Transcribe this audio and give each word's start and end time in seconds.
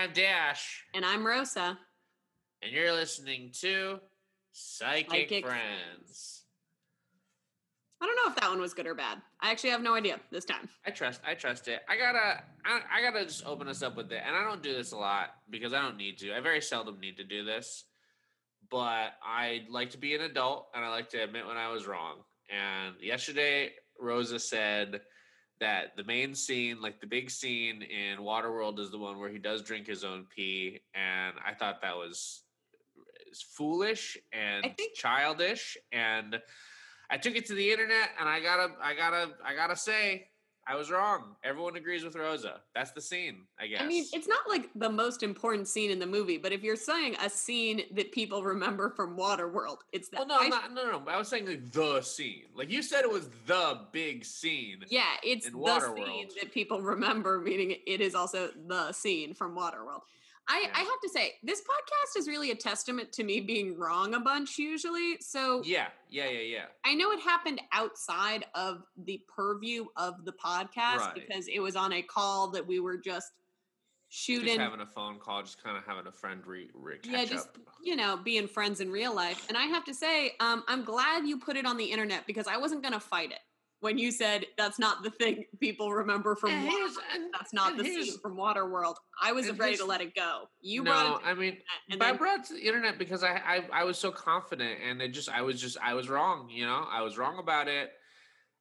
I'm 0.00 0.14
Dash, 0.14 0.82
And 0.94 1.04
I'm 1.04 1.26
Rosa. 1.26 1.78
and 2.62 2.72
you're 2.72 2.90
listening 2.90 3.50
to 3.60 3.98
Psychic, 4.50 5.10
Psychic 5.10 5.46
Friends. 5.46 6.44
I 8.00 8.06
don't 8.06 8.16
know 8.16 8.32
if 8.32 8.40
that 8.40 8.48
one 8.48 8.62
was 8.62 8.72
good 8.72 8.86
or 8.86 8.94
bad. 8.94 9.18
I 9.42 9.50
actually 9.50 9.70
have 9.70 9.82
no 9.82 9.94
idea 9.94 10.18
this 10.32 10.46
time. 10.46 10.70
I 10.86 10.90
trust. 10.90 11.20
I 11.26 11.34
trust 11.34 11.68
it. 11.68 11.80
I 11.86 11.98
gotta. 11.98 12.42
I, 12.64 12.80
I 12.90 13.02
gotta 13.02 13.26
just 13.26 13.44
open 13.44 13.68
us 13.68 13.82
up 13.82 13.94
with 13.94 14.10
it, 14.10 14.22
and 14.26 14.34
I 14.34 14.42
don't 14.42 14.62
do 14.62 14.72
this 14.72 14.92
a 14.92 14.96
lot 14.96 15.34
because 15.50 15.74
I 15.74 15.82
don't 15.82 15.98
need 15.98 16.16
to. 16.20 16.34
I 16.34 16.40
very 16.40 16.62
seldom 16.62 16.98
need 16.98 17.18
to 17.18 17.24
do 17.24 17.44
this, 17.44 17.84
but 18.70 19.10
I 19.22 19.66
like 19.68 19.90
to 19.90 19.98
be 19.98 20.14
an 20.14 20.22
adult, 20.22 20.68
and 20.74 20.82
I 20.82 20.88
like 20.88 21.10
to 21.10 21.22
admit 21.22 21.46
when 21.46 21.58
I 21.58 21.70
was 21.70 21.86
wrong. 21.86 22.20
And 22.48 22.94
yesterday, 23.02 23.72
Rosa 24.00 24.38
said 24.38 25.02
that 25.60 25.96
the 25.96 26.04
main 26.04 26.34
scene, 26.34 26.80
like 26.80 27.00
the 27.00 27.06
big 27.06 27.30
scene 27.30 27.82
in 27.82 28.18
Waterworld, 28.18 28.78
is 28.78 28.90
the 28.90 28.98
one 28.98 29.18
where 29.18 29.28
he 29.30 29.38
does 29.38 29.62
drink 29.62 29.86
his 29.86 30.04
own 30.04 30.26
pee, 30.34 30.80
and 30.94 31.36
I 31.46 31.54
thought 31.54 31.82
that 31.82 31.96
was 31.96 32.42
foolish 33.56 34.18
and 34.32 34.64
think- 34.76 34.94
childish 34.94 35.76
and 35.92 36.40
I 37.10 37.16
took 37.16 37.36
it 37.36 37.46
to 37.46 37.54
the 37.54 37.70
internet 37.70 38.10
and 38.18 38.28
I 38.28 38.40
gotta 38.40 38.74
I 38.82 38.94
gotta 38.94 39.32
I 39.44 39.54
gotta 39.54 39.76
say 39.76 40.29
I 40.70 40.76
was 40.76 40.88
wrong. 40.88 41.34
Everyone 41.42 41.74
agrees 41.74 42.04
with 42.04 42.14
Rosa. 42.14 42.60
That's 42.76 42.92
the 42.92 43.00
scene, 43.00 43.38
I 43.58 43.66
guess. 43.66 43.80
I 43.80 43.86
mean, 43.88 44.04
it's 44.12 44.28
not 44.28 44.48
like 44.48 44.68
the 44.76 44.88
most 44.88 45.24
important 45.24 45.66
scene 45.66 45.90
in 45.90 45.98
the 45.98 46.06
movie, 46.06 46.38
but 46.38 46.52
if 46.52 46.62
you're 46.62 46.76
saying 46.76 47.16
a 47.20 47.28
scene 47.28 47.82
that 47.96 48.12
people 48.12 48.44
remember 48.44 48.90
from 48.90 49.16
Waterworld, 49.16 49.78
it's 49.92 50.08
that. 50.10 50.18
well, 50.20 50.28
no, 50.28 50.38
I- 50.38 50.48
not, 50.48 50.72
no, 50.72 50.84
no, 50.84 51.00
no. 51.00 51.10
I 51.10 51.18
was 51.18 51.26
saying 51.26 51.46
like 51.46 51.72
the 51.72 52.00
scene. 52.02 52.44
Like 52.54 52.70
you 52.70 52.82
said, 52.82 53.00
it 53.02 53.10
was 53.10 53.28
the 53.46 53.80
big 53.90 54.24
scene. 54.24 54.84
yeah, 54.88 55.02
it's 55.24 55.46
the 55.50 55.56
Waterworld. 55.58 56.06
scene 56.06 56.28
that 56.40 56.52
people 56.52 56.80
remember, 56.80 57.40
meaning 57.40 57.74
it 57.86 58.00
is 58.00 58.14
also 58.14 58.50
the 58.68 58.92
scene 58.92 59.34
from 59.34 59.56
Waterworld. 59.56 60.02
I, 60.48 60.62
Yeah. 60.66 60.72
I 60.74 60.80
have 60.80 61.00
to 61.02 61.08
say, 61.08 61.34
this 61.42 61.60
podcast 61.60 62.18
is 62.18 62.26
really 62.28 62.50
a 62.50 62.54
testament 62.56 63.12
to 63.12 63.24
me 63.24 63.40
being 63.40 63.78
wrong 63.78 64.14
a 64.14 64.20
bunch 64.20 64.58
usually. 64.58 65.16
So 65.20 65.62
Yeah, 65.64 65.88
yeah, 66.08 66.28
yeah, 66.28 66.40
yeah. 66.40 66.64
I 66.84 66.94
know 66.94 67.12
it 67.12 67.20
happened 67.20 67.60
outside 67.72 68.44
of 68.54 68.82
the 68.96 69.22
purview 69.28 69.86
of 69.96 70.24
the 70.24 70.32
podcast 70.32 70.98
Right. 70.98 71.14
because 71.14 71.46
it 71.48 71.60
was 71.60 71.76
on 71.76 71.92
a 71.92 72.02
call 72.02 72.50
that 72.50 72.66
we 72.66 72.80
were 72.80 72.96
just 72.96 73.32
shooting. 74.08 74.46
Just 74.46 74.58
having 74.58 74.80
a 74.80 74.86
phone 74.86 75.18
call, 75.20 75.42
just 75.42 75.62
kind 75.62 75.76
of 75.76 75.84
having 75.84 76.06
a 76.08 76.12
friend 76.12 76.44
re, 76.44 76.68
re 76.74 76.98
yeah, 77.04 77.24
just 77.24 77.48
up. 77.48 77.58
you 77.82 77.94
know, 77.94 78.16
being 78.16 78.48
friends 78.48 78.80
in 78.80 78.90
real 78.90 79.14
life. 79.14 79.46
And 79.48 79.56
I 79.56 79.66
have 79.66 79.84
to 79.84 79.94
say, 79.94 80.32
um, 80.40 80.64
I'm 80.66 80.82
glad 80.84 81.26
you 81.28 81.38
put 81.38 81.56
it 81.56 81.64
on 81.64 81.76
the 81.76 81.84
internet 81.84 82.26
because 82.26 82.48
I 82.48 82.56
wasn't 82.56 82.82
going 82.82 82.94
to 82.94 82.98
fight 83.00 83.30
it 83.30 83.38
when 83.80 83.96
you 83.98 84.10
said 84.10 84.44
that's 84.58 84.78
not 84.78 85.02
the 85.02 85.10
thing 85.10 85.44
people 85.58 85.92
remember 85.92 86.36
from. 86.36 86.50
And 86.50 86.68
Waterworld. 86.68 86.70
here's- 86.70 86.96
and- 87.14 87.34
That's 87.34 87.52
not 87.52 87.70
and 87.72 87.80
the 87.80 87.84
here's- 87.84 88.06
scene 88.10 88.18
from 88.20 88.36
Waterworld. 88.36 88.96
I 89.22 89.32
was 89.32 89.48
and 89.48 89.58
ready 89.58 89.76
to 89.76 89.84
let 89.84 90.00
it 90.00 90.14
go. 90.14 90.48
You 90.60 90.82
no, 90.82 90.90
brought 90.90 91.20
it, 91.20 91.22
to 91.24 91.28
I 91.28 91.34
mean, 91.34 91.38
the 91.40 91.46
internet, 91.46 91.64
and 91.90 91.98
but 91.98 92.08
I 92.08 92.12
brought 92.12 92.40
it 92.40 92.44
to 92.46 92.54
the 92.54 92.60
internet 92.66 92.98
because 92.98 93.22
I, 93.24 93.34
I 93.36 93.68
I 93.80 93.84
was 93.84 93.98
so 93.98 94.10
confident, 94.10 94.78
and 94.86 95.00
it 95.02 95.08
just 95.08 95.28
I 95.28 95.42
was 95.42 95.60
just 95.60 95.78
I 95.82 95.94
was 95.94 96.08
wrong. 96.08 96.48
You 96.50 96.66
know, 96.66 96.86
I 96.90 97.02
was 97.02 97.16
wrong 97.18 97.38
about 97.38 97.68
it, 97.68 97.90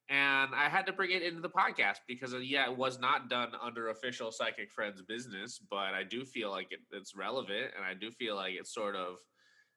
and 0.10 0.56
I 0.56 0.70
had 0.70 0.86
to 0.88 0.94
bring 0.94 1.12
it 1.12 1.22
into 1.22 1.42
the 1.42 1.50
podcast 1.50 1.98
because 2.08 2.34
uh, 2.34 2.38
yeah, 2.38 2.70
it 2.70 2.76
was 2.78 3.00
not 3.00 3.30
done 3.30 3.52
under 3.62 3.90
official 3.90 4.32
psychic 4.32 4.72
friends 4.72 5.02
business, 5.02 5.60
but 5.70 5.94
I 5.94 6.04
do 6.04 6.24
feel 6.26 6.50
like 6.50 6.72
it, 6.72 6.80
it's 6.92 7.16
relevant, 7.16 7.72
and 7.76 7.86
I 7.86 7.94
do 7.94 8.10
feel 8.12 8.36
like 8.36 8.54
it's 8.58 8.74
sort 8.74 8.96
of, 8.96 9.18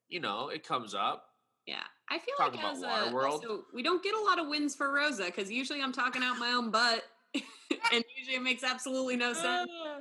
you 0.08 0.20
know, 0.20 0.48
it 0.48 0.66
comes 0.66 0.94
up. 0.94 1.26
Yeah, 1.66 1.82
I 2.10 2.18
feel 2.18 2.34
Talk 2.38 2.56
like 2.56 2.64
as 2.64 2.82
a, 2.82 3.14
also, 3.16 3.64
we 3.72 3.82
don't 3.82 4.02
get 4.02 4.14
a 4.14 4.20
lot 4.20 4.38
of 4.38 4.48
wins 4.48 4.74
for 4.74 4.92
Rosa 4.92 5.26
because 5.26 5.50
usually 5.50 5.80
I'm 5.80 5.92
talking 5.92 6.22
out 6.22 6.38
my 6.38 6.52
own 6.52 6.70
butt, 6.70 7.04
and 7.34 8.04
usually 8.18 8.36
it 8.36 8.42
makes 8.42 8.64
absolutely 8.64 9.16
no 9.16 9.32
sense. 9.32 9.70
Ah, 9.70 10.00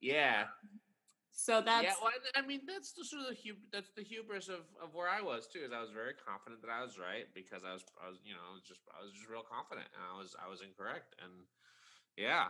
yeah, 0.00 0.44
So 1.32 1.60
that's 1.60 1.82
yeah. 1.82 1.94
Well, 2.00 2.12
I 2.36 2.40
I 2.40 2.46
mean, 2.46 2.60
that's 2.66 2.92
the 2.92 3.04
sort 3.04 3.22
of 3.22 3.28
the 3.28 3.38
hub- 3.42 3.66
that's 3.72 3.90
the 3.96 4.02
hubris 4.02 4.48
of, 4.48 4.62
of 4.82 4.94
where 4.94 5.08
I 5.08 5.20
was 5.20 5.48
too. 5.48 5.60
Is 5.64 5.72
I 5.72 5.80
was 5.80 5.90
very 5.90 6.14
confident 6.14 6.62
that 6.62 6.70
I 6.70 6.82
was 6.82 6.98
right 6.98 7.26
because 7.34 7.64
I 7.64 7.72
was 7.72 7.84
I 8.02 8.08
was 8.08 8.18
you 8.24 8.34
know 8.34 8.40
I 8.48 8.54
was 8.54 8.62
just 8.62 8.80
I 8.96 9.02
was 9.02 9.12
just 9.12 9.28
real 9.28 9.42
confident 9.42 9.88
and 9.92 10.02
I 10.06 10.16
was 10.16 10.36
I 10.38 10.48
was 10.48 10.60
incorrect 10.62 11.16
and 11.22 11.32
yeah, 12.16 12.48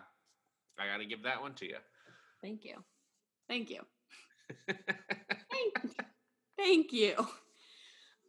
I 0.79 0.87
got 0.87 0.99
to 0.99 1.07
give 1.07 1.23
that 1.23 1.41
one 1.41 1.55
to 1.55 1.67
you. 1.67 1.79
thank 2.43 2.65
you, 2.65 2.85
thank 3.49 3.71
you, 3.71 3.81
thank, 4.69 5.97
thank 6.59 6.93
you. 6.93 7.27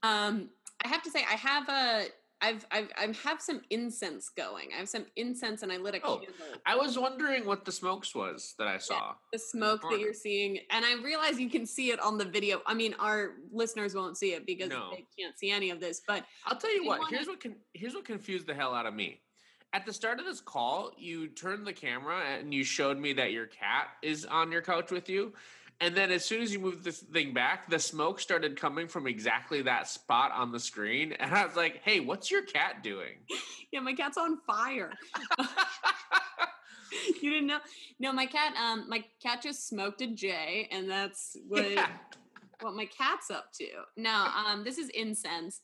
Um, 0.04 0.50
I 0.84 0.88
have 0.90 1.02
to 1.04 1.10
say 1.12 1.22
I 1.30 1.36
have 1.36 1.70
a. 1.70 2.06
I've, 2.42 2.66
I've 2.72 2.90
I 2.98 3.08
have 3.24 3.42
some 3.42 3.62
incense 3.70 4.28
going. 4.28 4.68
I 4.76 4.80
have 4.80 4.90
some 4.90 5.06
incense 5.16 5.64
and 5.64 5.72
I 5.72 5.78
lit 5.78 5.96
a 5.96 6.02
Oh, 6.04 6.18
candle. 6.18 6.34
I 6.66 6.76
was 6.76 7.00
wondering 7.00 7.46
what 7.46 7.64
the 7.64 7.72
smokes 7.72 8.14
was 8.14 8.54
that 8.60 8.68
I 8.68 8.80
saw. 8.80 9.14
the 9.32 9.40
smoke 9.40 9.82
that 9.90 9.98
you're 10.02 10.14
seeing 10.14 10.60
and 10.70 10.84
i 10.84 10.96
realize 11.02 11.40
you 11.40 11.50
can 11.50 11.66
see 11.66 11.92
it 11.92 12.02
on 12.02 12.18
the 12.18 12.26
video 12.26 12.62
i 12.66 12.74
mean 12.74 12.96
our 13.00 13.36
listeners 13.54 13.96
won't 13.96 14.18
see 14.18 14.34
it 14.34 14.46
because 14.46 14.68
No. 14.68 14.90
they 14.92 15.06
can't 15.18 15.40
see 15.40 15.52
any 15.52 15.70
of 15.70 15.80
this 15.80 16.02
but 16.06 16.26
I'll 16.46 16.58
tell 16.58 16.74
you 16.76 16.86
what. 16.86 17.10
Here's 17.10 17.28
what 17.28 17.42
con- 17.42 17.56
here's 17.74 17.94
what 17.94 18.04
confused 18.04 18.46
the 18.46 18.54
hell 18.54 18.74
out 18.76 18.86
of 18.86 18.94
me. 18.94 19.22
At 19.72 19.86
the 19.86 19.94
start 19.94 20.20
of 20.20 20.26
this 20.26 20.42
call, 20.42 20.92
you 20.98 21.30
turned 21.30 21.66
the 21.66 21.72
camera 21.74 22.20
and 22.38 22.54
you 22.54 22.66
showed 22.66 22.98
me 23.00 23.14
that 23.14 23.32
your 23.32 23.48
cat 23.48 23.88
is 24.02 24.26
on 24.26 24.52
your 24.52 24.62
couch 24.62 24.92
with 24.92 25.08
you. 25.10 25.32
And 25.82 25.96
then 25.96 26.12
as 26.12 26.24
soon 26.24 26.42
as 26.42 26.54
you 26.54 26.60
moved 26.60 26.84
this 26.84 27.00
thing 27.00 27.34
back, 27.34 27.70
the 27.70 27.80
smoke 27.80 28.20
started 28.20 28.60
coming 28.60 28.88
from 28.88 29.06
exactly 29.08 29.62
that 29.64 29.88
spot 29.88 30.32
on 30.32 30.52
the 30.52 30.60
screen. 30.60 31.14
And 31.14 31.34
I 31.34 31.46
was 31.46 31.56
like, 31.56 31.82
"Hey, 31.84 32.00
what's 32.00 32.32
your 32.32 32.44
cat 32.44 32.84
doing?" 32.84 33.18
yeah 33.72 33.80
my 33.80 33.94
cat's 33.94 34.18
on 34.20 34.38
fire 34.46 34.92
you 37.22 37.32
didn't 37.32 37.48
know 37.48 37.58
no 38.00 38.14
my 38.14 38.26
cat 38.28 38.54
um 38.56 38.88
my 38.88 39.04
cat 39.22 39.42
just 39.42 39.68
smoked 39.68 40.02
a 40.02 40.08
j 40.08 40.68
and 40.72 40.88
that's 40.88 41.36
what 41.48 41.72
Yeah. 41.72 41.88
what 42.62 42.76
my 42.76 42.86
cat's 42.86 43.32
up 43.32 43.52
to 43.54 43.66
no 43.98 44.12
um 44.12 44.64
this 44.64 44.78
is 44.78 44.90
incense. 44.90 45.62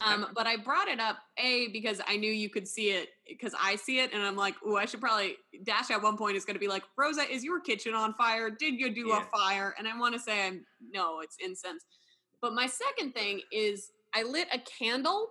Um, 0.00 0.28
but 0.34 0.46
I 0.46 0.56
brought 0.56 0.88
it 0.88 0.98
up 0.98 1.18
a 1.36 1.68
because 1.68 2.00
I 2.08 2.16
knew 2.16 2.32
you 2.32 2.48
could 2.48 2.66
see 2.66 2.90
it 2.90 3.10
because 3.28 3.54
I 3.60 3.76
see 3.76 3.98
it, 4.00 4.12
and 4.14 4.22
I'm 4.22 4.36
like, 4.36 4.54
oh, 4.64 4.76
I 4.76 4.86
should 4.86 5.00
probably 5.02 5.36
Dash 5.64 5.90
at 5.90 6.02
one 6.02 6.16
point 6.16 6.34
is 6.36 6.46
going 6.46 6.54
to 6.54 6.60
be 6.60 6.66
like, 6.68 6.82
Rosa, 6.96 7.30
is 7.30 7.44
your 7.44 7.60
kitchen 7.60 7.92
on 7.94 8.14
fire? 8.14 8.48
Did 8.50 8.80
you 8.80 8.94
do 8.94 9.08
Yeah. 9.08 9.22
a 9.22 9.36
fire? 9.36 9.74
And 9.78 9.86
I 9.86 9.98
want 9.98 10.14
to 10.14 10.20
say, 10.20 10.46
I'm 10.46 10.64
no, 10.92 11.20
it's 11.20 11.36
incense. 11.44 11.84
But 12.40 12.54
my 12.54 12.66
second 12.66 13.12
thing 13.12 13.42
is 13.52 13.90
I 14.14 14.22
lit 14.22 14.48
a 14.52 14.58
candle. 14.60 15.28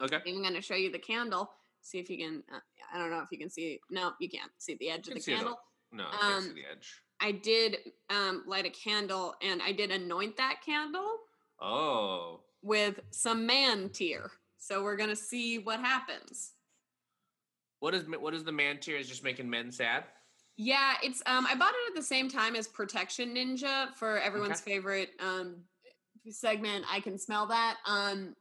okay. 0.00 0.18
I'm 0.26 0.42
going 0.42 0.54
to 0.54 0.60
show 0.62 0.74
you 0.74 0.90
the 0.90 0.98
candle. 0.98 1.48
See 1.80 1.98
if 1.98 2.10
you 2.10 2.18
can. 2.18 2.42
Uh, 2.52 2.58
I 2.92 2.98
don't 2.98 3.10
know 3.10 3.20
if 3.20 3.28
you 3.30 3.38
can 3.38 3.48
see. 3.48 3.78
No, 3.90 4.12
you 4.18 4.28
can't 4.28 4.50
see 4.58 4.74
the 4.80 4.90
edge 4.90 5.06
of 5.08 5.14
the 5.14 5.20
it 5.20 5.24
candle. 5.24 5.56
No, 5.92 6.04
I 6.12 6.16
can't 6.18 6.42
see 6.42 6.48
Um, 6.50 6.54
the 6.56 6.62
edge. 6.70 7.02
I 7.20 7.32
did 7.32 7.76
um, 8.10 8.42
light 8.46 8.66
a 8.66 8.70
candle, 8.70 9.34
and 9.40 9.62
I 9.62 9.72
did 9.72 9.90
anoint 9.92 10.36
that 10.36 10.56
candle 10.66 11.16
Oh, 11.60 12.40
with 12.68 13.00
some 13.10 13.46
man 13.46 13.88
tear. 13.88 14.30
So 14.58 14.82
we're 14.84 14.96
gonna 14.96 15.16
see 15.16 15.58
what 15.58 15.80
happens. 15.80 16.52
what 17.80 17.94
is 17.94 18.04
what 18.06 18.34
is 18.34 18.44
the 18.44 18.52
man 18.52 18.78
tear? 18.78 18.96
Is 18.98 19.08
just 19.08 19.24
making 19.24 19.48
men 19.48 19.72
sad? 19.72 20.04
Yeah, 20.56 20.94
it's 21.02 21.22
um 21.26 21.46
I 21.46 21.54
bought 21.54 21.72
it 21.72 21.90
at 21.90 21.96
the 21.96 22.02
same 22.02 22.28
time 22.28 22.54
as 22.54 22.68
Protection 22.68 23.34
Ninja 23.34 23.94
for 23.94 24.18
everyone's 24.20 24.60
favorite 24.60 25.10
um 25.20 25.56
segment. 26.28 26.84
I 26.90 27.00
can 27.00 27.18
smell 27.18 27.46
that. 27.46 27.76
Um 27.86 28.34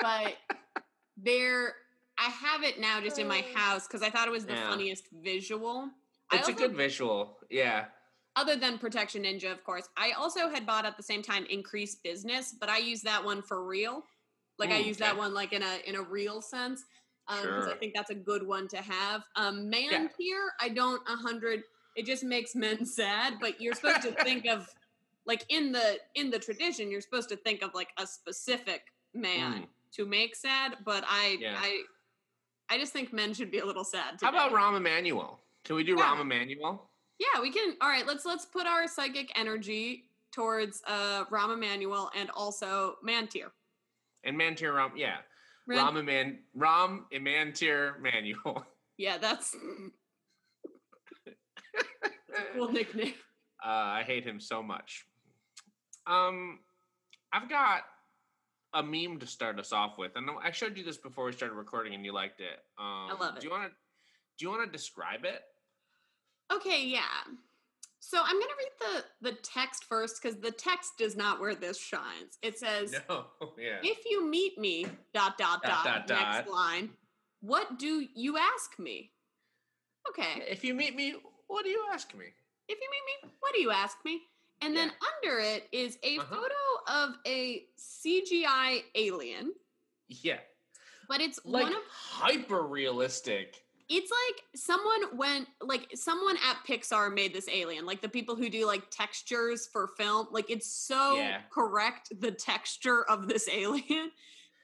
but 0.00 0.34
there 1.16 1.74
I 2.18 2.30
have 2.30 2.62
it 2.62 2.80
now 2.80 3.00
just 3.02 3.18
in 3.18 3.28
my 3.28 3.44
house 3.54 3.86
because 3.86 4.02
I 4.02 4.08
thought 4.08 4.26
it 4.26 4.30
was 4.30 4.46
the 4.46 4.54
Yeah. 4.54 4.70
funniest 4.70 5.04
visual. 5.12 5.90
It's 6.32 6.48
a 6.48 6.52
good 6.52 6.74
visual. 6.74 7.36
Yeah. 7.50 7.86
Other 8.36 8.54
than 8.56 8.78
Protection 8.78 9.24
Ninja, 9.24 9.50
of 9.50 9.64
course. 9.64 9.88
I 9.96 10.12
also 10.12 10.48
had 10.48 10.66
bought 10.66 10.84
at 10.86 10.96
the 10.96 11.02
same 11.02 11.22
time 11.22 11.46
Increase 11.46 11.94
Business, 11.96 12.54
but 12.58 12.68
I 12.68 12.78
use 12.78 13.00
that 13.02 13.24
one 13.24 13.42
for 13.42 13.64
real. 13.64 14.04
Like 14.58 14.70
I 14.70 14.78
use 14.78 14.96
that 14.98 15.16
one 15.16 15.34
like 15.34 15.52
in 15.52 15.62
a 15.62 15.78
in 15.86 15.96
a 15.96 16.02
real 16.02 16.40
sense. 16.40 16.84
Um, 17.28 17.38
'cause 17.42 17.66
I 17.66 17.70
Sure. 17.70 17.76
think 17.78 17.94
that's 17.94 18.10
a 18.10 18.14
good 18.14 18.46
one 18.46 18.68
to 18.68 18.76
have. 18.76 19.24
Um, 19.34 19.68
man 19.68 19.90
Yeah. 19.90 20.08
here, 20.16 20.52
I 20.60 20.68
don't 20.68 21.02
a 21.08 21.16
hundred. 21.16 21.64
It 21.96 22.06
just 22.06 22.22
makes 22.24 22.54
men 22.54 22.86
sad. 22.86 23.38
But 23.40 23.60
you're 23.60 23.74
supposed 23.74 24.02
to 24.02 24.12
think 24.22 24.46
of 24.46 24.68
like 25.24 25.44
in 25.48 25.72
the 25.72 25.98
in 26.14 26.30
the 26.30 26.38
tradition, 26.38 26.90
you're 26.90 27.00
supposed 27.00 27.28
to 27.30 27.36
think 27.36 27.62
of 27.62 27.74
like 27.74 27.88
a 27.98 28.06
specific 28.06 28.92
man 29.12 29.62
Mm. 29.64 29.68
to 29.92 30.06
make 30.06 30.36
sad. 30.36 30.78
But 30.84 31.04
I 31.08 31.36
Yeah. 31.40 31.58
I 31.60 31.82
I 32.68 32.78
just 32.78 32.92
think 32.92 33.12
men 33.12 33.34
should 33.34 33.50
be 33.50 33.58
a 33.58 33.64
little 33.66 33.84
sad. 33.84 34.18
How 34.22 34.28
about 34.30 34.48
today. 34.50 34.56
Rahm 34.60 34.76
Emanuel? 34.76 35.40
Can 35.64 35.76
we 35.76 35.84
do 35.84 35.96
Yeah. 35.96 36.04
Rahm 36.14 36.20
Emanuel? 36.20 36.90
Yeah, 37.18 37.40
we 37.40 37.50
can. 37.50 37.76
All 37.80 37.88
right, 37.88 38.06
let's 38.06 38.24
let's 38.24 38.44
put 38.44 38.66
our 38.66 38.86
psychic 38.86 39.32
energy 39.36 40.04
towards 40.32 40.82
uh 40.86 41.24
Rahm 41.26 41.54
Emanuel 41.54 42.10
and 42.16 42.30
also 42.30 42.96
Mantir. 43.06 43.50
And 44.24 44.38
Mantir 44.38 44.74
Ram, 44.74 44.92
yeah. 44.96 45.18
Ren- 45.66 45.78
Ram 45.78 46.06
Eman 46.06 46.36
Ram 46.54 47.06
Emantir 47.12 48.00
Manual. 48.00 48.64
yeah, 48.98 49.18
that's 49.18 49.54
cool 52.54 52.72
nickname. 52.72 53.14
Uh, 53.64 53.98
I 53.98 54.02
hate 54.06 54.22
him 54.22 54.38
so 54.38 54.62
much. 54.62 55.06
Um, 56.06 56.60
I've 57.32 57.48
got 57.48 57.80
a 58.74 58.82
meme 58.82 59.18
to 59.18 59.26
start 59.26 59.58
us 59.58 59.72
off 59.72 59.98
with, 59.98 60.12
and 60.14 60.28
I 60.40 60.52
showed 60.52 60.76
you 60.76 60.84
this 60.84 60.98
before 60.98 61.24
we 61.24 61.32
started 61.32 61.54
recording, 61.54 61.94
and 61.94 62.04
you 62.04 62.12
liked 62.12 62.40
it. 62.40 62.60
Um, 62.78 63.08
love 63.18 63.34
it. 63.34 63.40
Do 63.40 63.46
you 63.46 63.50
want 63.50 63.64
to? 63.64 63.70
Do 64.38 64.44
you 64.44 64.50
want 64.50 64.64
to 64.64 64.70
describe 64.70 65.24
it? 65.24 65.40
Okay, 66.52 66.84
yeah. 66.86 67.02
So 68.00 68.20
I'm 68.22 68.38
gonna 68.38 68.52
read 68.58 69.04
the 69.22 69.30
the 69.30 69.36
text 69.42 69.84
first 69.84 70.22
because 70.22 70.38
the 70.38 70.52
text 70.52 71.00
is 71.00 71.16
not 71.16 71.40
where 71.40 71.54
this 71.56 71.78
shines. 71.80 72.38
It 72.42 72.58
says, 72.58 72.92
No, 73.08 73.26
yeah. 73.58 73.78
"If 73.82 74.04
you 74.08 74.24
meet 74.28 74.58
me, 74.58 74.86
dot 75.12 75.38
dot 75.38 75.62
Dot, 75.62 75.84
dot, 75.84 76.06
dot, 76.06 76.08
next 76.08 76.46
dot. 76.46 76.48
line. 76.50 76.90
What 77.40 77.78
do 77.78 78.06
you 78.14 78.38
ask 78.38 78.78
me?" 78.78 79.12
Okay. 80.08 80.44
If 80.48 80.62
you 80.62 80.72
meet 80.72 80.94
me, 80.94 81.16
what 81.48 81.64
do 81.64 81.70
you 81.70 81.84
ask 81.92 82.14
me? 82.14 82.26
If 82.68 82.78
you 82.80 82.88
meet 82.90 83.28
me, 83.28 83.34
what 83.40 83.52
do 83.54 83.60
you 83.60 83.70
ask 83.72 83.96
me? 84.04 84.20
And 84.62 84.74
then 84.74 84.90
under 85.24 85.38
it 85.40 85.68
is 85.72 85.98
a 86.02 86.18
Uh-huh. 86.18 86.34
photo 86.34 87.04
of 87.08 87.16
a 87.26 87.66
CGI 87.76 88.84
alien, 88.94 89.52
Yeah, 90.08 90.40
but 91.08 91.20
it's 91.20 91.40
like 91.44 91.64
one 91.64 91.74
of 91.74 91.82
hyper 91.90 92.62
realistic. 92.62 93.62
It's 93.88 94.10
like 94.10 94.42
someone 94.60 95.16
went 95.16 95.46
like 95.60 95.88
someone 95.94 96.36
at 96.48 96.56
Pixar 96.68 97.12
made 97.14 97.32
this 97.32 97.48
alien, 97.48 97.86
like 97.86 98.00
the 98.02 98.08
people 98.08 98.34
who 98.34 98.48
do 98.50 98.66
like 98.66 98.90
textures 98.90 99.68
for 99.72 99.88
film. 99.96 100.26
Like 100.30 100.50
it's 100.50 100.66
so 100.72 101.16
Yeah. 101.16 101.40
correct 101.50 102.12
the 102.20 102.32
texture 102.32 103.04
of 103.08 103.28
this 103.28 103.48
alien 103.52 104.10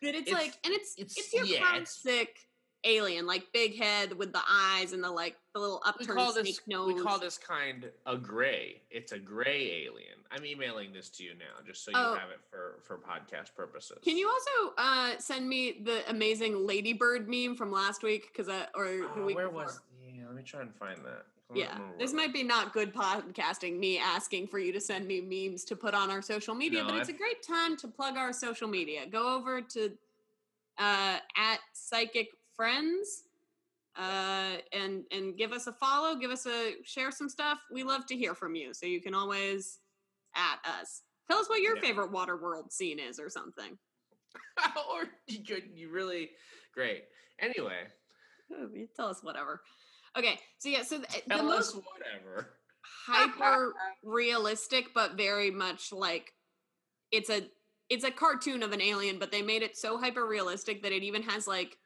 that 0.03 0.15
it's, 0.17 0.29
It's- 0.29 0.35
like 0.35 0.55
and 0.65 0.75
it's 0.75 0.95
it's, 0.99 1.17
it's- 1.17 1.33
your 1.33 1.45
yeah, 1.45 1.77
it's- 1.77 2.03
classic 2.03 2.37
alien, 2.85 3.27
like 3.27 3.45
big 3.53 3.79
head 3.79 4.13
with 4.13 4.33
the 4.33 4.41
eyes 4.51 4.93
and 4.93 5.03
the 5.03 5.11
like 5.11 5.37
the 5.55 5.61
little 5.61 5.83
upturned 5.87 6.19
snake 6.33 6.45
this 6.45 6.61
nose. 6.67 6.93
we 6.95 7.01
call 7.01 7.19
this 7.19 7.39
kind 7.39 7.91
a 8.07 8.17
gray. 8.17 8.81
It's 8.91 9.13
a 9.13 9.19
gray 9.19 9.85
alien. 9.87 10.19
I'm 10.31 10.45
emailing 10.47 10.93
this 10.93 11.09
to 11.11 11.25
you 11.25 11.31
now, 11.35 11.63
just 11.67 11.85
so 11.85 11.91
you 11.91 11.97
Oh. 11.99 12.15
have 12.15 12.31
it 12.31 12.41
for 12.51 12.79
for 12.83 12.99
podcast 12.99 13.55
purposes. 13.55 13.99
Can 14.03 14.17
you 14.17 14.29
also 14.29 14.75
uh, 14.79 15.19
send 15.19 15.49
me 15.49 15.81
the 15.85 16.09
amazing 16.11 16.67
ladybird 16.67 17.29
meme 17.29 17.55
from 17.55 17.71
last 17.71 18.03
week? 18.03 18.29
Because 18.33 18.49
I 18.49 18.67
or 18.75 18.87
the 18.87 19.09
Oh, 19.17 19.25
week 19.27 19.37
where 19.37 19.49
before. 19.49 19.65
was? 19.65 19.81
Yeah, 20.03 20.27
let 20.27 20.35
me 20.35 20.43
try 20.43 20.61
and 20.63 20.75
find 20.75 20.99
that. 21.05 21.27
Yeah, 21.55 21.79
this 21.99 22.15
might 22.15 22.33
be 22.33 22.43
not 22.43 22.73
good 22.73 22.95
podcasting. 22.95 23.79
Me 23.79 23.99
asking 23.99 24.47
for 24.47 24.59
you 24.59 24.73
to 24.73 24.81
send 24.81 25.07
me 25.07 25.21
memes 25.21 25.65
to 25.65 25.77
put 25.77 25.93
on 25.93 26.11
our 26.11 26.23
social 26.23 26.55
media, 26.55 26.81
No, 26.81 26.87
but 26.89 26.97
it's 26.97 27.11
a 27.11 27.13
I've- 27.13 27.19
great 27.19 27.43
time 27.43 27.77
to 27.77 27.89
plug 27.89 28.17
our 28.17 28.33
social 28.33 28.67
media. 28.67 29.05
Go 29.07 29.35
over 29.37 29.61
to 29.61 29.93
uh, 30.79 31.19
at 31.37 31.59
Psychic 31.75 32.29
Friends 32.63 33.25
uh, 33.99 34.53
and 34.73 35.03
and 35.11 35.37
give 35.37 35.51
us 35.51 35.67
a 35.67 35.73
follow. 35.73 36.15
Give 36.15 36.31
us 36.31 36.47
a 36.47 36.75
share 36.85 37.11
some 37.11 37.29
stuff. 37.29 37.59
We 37.73 37.83
love 37.83 38.07
to 38.07 38.17
hear 38.17 38.37
from 38.37 38.55
you, 38.55 38.73
so 38.73 38.87
you 38.87 39.01
can 39.01 39.15
always 39.15 39.81
at 40.37 40.61
us. 40.79 41.03
Tell 41.29 41.41
us 41.41 41.49
what 41.49 41.61
your 41.61 41.75
Yeah. 41.75 41.83
favorite 41.83 42.13
water 42.13 42.37
world 42.37 42.73
scene 42.73 43.01
is, 43.01 43.19
or 43.19 43.29
something. 43.29 43.77
or 44.93 45.07
you 45.27 45.43
could 45.43 45.65
you 45.75 45.91
really 45.91 46.31
great. 46.73 47.07
Anyway, 47.41 47.81
You 48.49 48.87
tell 48.95 49.09
us 49.09 49.25
whatever. 49.25 49.61
Okay, 50.17 50.39
so 50.59 50.69
yeah, 50.69 50.85
so 50.85 50.99
th- 50.99 51.25
the 51.25 51.35
tell 51.35 51.43
most 51.45 51.75
us 51.75 51.83
whatever. 51.99 52.51
hyper 53.09 53.73
realistic, 54.05 54.95
but 54.95 55.17
very 55.17 55.51
much 55.51 55.91
like 55.93 56.33
it's 57.11 57.29
a 57.29 57.43
it's 57.89 58.05
a 58.05 58.11
cartoon 58.13 58.63
of 58.63 58.71
an 58.71 58.81
alien, 58.81 59.19
but 59.19 59.33
they 59.33 59.43
made 59.43 59.63
it 59.63 59.77
so 59.77 59.99
hyper 59.99 60.29
realistic 60.29 60.81
that 60.85 60.93
it 60.93 61.03
even 61.03 61.23
has 61.25 61.49
like 61.49 61.77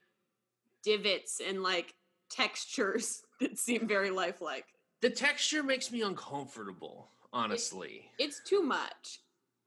divots 0.97 1.41
and 1.47 1.63
like 1.63 1.93
textures 2.31 3.23
that 3.41 3.59
seem 3.59 3.87
very 3.87 4.11
lifelike. 4.11 4.65
The 5.03 5.11
texture 5.11 5.63
makes 5.63 5.91
me 5.93 6.01
uncomfortable, 6.03 7.11
honestly. 7.33 8.11
It's 8.19 8.41
too 8.49 8.63
much. 8.63 9.21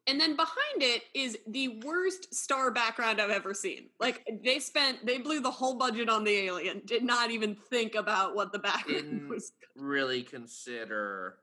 And 0.07 0.19
then 0.19 0.35
behind 0.35 0.81
it 0.81 1.03
is 1.13 1.37
the 1.45 1.79
worst 1.85 2.33
star 2.33 2.71
background 2.71 3.21
I've 3.21 3.29
ever 3.29 3.53
seen. 3.53 3.89
Like 3.99 4.27
they 4.43 4.57
spent, 4.57 5.05
they 5.05 5.19
blew 5.19 5.39
the 5.39 5.51
whole 5.51 5.75
budget 5.77 6.09
on 6.09 6.23
the 6.23 6.31
alien. 6.31 6.81
Did 6.85 7.03
not 7.03 7.29
even 7.29 7.55
think 7.69 7.93
about 7.93 8.33
what 8.35 8.51
the 8.51 8.57
background 8.59 9.03
Didn't- 9.03 9.29
was. 9.29 9.51
really 9.75 10.23
consider 10.23 11.37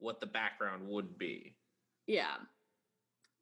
what 0.00 0.20
the 0.20 0.26
background 0.26 0.86
would 0.86 1.16
be. 1.16 1.56
Yeah. 2.06 2.34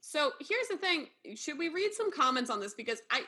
So 0.01 0.31
here's 0.39 0.69
the 0.69 0.77
thing: 0.77 1.09
should 1.35 1.59
we 1.59 1.69
read 1.69 1.93
some 1.93 2.13
comments 2.13 2.49
on 2.49 2.61
this 2.61 2.73
because 2.75 3.01
I, 3.11 3.23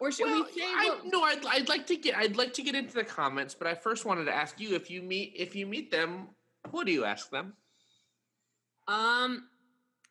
or 0.00 0.10
should 0.10 0.26
well, 0.26 0.44
we 0.44 0.60
say 0.60 0.66
I, 0.66 0.88
what? 0.88 1.06
no, 1.06 1.22
I'd, 1.22 1.44
I'd 1.46 1.68
like 1.68 1.86
to 1.88 1.96
get 1.96 2.16
I'd 2.16 2.36
like 2.36 2.52
to 2.54 2.62
get 2.62 2.74
into 2.74 2.94
the 2.94 3.04
comments, 3.04 3.54
but 3.54 3.66
I 3.66 3.74
first 3.74 4.04
wanted 4.04 4.24
to 4.24 4.34
ask 4.34 4.58
you 4.58 4.74
if 4.74 4.90
you 4.90 5.02
meet 5.02 5.34
if 5.36 5.54
you 5.54 5.66
meet 5.66 5.90
them, 5.90 6.28
what 6.70 6.86
do 6.86 6.92
you 6.92 7.04
ask 7.04 7.30
them? 7.30 7.54
Um. 8.88 9.44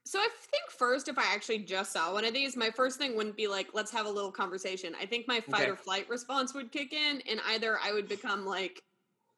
So 0.05 0.17
I 0.17 0.27
think 0.49 0.63
first, 0.71 1.07
if 1.07 1.19
I 1.19 1.33
actually 1.35 1.59
just 1.59 1.91
saw 1.93 2.13
one 2.13 2.25
of 2.25 2.33
these, 2.33 2.55
my 2.57 2.71
first 2.71 2.97
thing 2.97 3.15
wouldn't 3.15 3.35
be 3.37 3.47
like, 3.47 3.67
"Let's 3.73 3.91
have 3.91 4.05
a 4.05 4.09
little 4.09 4.31
conversation." 4.31 4.95
I 4.99 5.05
think 5.05 5.27
my 5.27 5.39
fight 5.41 5.61
Okay. 5.63 5.71
or 5.71 5.75
flight 5.75 6.09
response 6.09 6.53
would 6.55 6.71
kick 6.71 6.93
in, 6.93 7.21
and 7.29 7.39
either 7.49 7.77
I 7.83 7.91
would 7.91 8.07
become 8.07 8.45
like, 8.45 8.81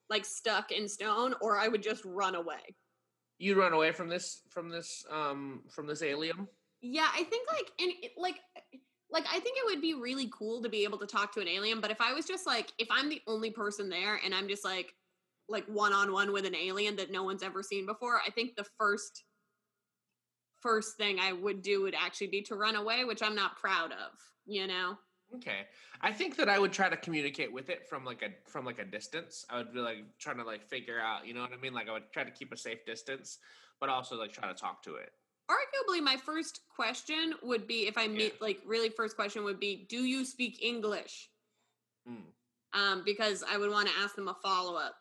like 0.09 0.23
stuck 0.23 0.71
in 0.71 0.87
stone, 0.87 1.33
or 1.41 1.57
I 1.57 1.67
would 1.67 1.83
just 1.83 2.05
run 2.05 2.35
away. 2.35 2.75
You 3.37 3.59
run 3.59 3.73
away 3.73 3.91
from 3.91 4.07
this 4.07 4.43
from 4.49 4.69
this 4.69 5.03
um 5.09 5.63
from 5.69 5.87
this 5.87 6.03
alien. 6.03 6.47
Yeah, 6.81 7.07
I 7.13 7.23
think 7.23 7.47
like 7.51 7.71
and 7.79 7.91
it- 8.03 8.13
like 8.17 8.35
like 9.11 9.25
I 9.27 9.39
think 9.39 9.57
it 9.57 9.65
would 9.65 9.81
be 9.81 9.93
really 9.93 10.29
cool 10.31 10.61
to 10.63 10.69
be 10.69 10.83
able 10.83 10.97
to 10.99 11.05
talk 11.05 11.33
to 11.33 11.41
an 11.41 11.47
alien, 11.47 11.81
but 11.81 11.91
if 11.91 11.99
I 11.99 12.13
was 12.13 12.25
just 12.25 12.47
like 12.47 12.71
if 12.77 12.87
I'm 12.89 13.09
the 13.09 13.21
only 13.27 13.51
person 13.51 13.89
there 13.89 14.19
and 14.23 14.33
I'm 14.33 14.47
just 14.47 14.63
like 14.63 14.95
like 15.49 15.65
one 15.65 15.91
on 15.93 16.13
one 16.13 16.31
with 16.31 16.45
an 16.45 16.55
alien 16.55 16.95
that 16.95 17.11
no 17.11 17.23
one's 17.23 17.43
ever 17.43 17.61
seen 17.61 17.85
before, 17.85 18.21
I 18.25 18.31
think 18.31 18.55
the 18.55 18.65
first 18.77 19.23
first 20.61 20.95
thing 20.95 21.19
I 21.19 21.33
would 21.33 21.61
do 21.61 21.81
would 21.81 21.95
actually 21.95 22.27
be 22.27 22.41
to 22.43 22.55
run 22.55 22.75
away, 22.75 23.03
which 23.03 23.21
I'm 23.21 23.35
not 23.35 23.57
proud 23.57 23.91
of, 23.91 24.11
you 24.45 24.67
know. 24.67 24.97
Okay, 25.35 25.65
I 26.01 26.11
think 26.11 26.35
that 26.37 26.49
I 26.49 26.59
would 26.59 26.73
try 26.73 26.89
to 26.89 26.97
communicate 26.97 27.51
with 27.51 27.69
it 27.69 27.87
from 27.87 28.03
like 28.03 28.21
a 28.21 28.49
from 28.49 28.65
like 28.65 28.79
a 28.79 28.85
distance. 28.85 29.45
I 29.49 29.57
would 29.57 29.73
be 29.73 29.79
like 29.79 30.03
trying 30.19 30.37
to 30.37 30.43
like 30.43 30.63
figure 30.63 30.99
out, 30.99 31.25
you 31.25 31.33
know 31.33 31.41
what 31.41 31.53
I 31.53 31.57
mean? 31.57 31.73
Like 31.73 31.89
I 31.89 31.93
would 31.93 32.11
try 32.11 32.23
to 32.23 32.31
keep 32.31 32.51
a 32.51 32.57
safe 32.57 32.85
distance, 32.85 33.39
but 33.79 33.89
also 33.89 34.15
like 34.17 34.33
try 34.33 34.47
to 34.47 34.53
talk 34.53 34.83
to 34.83 34.95
it. 34.95 35.11
Arguably 35.51 36.01
my 36.01 36.15
first 36.17 36.61
question 36.73 37.33
would 37.43 37.67
be 37.67 37.87
if 37.87 37.97
I 37.97 38.07
meet 38.07 38.41
like 38.41 38.59
really 38.65 38.89
first 38.89 39.15
question 39.15 39.43
would 39.43 39.59
be, 39.59 39.85
"Do 39.89 40.03
you 40.03 40.23
speak 40.23 40.63
English?" 40.63 41.29
Mm. 42.07 42.23
Um 42.73 43.03
because 43.05 43.43
I 43.43 43.57
would 43.57 43.69
want 43.69 43.89
to 43.89 43.93
ask 43.99 44.15
them 44.15 44.29
a 44.29 44.35
follow-up. 44.35 44.95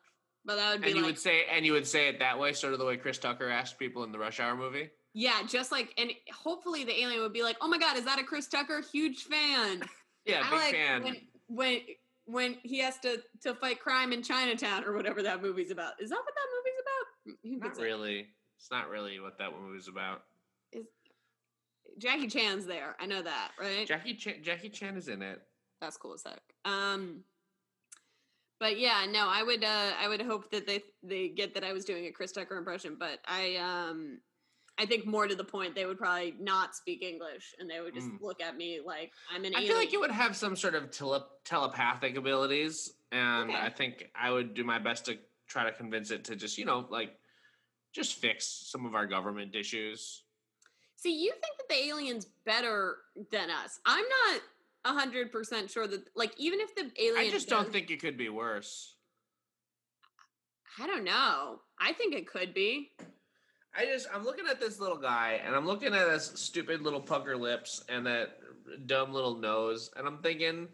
But 0.44 0.56
that 0.56 0.72
would 0.72 0.80
be 0.80 0.88
And 0.88 0.96
you 0.96 1.02
like 1.02 1.12
would 1.12 1.18
say 1.20 1.44
and 1.50 1.64
you 1.64 1.72
would 1.72 1.86
say 1.86 2.08
it 2.08 2.18
that 2.18 2.38
way, 2.38 2.52
sort 2.52 2.72
of 2.72 2.78
the 2.78 2.84
way 2.84 2.96
Chris 2.96 3.18
Tucker 3.18 3.48
asked 3.48 3.78
people 3.78 4.02
in 4.04 4.12
the 4.12 4.18
Rush 4.18 4.40
Hour 4.40 4.56
movie. 4.56 4.90
Yeah, 5.12 5.42
just 5.46 5.72
like, 5.72 5.92
and 5.98 6.12
hopefully 6.32 6.84
the 6.84 6.98
alien 7.00 7.20
would 7.20 7.32
be 7.32 7.42
like, 7.42 7.56
"Oh 7.60 7.68
my 7.68 7.78
god, 7.78 7.96
is 7.96 8.04
that 8.04 8.18
a 8.18 8.24
Chris 8.24 8.46
Tucker? 8.48 8.82
Huge 8.92 9.24
fan." 9.24 9.82
Yeah, 10.26 10.42
I 10.44 10.50
big 10.50 10.58
like 10.58 10.74
fan. 10.74 11.02
when 11.02 11.16
when 11.46 11.80
when 12.26 12.56
he 12.62 12.78
has 12.80 12.98
to 12.98 13.22
to 13.42 13.54
fight 13.54 13.80
crime 13.80 14.12
in 14.12 14.22
Chinatown 14.22 14.84
or 14.84 14.92
whatever 14.94 15.22
that 15.22 15.42
movie's 15.42 15.70
about. 15.70 15.94
Is 15.98 16.10
that 16.10 16.18
what 16.18 16.34
that 16.34 16.48
movie's 16.54 17.62
about? 17.62 17.76
Not 17.78 17.82
really. 17.82 18.26
It's 18.58 18.70
not 18.70 18.90
really 18.90 19.18
what 19.18 19.38
that 19.38 19.52
movie's 19.58 19.88
about. 19.88 20.22
Jackie 22.00 22.26
Chan's 22.26 22.66
there. 22.66 22.96
I 22.98 23.06
know 23.06 23.22
that, 23.22 23.50
right? 23.60 23.86
Jackie 23.86 24.14
Chan, 24.14 24.36
Jackie 24.42 24.68
Chan 24.70 24.96
is 24.96 25.08
in 25.08 25.22
it. 25.22 25.40
That's 25.80 25.96
cool 25.96 26.14
as 26.14 26.22
heck. 26.24 26.40
Um, 26.64 27.22
but 28.58 28.78
yeah, 28.78 29.06
no, 29.10 29.26
I 29.28 29.42
would 29.42 29.64
uh 29.64 29.92
I 29.98 30.08
would 30.08 30.20
hope 30.22 30.50
that 30.50 30.66
they 30.66 30.82
they 31.02 31.28
get 31.28 31.54
that 31.54 31.64
I 31.64 31.72
was 31.72 31.84
doing 31.84 32.06
a 32.06 32.10
Chris 32.10 32.32
Tucker 32.32 32.56
impression, 32.56 32.96
but 32.98 33.18
I 33.26 33.56
um 33.56 34.18
I 34.78 34.86
think 34.86 35.06
more 35.06 35.26
to 35.28 35.34
the 35.34 35.44
point 35.44 35.74
they 35.74 35.84
would 35.86 35.98
probably 35.98 36.34
not 36.38 36.74
speak 36.74 37.02
English 37.02 37.54
and 37.58 37.68
they 37.70 37.80
would 37.80 37.94
just 37.94 38.08
Mm. 38.08 38.20
look 38.20 38.40
at 38.42 38.56
me 38.56 38.80
like 38.84 39.12
I'm 39.34 39.44
an 39.44 39.54
I 39.54 39.58
alien. 39.58 39.68
feel 39.68 39.78
like 39.78 39.92
you 39.92 40.00
would 40.00 40.10
have 40.10 40.34
some 40.36 40.56
sort 40.56 40.74
of 40.74 40.90
tele- 40.90 41.28
telepathic 41.44 42.16
abilities, 42.16 42.92
and 43.12 43.50
Okay. 43.50 43.58
I 43.60 43.68
think 43.70 44.10
I 44.14 44.30
would 44.30 44.54
do 44.54 44.64
my 44.64 44.78
best 44.78 45.04
to 45.06 45.18
try 45.46 45.64
to 45.64 45.72
convince 45.72 46.10
it 46.10 46.24
to 46.24 46.36
just, 46.36 46.56
you 46.58 46.64
know, 46.64 46.86
like 46.90 47.18
just 47.92 48.14
fix 48.14 48.46
some 48.46 48.86
of 48.86 48.94
our 48.94 49.06
government 49.06 49.54
issues. 49.54 50.22
See, 51.00 51.18
you 51.18 51.30
think 51.32 51.56
that 51.56 51.68
the 51.70 51.88
alien's 51.88 52.26
better 52.44 52.98
than 53.32 53.48
us. 53.48 53.80
I'm 53.86 54.04
not 54.04 54.42
hundred 54.84 55.32
percent 55.32 55.70
sure 55.70 55.86
that 55.86 56.08
like 56.14 56.32
even 56.36 56.60
if 56.60 56.74
the 56.74 56.90
alien 57.02 57.28
I 57.28 57.30
just 57.30 57.48
don't 57.48 57.72
think 57.72 57.90
it 57.90 58.00
could 58.00 58.18
be 58.18 58.28
worse. 58.28 58.96
I 60.78 60.86
don't 60.86 61.04
know. 61.04 61.60
I 61.78 61.92
think 61.94 62.14
it 62.14 62.26
could 62.26 62.52
be. 62.52 62.90
I 63.74 63.86
just 63.86 64.08
I'm 64.14 64.24
looking 64.24 64.46
at 64.50 64.60
this 64.60 64.78
little 64.78 64.98
guy 64.98 65.40
and 65.44 65.54
I'm 65.54 65.66
looking 65.66 65.94
at 65.94 66.10
his 66.10 66.32
stupid 66.34 66.82
little 66.82 67.00
pucker 67.00 67.36
lips 67.36 67.82
and 67.88 68.06
that 68.06 68.38
dumb 68.86 69.12
little 69.12 69.36
nose 69.36 69.90
and 69.96 70.06
I'm 70.06 70.18
thinking 70.18 70.68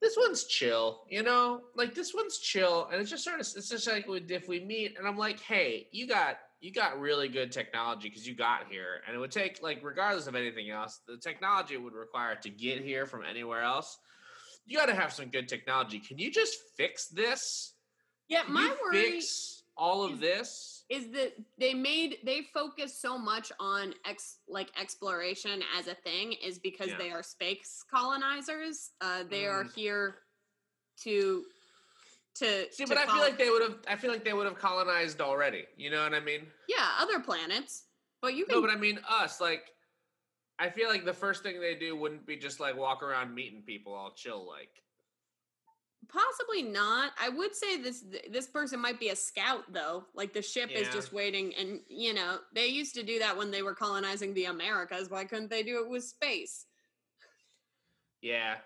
this 0.00 0.16
one's 0.16 0.44
chill, 0.44 1.02
you 1.08 1.22
know? 1.22 1.62
Like 1.74 1.94
this 1.94 2.14
one's 2.14 2.38
chill 2.38 2.88
and 2.90 3.00
it's 3.00 3.10
just 3.10 3.24
sort 3.24 3.40
of 3.40 3.46
it's 3.56 3.68
just 3.68 3.86
like 3.86 4.06
if 4.08 4.48
we 4.48 4.60
meet 4.60 4.96
and 4.96 5.06
I'm 5.06 5.18
like, 5.18 5.40
"Hey, 5.40 5.88
you 5.92 6.06
got 6.06 6.38
you 6.60 6.72
got 6.72 6.98
really 7.00 7.28
good 7.28 7.52
technology 7.52 8.10
cuz 8.10 8.26
you 8.26 8.34
got 8.34 8.70
here." 8.70 9.02
And 9.06 9.14
it 9.16 9.18
would 9.18 9.32
take 9.32 9.62
like 9.62 9.80
regardless 9.82 10.26
of 10.26 10.34
anything 10.34 10.70
else, 10.70 11.00
the 11.06 11.18
technology 11.18 11.74
it 11.74 11.82
would 11.82 11.94
require 11.94 12.36
to 12.36 12.50
get 12.50 12.82
here 12.82 13.06
from 13.06 13.24
anywhere 13.24 13.62
else. 13.62 13.98
You 14.66 14.78
got 14.78 14.86
to 14.86 14.94
have 14.94 15.12
some 15.12 15.30
good 15.30 15.48
technology. 15.48 16.00
Can 16.00 16.18
you 16.18 16.30
just 16.30 16.56
fix 16.76 17.08
this? 17.08 17.74
Yeah, 18.28 18.44
Can 18.44 18.54
my 18.54 18.76
worry 18.82 19.12
fix 19.12 19.62
all 19.76 20.02
of 20.04 20.12
is- 20.14 20.20
this? 20.20 20.70
is 20.90 21.10
that 21.12 21.34
they 21.58 21.72
made 21.74 22.18
they 22.24 22.42
focus 22.42 22.98
so 22.98 23.18
much 23.18 23.50
on 23.58 23.94
ex 24.04 24.38
like 24.48 24.70
exploration 24.78 25.62
as 25.78 25.86
a 25.88 25.94
thing 25.94 26.32
is 26.34 26.58
because 26.58 26.88
Yeah. 26.88 26.98
they 26.98 27.10
are 27.10 27.22
space 27.22 27.82
colonizers. 27.90 28.92
Uh, 29.00 29.24
they 29.24 29.46
are 29.46 29.64
Mm. 29.64 29.74
here 29.74 30.22
to 31.02 31.44
to 32.36 32.72
See, 32.72 32.84
to 32.84 32.88
but 32.88 32.98
I 32.98 33.06
feel 33.06 33.18
like 33.20 33.38
they 33.38 33.50
would 33.50 33.62
have. 33.62 33.76
I 33.88 33.96
feel 33.96 34.10
like 34.10 34.24
they 34.24 34.32
would 34.32 34.46
have 34.46 34.58
colonized 34.58 35.20
already. 35.20 35.64
You 35.76 35.90
know 35.90 36.02
what 36.02 36.14
I 36.14 36.20
mean? 36.20 36.46
yeah, 36.68 36.88
other 37.00 37.20
planets. 37.20 37.84
But 38.22 38.34
you 38.34 38.46
can 38.46 38.56
No, 38.56 38.60
but 38.62 38.70
I 38.70 38.76
mean 38.76 38.98
us. 39.08 39.40
Like, 39.40 39.64
I 40.58 40.70
feel 40.70 40.88
like 40.88 41.04
the 41.04 41.12
first 41.12 41.42
thing 41.42 41.60
they 41.60 41.74
do 41.74 41.94
wouldn't 41.94 42.26
be 42.26 42.36
just 42.36 42.58
like 42.58 42.76
walk 42.76 43.02
around 43.02 43.34
meeting 43.34 43.62
people 43.66 43.92
all 43.92 44.12
chill. 44.12 44.46
Like, 44.48 44.70
possibly 46.08 46.62
not. 46.62 47.12
I 47.20 47.28
would 47.28 47.54
say 47.54 47.80
this 47.80 48.04
this 48.30 48.46
person 48.46 48.80
might 48.80 48.98
be 48.98 49.10
a 49.10 49.16
scout 49.16 49.64
though. 49.72 50.04
Like 50.14 50.32
the 50.32 50.42
ship 50.42 50.70
is 50.72 50.88
just 50.88 51.12
waiting, 51.12 51.54
and 51.54 51.80
you 51.88 52.14
know 52.14 52.38
they 52.54 52.66
used 52.66 52.94
to 52.94 53.02
do 53.02 53.18
that 53.18 53.36
when 53.36 53.50
they 53.50 53.62
were 53.62 53.74
colonizing 53.74 54.34
the 54.34 54.46
Americas. 54.46 55.10
Why 55.10 55.24
couldn't 55.24 55.50
they 55.50 55.62
do 55.62 55.82
it 55.84 55.88
with 55.88 56.04
space? 56.04 56.66
yeah, 58.24 58.56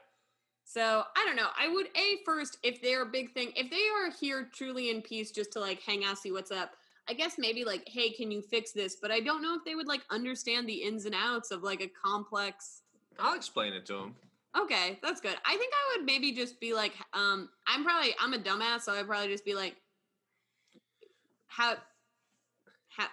So 0.69 1.03
I 1.17 1.25
don't 1.25 1.37
know. 1.37 1.49
I 1.59 1.67
would 1.67 1.87
a 1.97 2.19
first 2.27 2.59
if 2.63 2.83
they're 2.83 3.01
a 3.01 3.07
big 3.07 3.33
thing. 3.33 3.53
If 3.57 3.71
they 3.71 3.77
are 3.77 4.13
here 4.21 4.51
truly 4.53 4.91
in 4.91 5.01
peace, 5.01 5.31
just 5.31 5.51
to 5.53 5.61
like 5.61 5.81
hang 5.81 6.05
out, 6.05 6.19
see 6.19 6.31
what's 6.31 6.51
up. 6.51 6.73
I 7.09 7.15
guess 7.15 7.37
maybe 7.39 7.65
like, 7.65 7.89
hey, 7.89 8.11
can 8.11 8.31
you 8.31 8.43
fix 8.43 8.73
this? 8.73 8.99
But 9.01 9.11
I 9.11 9.21
don't 9.21 9.41
know 9.41 9.55
if 9.55 9.65
they 9.65 9.75
would 9.75 9.89
like 9.89 10.03
understand 10.11 10.69
the 10.69 10.75
ins 10.75 11.07
and 11.07 11.15
outs 11.15 11.53
of 11.53 11.63
like 11.63 11.81
a 11.81 11.89
complex. 11.89 12.83
I'll 13.19 13.35
explain 13.35 13.73
it 13.73 13.87
to 13.87 13.95
them. 13.95 14.17
Okay, 14.61 14.99
that's 15.03 15.23
good. 15.23 15.37
I 15.47 15.57
think 15.57 15.73
I 15.73 15.97
would 15.97 16.05
maybe 16.05 16.33
just 16.33 16.61
be 16.61 16.75
like, 16.75 16.93
um, 17.15 17.49
I'm 17.67 17.83
probably 17.83 18.15
I'm 18.21 18.35
a 18.35 18.39
dumbass, 18.39 18.83
so 18.83 18.93
I'd 18.93 19.07
probably 19.07 19.29
just 19.29 19.47
be 19.47 19.55
like, 19.55 19.75
how, 21.47 21.77
how, 22.89 23.07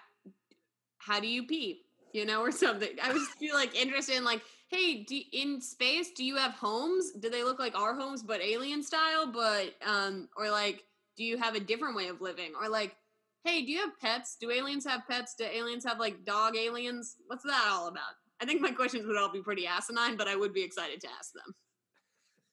how 0.97 1.21
do 1.21 1.27
you 1.27 1.47
pee? 1.47 1.83
You 2.11 2.25
know, 2.25 2.41
or 2.41 2.51
something. 2.51 2.89
I 3.01 3.13
would 3.13 3.17
just 3.17 3.39
be 3.39 3.53
like 3.53 3.73
interested 3.75 4.17
in 4.17 4.25
like, 4.25 4.41
hey, 4.75 5.03
do, 5.03 5.19
in 5.31 5.61
space, 5.61 6.11
do 6.11 6.23
you 6.23 6.35
have 6.35 6.53
homes? 6.53 7.11
Do 7.11 7.29
they 7.29 7.43
look 7.43 7.59
like 7.59 7.77
our 7.77 7.95
homes 7.95 8.23
but 8.23 8.41
alien 8.41 8.83
style? 8.83 9.27
But 9.31 9.75
um, 9.85 10.27
or 10.35 10.49
like, 10.49 10.83
do 11.15 11.23
you 11.23 11.37
have 11.37 11.55
a 11.55 11.59
different 11.59 11.95
way 11.95 12.07
of 12.07 12.21
living? 12.21 12.51
Or 12.61 12.69
like, 12.69 12.95
hey, 13.43 13.63
do 13.63 13.71
you 13.71 13.79
have 13.79 13.99
pets? 14.01 14.37
Do 14.39 14.51
aliens 14.51 14.85
have 14.85 15.07
pets? 15.09 15.35
Do 15.37 15.45
aliens 15.45 15.85
have 15.85 15.99
like 15.99 16.25
dog 16.25 16.55
aliens? 16.57 17.15
What's 17.27 17.43
that 17.43 17.69
all 17.71 17.87
about? 17.87 18.03
I 18.41 18.45
think 18.45 18.61
my 18.61 18.71
questions 18.71 19.07
would 19.07 19.17
all 19.17 19.31
be 19.31 19.41
pretty 19.41 19.65
asinine, 19.65 20.17
but 20.17 20.27
I 20.27 20.35
would 20.35 20.53
be 20.53 20.63
excited 20.63 20.99
to 21.01 21.07
ask 21.17 21.31
them. 21.33 21.55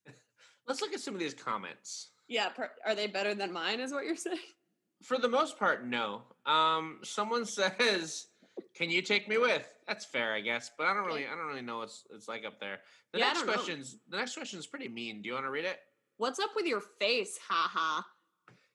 Let's 0.66 0.80
look 0.80 0.94
at 0.94 1.00
some 1.00 1.14
of 1.14 1.20
these 1.20 1.34
comments. 1.34 2.10
Yeah, 2.28 2.50
per- 2.50 2.70
are 2.86 2.94
they 2.94 3.08
better 3.08 3.34
than 3.34 3.52
mine? 3.52 3.80
Is 3.80 3.92
what 3.92 4.04
you're 4.04 4.16
saying? 4.16 4.38
For 5.02 5.18
the 5.18 5.28
most 5.28 5.58
part, 5.58 5.84
no. 5.84 6.22
Um, 6.46 7.00
someone 7.02 7.44
says, 7.46 8.26
"Can 8.74 8.90
you 8.90 9.02
take 9.02 9.28
me 9.28 9.38
with?" 9.38 9.68
That's 9.86 10.04
fair, 10.04 10.32
I 10.32 10.40
guess, 10.40 10.70
but 10.76 10.86
I 10.86 10.94
don't 10.94 11.04
really, 11.06 11.26
I 11.26 11.30
don't 11.30 11.46
really 11.46 11.62
know 11.62 11.78
what's 11.78 12.04
it's 12.10 12.28
like 12.28 12.44
up 12.44 12.58
there. 12.60 12.80
The 13.12 13.18
Yeah, 13.18 13.26
next 13.26 13.38
don't 13.38 13.46
know. 13.48 13.52
question's 13.54 13.98
the 14.08 14.16
next 14.16 14.34
question 14.34 14.58
is 14.58 14.66
pretty 14.66 14.88
mean. 14.88 15.22
Do 15.22 15.28
you 15.28 15.34
want 15.34 15.46
to 15.46 15.50
read 15.50 15.64
it? 15.64 15.80
What's 16.18 16.38
up 16.38 16.50
with 16.54 16.66
your 16.66 16.80
face? 16.80 17.38
Ha 17.48 17.70
ha. 17.72 18.06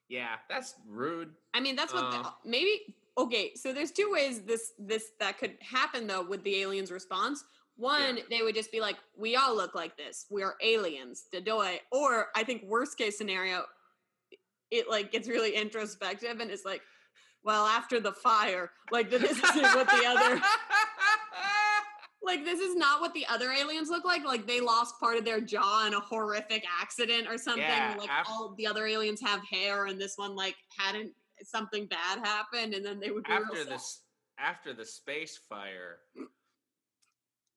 Yeah, 0.08 0.36
that's 0.48 0.74
rude. 0.86 1.34
I 1.54 1.60
mean, 1.60 1.76
that's 1.76 1.92
what 1.92 2.04
Uh. 2.04 2.22
the, 2.22 2.34
maybe. 2.48 2.94
Okay, 3.16 3.54
so 3.54 3.72
there's 3.72 3.90
two 3.90 4.10
ways 4.12 4.42
this 4.42 4.72
this 4.78 5.10
that 5.18 5.38
could 5.38 5.56
happen 5.60 6.06
though 6.06 6.22
with 6.22 6.42
the 6.44 6.56
aliens' 6.62 6.92
response. 6.92 7.44
One, 7.76 8.16
Yeah. 8.16 8.22
they 8.30 8.42
would 8.42 8.54
just 8.54 8.72
be 8.72 8.80
like, 8.80 8.96
"We 9.16 9.36
all 9.36 9.54
look 9.54 9.74
like 9.74 9.96
this. 9.96 10.26
We 10.30 10.42
are 10.42 10.56
aliens." 10.62 11.28
Dadoy. 11.32 11.80
Or 11.92 12.30
I 12.36 12.44
think 12.44 12.62
worst 12.64 12.96
case 12.98 13.16
scenario, 13.18 13.66
it 14.70 14.88
like 14.88 15.10
gets 15.12 15.28
really 15.28 15.54
introspective 15.54 16.40
and 16.40 16.50
it's 16.50 16.64
like, 16.64 16.82
"Well, 17.44 17.66
after 17.66 18.00
the 18.00 18.12
fire, 18.12 18.70
like 18.90 19.10
this 19.10 19.22
isn't 19.22 19.62
what 19.62 19.88
the 19.88 20.04
other." 20.06 20.40
like 22.28 22.44
this 22.44 22.60
is 22.60 22.76
not 22.76 23.00
what 23.00 23.14
the 23.14 23.26
other 23.26 23.50
aliens 23.50 23.88
look 23.88 24.04
like 24.04 24.24
like 24.24 24.46
they 24.46 24.60
lost 24.60 24.98
part 25.00 25.16
of 25.16 25.24
their 25.24 25.40
jaw 25.40 25.86
in 25.86 25.94
a 25.94 26.00
horrific 26.00 26.64
accident 26.80 27.26
or 27.28 27.38
something 27.38 27.62
Yeah, 27.62 27.96
like 27.98 28.10
af- 28.10 28.26
all 28.28 28.54
the 28.56 28.66
other 28.66 28.86
aliens 28.86 29.20
have 29.22 29.40
hair 29.50 29.86
and 29.86 29.98
this 29.98 30.16
one 30.16 30.36
like 30.36 30.56
hadn't 30.78 31.12
something 31.42 31.86
bad 31.86 32.18
happened 32.18 32.74
and 32.74 32.84
then 32.84 33.00
they 33.00 33.10
would 33.10 33.24
after 33.28 33.64
this, 33.64 34.02
after 34.38 34.72
the 34.74 34.84
space 34.84 35.38
fire, 35.48 35.98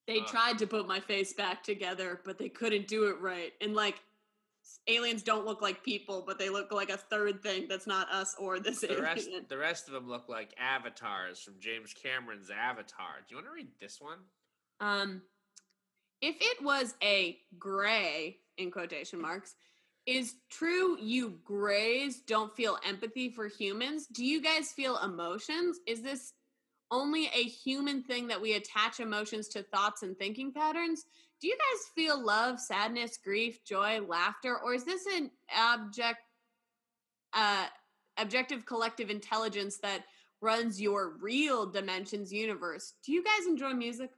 they 0.08 0.20
uh, 0.20 0.26
tried 0.26 0.58
to 0.60 0.68
put 0.68 0.88
my 0.88 1.00
face 1.00 1.34
back 1.34 1.64
together 1.64 2.22
but 2.24 2.38
they 2.38 2.50
couldn't 2.50 2.88
do 2.88 3.06
it 3.10 3.20
right 3.20 3.54
and 3.62 3.74
like 3.74 3.96
aliens 4.88 5.24
don't 5.24 5.46
look 5.46 5.62
like 5.62 5.84
people 5.84 6.24
but 6.26 6.40
they 6.40 6.50
look 6.50 6.72
like 6.72 6.90
a 6.90 6.98
third 6.98 7.42
thing 7.44 7.68
that's 7.68 7.88
not 7.88 8.10
us 8.12 8.36
or 8.40 8.60
this 8.60 8.82
the 8.82 8.92
alien 8.92 9.04
rest, 9.04 9.30
the 9.50 9.58
rest 9.58 9.88
of 9.88 9.94
them 9.94 10.08
look 10.08 10.28
like 10.30 10.54
avatars 10.58 11.40
from 11.40 11.56
James 11.60 11.94
Cameron's 11.94 12.50
Avatar. 12.50 13.20
Do 13.28 13.36
you 13.36 13.38
want 13.38 13.48
to 13.48 13.54
read 13.54 13.68
this 13.80 14.00
one? 14.00 14.20
Um, 14.80 15.22
if 16.22 16.36
it 16.40 16.64
was 16.64 16.96
a 17.04 17.38
gray 17.58 18.38
in 18.58 18.72
quotation 18.72 19.22
marks, 19.22 19.56
is 20.06 20.36
true 20.50 20.98
you 21.00 21.40
grays 21.44 22.22
don't 22.22 22.56
feel 22.56 22.78
empathy 22.88 23.30
for 23.30 23.48
humans? 23.48 24.08
Do 24.08 24.26
you 24.26 24.42
guys 24.42 24.72
feel 24.72 24.98
emotions? 25.00 25.80
Is 25.88 26.02
this 26.02 26.34
only 26.90 27.28
a 27.28 27.44
human 27.44 28.04
thing 28.04 28.28
that 28.28 28.42
we 28.42 28.54
attach 28.54 29.00
emotions 29.00 29.48
to 29.50 29.64
thoughts 29.64 30.04
and 30.04 30.18
thinking 30.18 30.52
patterns? 30.52 31.06
Do 31.42 31.48
you 31.48 31.58
guys 31.58 31.90
feel 31.96 32.24
love, 32.24 32.60
sadness, 32.60 33.18
grief, 33.18 33.64
joy, 33.66 34.00
laughter, 34.08 34.58
or 34.60 34.76
is 34.76 34.84
this 34.84 35.08
an 35.08 35.32
object, 35.58 36.20
uh, 37.34 37.66
objective 38.18 38.66
collective 38.68 39.10
intelligence 39.10 39.78
that 39.78 40.04
runs 40.40 40.80
your 40.80 41.14
real 41.20 41.66
dimensions 41.66 42.32
universe? 42.32 42.94
Do 43.04 43.12
you 43.12 43.24
guys 43.24 43.48
enjoy 43.48 43.74
music? 43.74 44.12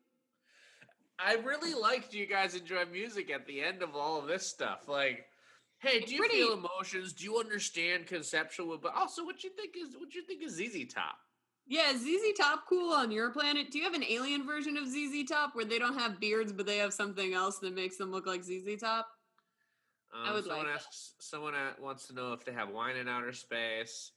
I 1.17 1.35
really 1.35 1.73
liked 1.73 2.11
Do 2.11 2.17
you 2.17 2.25
guys 2.25 2.55
enjoy 2.55 2.85
music 2.91 3.31
at 3.31 3.45
the 3.45 3.61
end 3.61 3.83
of 3.83 3.95
all 3.95 4.19
of 4.19 4.27
this 4.27 4.45
stuff. 4.45 4.89
Like, 4.89 5.25
hey, 5.79 6.01
do 6.01 6.13
you 6.13 6.19
Pretty- 6.19 6.35
feel 6.35 6.53
emotions? 6.53 7.13
Do 7.13 7.23
you 7.23 7.37
understand 7.37 8.07
conceptual? 8.07 8.77
But 8.77 8.95
also, 8.95 9.23
what 9.23 9.43
you 9.45 9.51
think 9.51 9.75
is 9.77 9.95
what 9.95 10.13
you 10.13 10.23
think 10.23 10.43
is 10.43 10.55
ZZ 10.55 10.91
Top? 10.93 11.15
Yeah, 11.65 11.93
ZZ 11.97 12.33
Top 12.37 12.65
cool 12.67 12.93
on 12.93 13.11
your 13.11 13.29
planet. 13.31 13.71
Do 13.71 13.77
you 13.77 13.85
have 13.85 13.93
an 13.93 14.03
alien 14.03 14.45
version 14.45 14.75
of 14.77 14.87
ZZ 14.87 15.23
Top 15.29 15.55
where 15.55 15.65
they 15.65 15.79
don't 15.79 15.97
have 15.97 16.19
beards 16.19 16.51
but 16.51 16.65
they 16.65 16.77
have 16.77 16.93
something 16.93 17.33
else 17.33 17.59
that 17.59 17.73
makes 17.73 17.97
them 17.97 18.11
look 18.11 18.27
like 18.27 18.43
ZZ 18.43 18.79
Top? 18.79 19.07
Um, 20.13 20.33
would 20.33 20.43
someone 20.45 20.65
like 20.65 20.75
that. 20.75 20.81
asks. 20.85 21.13
Someone 21.19 21.53
wants 21.81 22.07
to 22.07 22.13
know 22.13 22.33
if 22.33 22.45
they 22.45 22.51
have 22.51 22.69
wine 22.69 22.97
in 22.97 23.07
outer 23.07 23.33
space. 23.33 24.11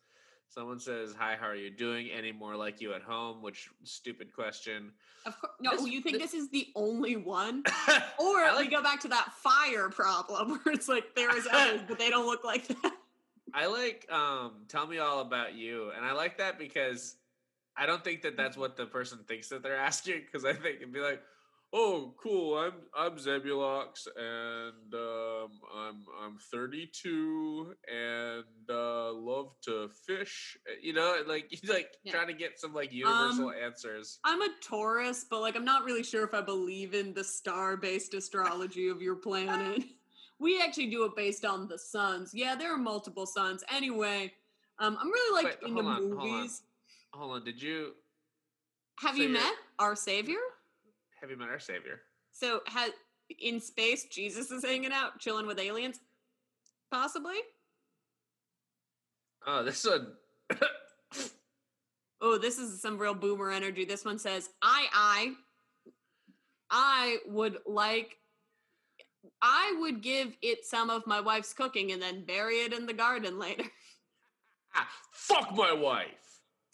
Someone 0.48 0.78
says, 0.78 1.14
"Hi, 1.18 1.36
how 1.40 1.46
are 1.46 1.56
you 1.56 1.70
doing? 1.70 2.08
Any 2.10 2.30
more 2.32 2.54
like 2.54 2.80
you 2.80 2.92
at 2.94 3.02
home?" 3.02 3.42
Which 3.42 3.68
stupid 3.84 4.32
question. 4.32 4.92
Of 5.24 5.40
course. 5.40 5.52
No, 5.60 5.70
This- 5.72 5.86
you 5.88 6.00
think 6.02 6.16
thi- 6.16 6.22
this 6.22 6.34
is 6.34 6.48
the 6.50 6.68
only 6.74 7.16
one? 7.16 7.62
Or 8.18 8.38
I 8.44 8.56
we 8.58 8.68
go 8.68 8.82
back 8.82 9.00
to 9.00 9.08
that 9.08 9.32
fire 9.34 9.88
problem 9.88 10.60
where 10.64 10.74
it's 10.74 10.88
like 10.88 11.14
there 11.14 11.36
is 11.36 11.48
others, 11.50 11.80
but 11.88 11.98
they 11.98 12.10
don't 12.10 12.26
look 12.26 12.44
like 12.44 12.66
that. 12.68 12.92
I 13.54 13.66
like 13.66 14.06
um 14.10 14.64
tell 14.68 14.86
me 14.86 14.98
all 14.98 15.20
about 15.20 15.54
you 15.54 15.90
and 15.96 16.04
I 16.04 16.12
like 16.12 16.38
that 16.38 16.58
because 16.58 17.16
I 17.78 17.86
don't 17.86 18.02
think 18.02 18.22
that 18.22 18.36
that's 18.36 18.56
what 18.56 18.76
the 18.76 18.86
person 18.86 19.18
thinks 19.28 19.48
that 19.50 19.62
they're 19.62 19.76
asking 19.90 20.22
because 20.26 20.44
I 20.44 20.52
think 20.52 20.76
it'd 20.76 20.92
be 20.92 21.00
like 21.00 21.22
oh 21.72 22.14
cool 22.22 22.56
I'm 22.56 22.74
I'm 22.96 23.16
Zebulox 23.16 24.06
and 24.16 24.94
um 24.94 25.50
I'm 25.74 26.04
I'm 26.22 26.38
32 26.38 27.74
and 27.92 28.44
uh 28.70 29.12
love 29.12 29.50
to 29.62 29.88
fish 30.06 30.56
Uh, 30.68 30.74
you 30.80 30.92
know 30.92 31.16
like 31.26 31.46
he's 31.50 31.68
like 31.68 31.88
Yeah. 32.04 32.12
trying 32.12 32.28
to 32.28 32.34
get 32.34 32.58
some 32.60 32.72
like 32.72 32.92
universal 32.92 33.48
Um, 33.48 33.54
answers 33.62 34.20
I'm 34.24 34.42
a 34.42 34.48
Taurus, 34.62 35.24
but 35.28 35.40
like 35.40 35.56
I'm 35.56 35.64
not 35.64 35.84
really 35.84 36.02
sure 36.04 36.24
if 36.24 36.34
I 36.34 36.40
believe 36.40 36.94
in 36.94 37.12
the 37.14 37.24
star-based 37.24 38.14
astrology 38.14 38.88
of 38.88 39.02
your 39.02 39.16
planet. 39.16 39.84
we 40.38 40.60
actually 40.62 40.90
do 40.90 41.04
it 41.04 41.16
based 41.16 41.44
on 41.44 41.68
the 41.68 41.78
suns. 41.78 42.32
Yeah, 42.34 42.54
there 42.54 42.72
are 42.72 42.78
multiple 42.78 43.26
suns. 43.26 43.64
Anyway, 43.70 44.32
um, 44.78 44.96
I'm 45.00 45.10
really 45.10 45.44
like 45.44 45.60
Wait, 45.62 45.68
into 45.68 45.82
hold 45.82 45.86
on, 45.86 46.02
hold 46.02 46.18
on. 46.18 46.40
movies. 46.40 46.62
Hold 47.16 47.32
on 47.32 47.44
did 47.44 47.60
you 47.60 47.92
Have 49.00 49.16
you 49.16 49.28
met 49.28 49.54
our 49.78 49.96
savior? 49.96 50.38
have 51.20 51.30
you 51.30 51.36
met 51.36 51.48
our 51.48 51.58
savior 51.58 52.00
So 52.32 52.60
has 52.66 52.90
in 53.40 53.60
space 53.60 54.04
Jesus 54.04 54.50
is 54.50 54.64
hanging 54.64 54.92
out, 54.92 55.18
chilling 55.18 55.46
with 55.46 55.58
aliens? 55.58 56.00
Possibly. 56.90 57.36
oh 59.46 59.64
this 59.64 59.84
one 59.84 60.12
Oh, 62.20 62.38
this 62.38 62.58
is 62.58 62.80
some 62.80 62.98
real 62.98 63.14
boomer 63.14 63.50
energy. 63.50 63.84
This 63.84 64.04
one 64.04 64.18
says, 64.18 64.48
I, 64.62 64.86
I, 64.92 65.32
I 66.70 67.16
would 67.26 67.58
like, 67.66 68.16
I 69.42 69.76
would 69.80 70.02
give 70.02 70.34
it 70.40 70.64
some 70.64 70.88
of 70.88 71.06
my 71.06 71.20
wife's 71.20 71.52
cooking 71.52 71.92
and 71.92 72.00
then 72.00 72.24
bury 72.24 72.56
it 72.56 72.72
in 72.72 72.86
the 72.86 72.94
garden 72.94 73.38
later. 73.38 73.64
ah, 74.74 74.88
fuck 75.12 75.54
my 75.54 75.72
wife 75.72 76.25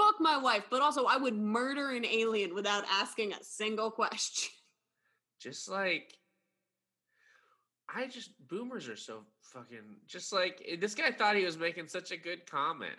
Fuck 0.02 0.20
my 0.20 0.36
wife, 0.36 0.64
but 0.68 0.82
also 0.82 1.04
I 1.04 1.16
would 1.16 1.36
murder 1.36 1.90
an 1.90 2.04
alien 2.04 2.54
without 2.54 2.84
asking 2.90 3.32
a 3.32 3.42
single 3.42 3.90
question. 3.90 4.50
just 5.40 5.68
like 5.68 6.14
I 7.94 8.06
just 8.06 8.30
boomers 8.48 8.88
are 8.88 8.96
so 8.96 9.20
fucking 9.40 9.96
just 10.06 10.32
like 10.32 10.62
eh, 10.68 10.76
this 10.80 10.94
guy 10.94 11.12
thought 11.12 11.36
he 11.36 11.44
was 11.44 11.56
making 11.56 11.86
such 11.86 12.10
a 12.10 12.16
good 12.16 12.50
comment. 12.50 12.96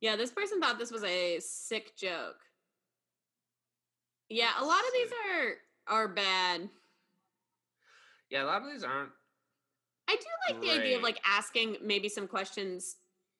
Yeah, 0.00 0.14
this 0.14 0.30
person 0.30 0.60
thought 0.60 0.78
this 0.78 0.92
was 0.92 1.02
a 1.04 1.40
sick 1.40 1.96
joke. 1.96 2.38
Yeah, 4.28 4.50
a 4.60 4.64
lot 4.64 4.80
of 4.80 4.92
these 4.92 5.10
are 5.10 5.96
are 5.96 6.08
bad. 6.08 6.68
Yeah, 8.30 8.44
a 8.44 8.46
lot 8.46 8.62
of 8.62 8.70
these 8.70 8.84
aren't 8.84 9.10
I 10.08 10.14
do 10.14 10.54
like 10.54 10.62
the 10.62 10.70
idea 10.70 10.96
of 10.96 11.02
like 11.02 11.18
asking 11.24 11.78
maybe 11.82 12.08
some 12.08 12.28
questions 12.28 12.96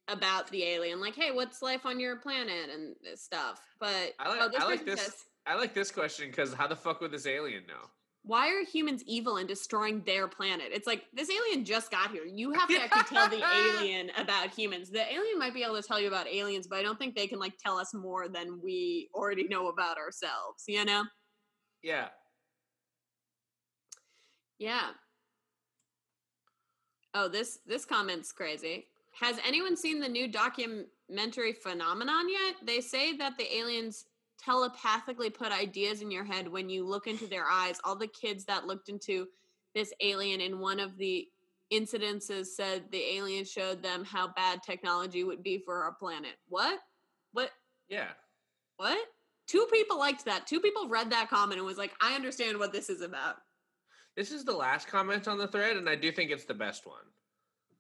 about 0.09 0.49
the 0.51 0.63
alien, 0.63 1.01
like, 1.01 1.15
"Hey, 1.15 1.31
what's 1.33 1.63
life 1.63 1.85
on 1.85 2.01
your 2.01 2.17
planet?" 2.17 2.71
and 2.71 2.97
stuff. 3.19 3.61
But 3.79 4.15
I 4.19 4.29
like, 4.29 4.41
oh, 4.41 4.49
this 4.49 4.63
I 4.63 4.67
like 4.67 4.85
this. 4.85 5.01
says, 5.01 5.25
I 5.47 5.55
like 5.55 5.75
this 5.75 5.91
question 5.91 6.29
because 6.31 6.53
how 6.55 6.67
the 6.67 6.77
fuck 6.77 7.01
would 7.01 7.11
this 7.11 7.27
alien 7.27 7.67
know? 7.67 7.91
why 8.27 8.49
are 8.49 8.65
humans 8.65 9.05
evil 9.07 9.37
and 9.37 9.47
destroying 9.47 10.03
their 10.05 10.27
planet? 10.27 10.67
It's 10.73 10.87
like 10.87 11.05
this 11.15 11.31
alien 11.31 11.65
just 11.65 11.93
got 11.93 12.11
here. 12.11 12.25
You 12.25 12.51
have 12.53 12.69
to 12.69 12.83
actually 12.83 13.05
tell 13.05 13.29
the 13.29 13.41
alien 13.79 14.11
about 14.19 14.51
humans. 14.51 14.91
The 14.91 15.01
alien 15.13 15.39
might 15.39 15.55
be 15.55 15.63
able 15.63 15.77
to 15.77 15.83
tell 15.83 16.01
you 16.01 16.09
about 16.09 16.27
aliens, 16.27 16.67
but 16.67 16.81
I 16.81 16.83
don't 16.83 16.99
think 16.99 17.15
they 17.15 17.29
can 17.29 17.39
like 17.39 17.57
tell 17.57 17.79
us 17.79 17.95
more 17.95 18.29
than 18.29 18.61
we 18.61 19.09
already 19.15 19.47
know 19.47 19.69
about 19.69 19.97
ourselves, 19.97 20.65
you 20.67 20.85
know? 20.85 21.05
Yeah. 21.85 22.09
Yeah. 24.59 24.89
Oh, 27.15 27.29
this 27.29 27.61
this 27.65 27.85
comment's 27.85 28.33
crazy. 28.33 28.89
Has 29.21 29.39
anyone 29.47 29.77
seen 29.77 29.99
the 29.99 30.09
new 30.09 30.29
documentary 30.29 31.55
Phenomenon 31.55 32.29
yet? 32.29 32.57
They 32.63 32.81
say 32.81 33.17
that 33.17 33.39
the 33.39 33.57
aliens 33.57 34.05
telepathically 34.39 35.31
put 35.31 35.53
ideas 35.53 36.03
in 36.03 36.11
your 36.11 36.25
head 36.25 36.47
when 36.47 36.69
you 36.69 36.87
look 36.87 37.07
into 37.07 37.27
their 37.27 37.47
eyes. 37.47 37.81
All 37.83 37.97
the 37.97 38.09
kids 38.09 38.45
that 38.45 38.67
looked 38.67 38.91
into 38.91 39.27
this 39.75 39.93
alien 40.03 40.43
in 40.43 40.59
one 40.61 40.79
of 40.79 40.99
the 40.99 41.27
incidences 41.73 42.47
said 42.47 42.85
the 42.93 43.03
alien 43.17 43.45
showed 43.45 43.83
them 43.83 44.05
how 44.05 44.29
bad 44.29 44.63
technology 44.63 45.25
would 45.25 45.43
be 45.43 45.59
for 45.59 45.83
our 45.83 45.93
planet. 45.93 46.35
What? 46.49 46.81
What? 47.33 47.51
Yeah. 47.89 48.11
What? 48.77 48.99
Two 49.47 49.67
people 49.73 49.99
liked 49.99 50.27
that. 50.27 50.47
Two 50.47 50.61
people 50.61 50.89
read 50.89 51.11
that 51.11 51.31
comment 51.31 51.59
and 51.59 51.67
was 51.67 51.79
like, 51.79 51.95
I 52.03 52.15
understand 52.15 52.59
what 52.59 52.73
this 52.73 52.91
is 52.91 53.01
about. 53.01 53.37
This 54.15 54.31
is 54.31 54.45
the 54.45 54.57
last 54.57 54.89
comment 54.89 55.27
on 55.27 55.39
the 55.39 55.49
thread, 55.49 55.77
and 55.77 55.89
I 55.89 55.95
do 55.95 56.13
think 56.13 56.31
it's 56.31 56.45
the 56.45 56.55
best 56.55 56.87
one. 56.87 57.05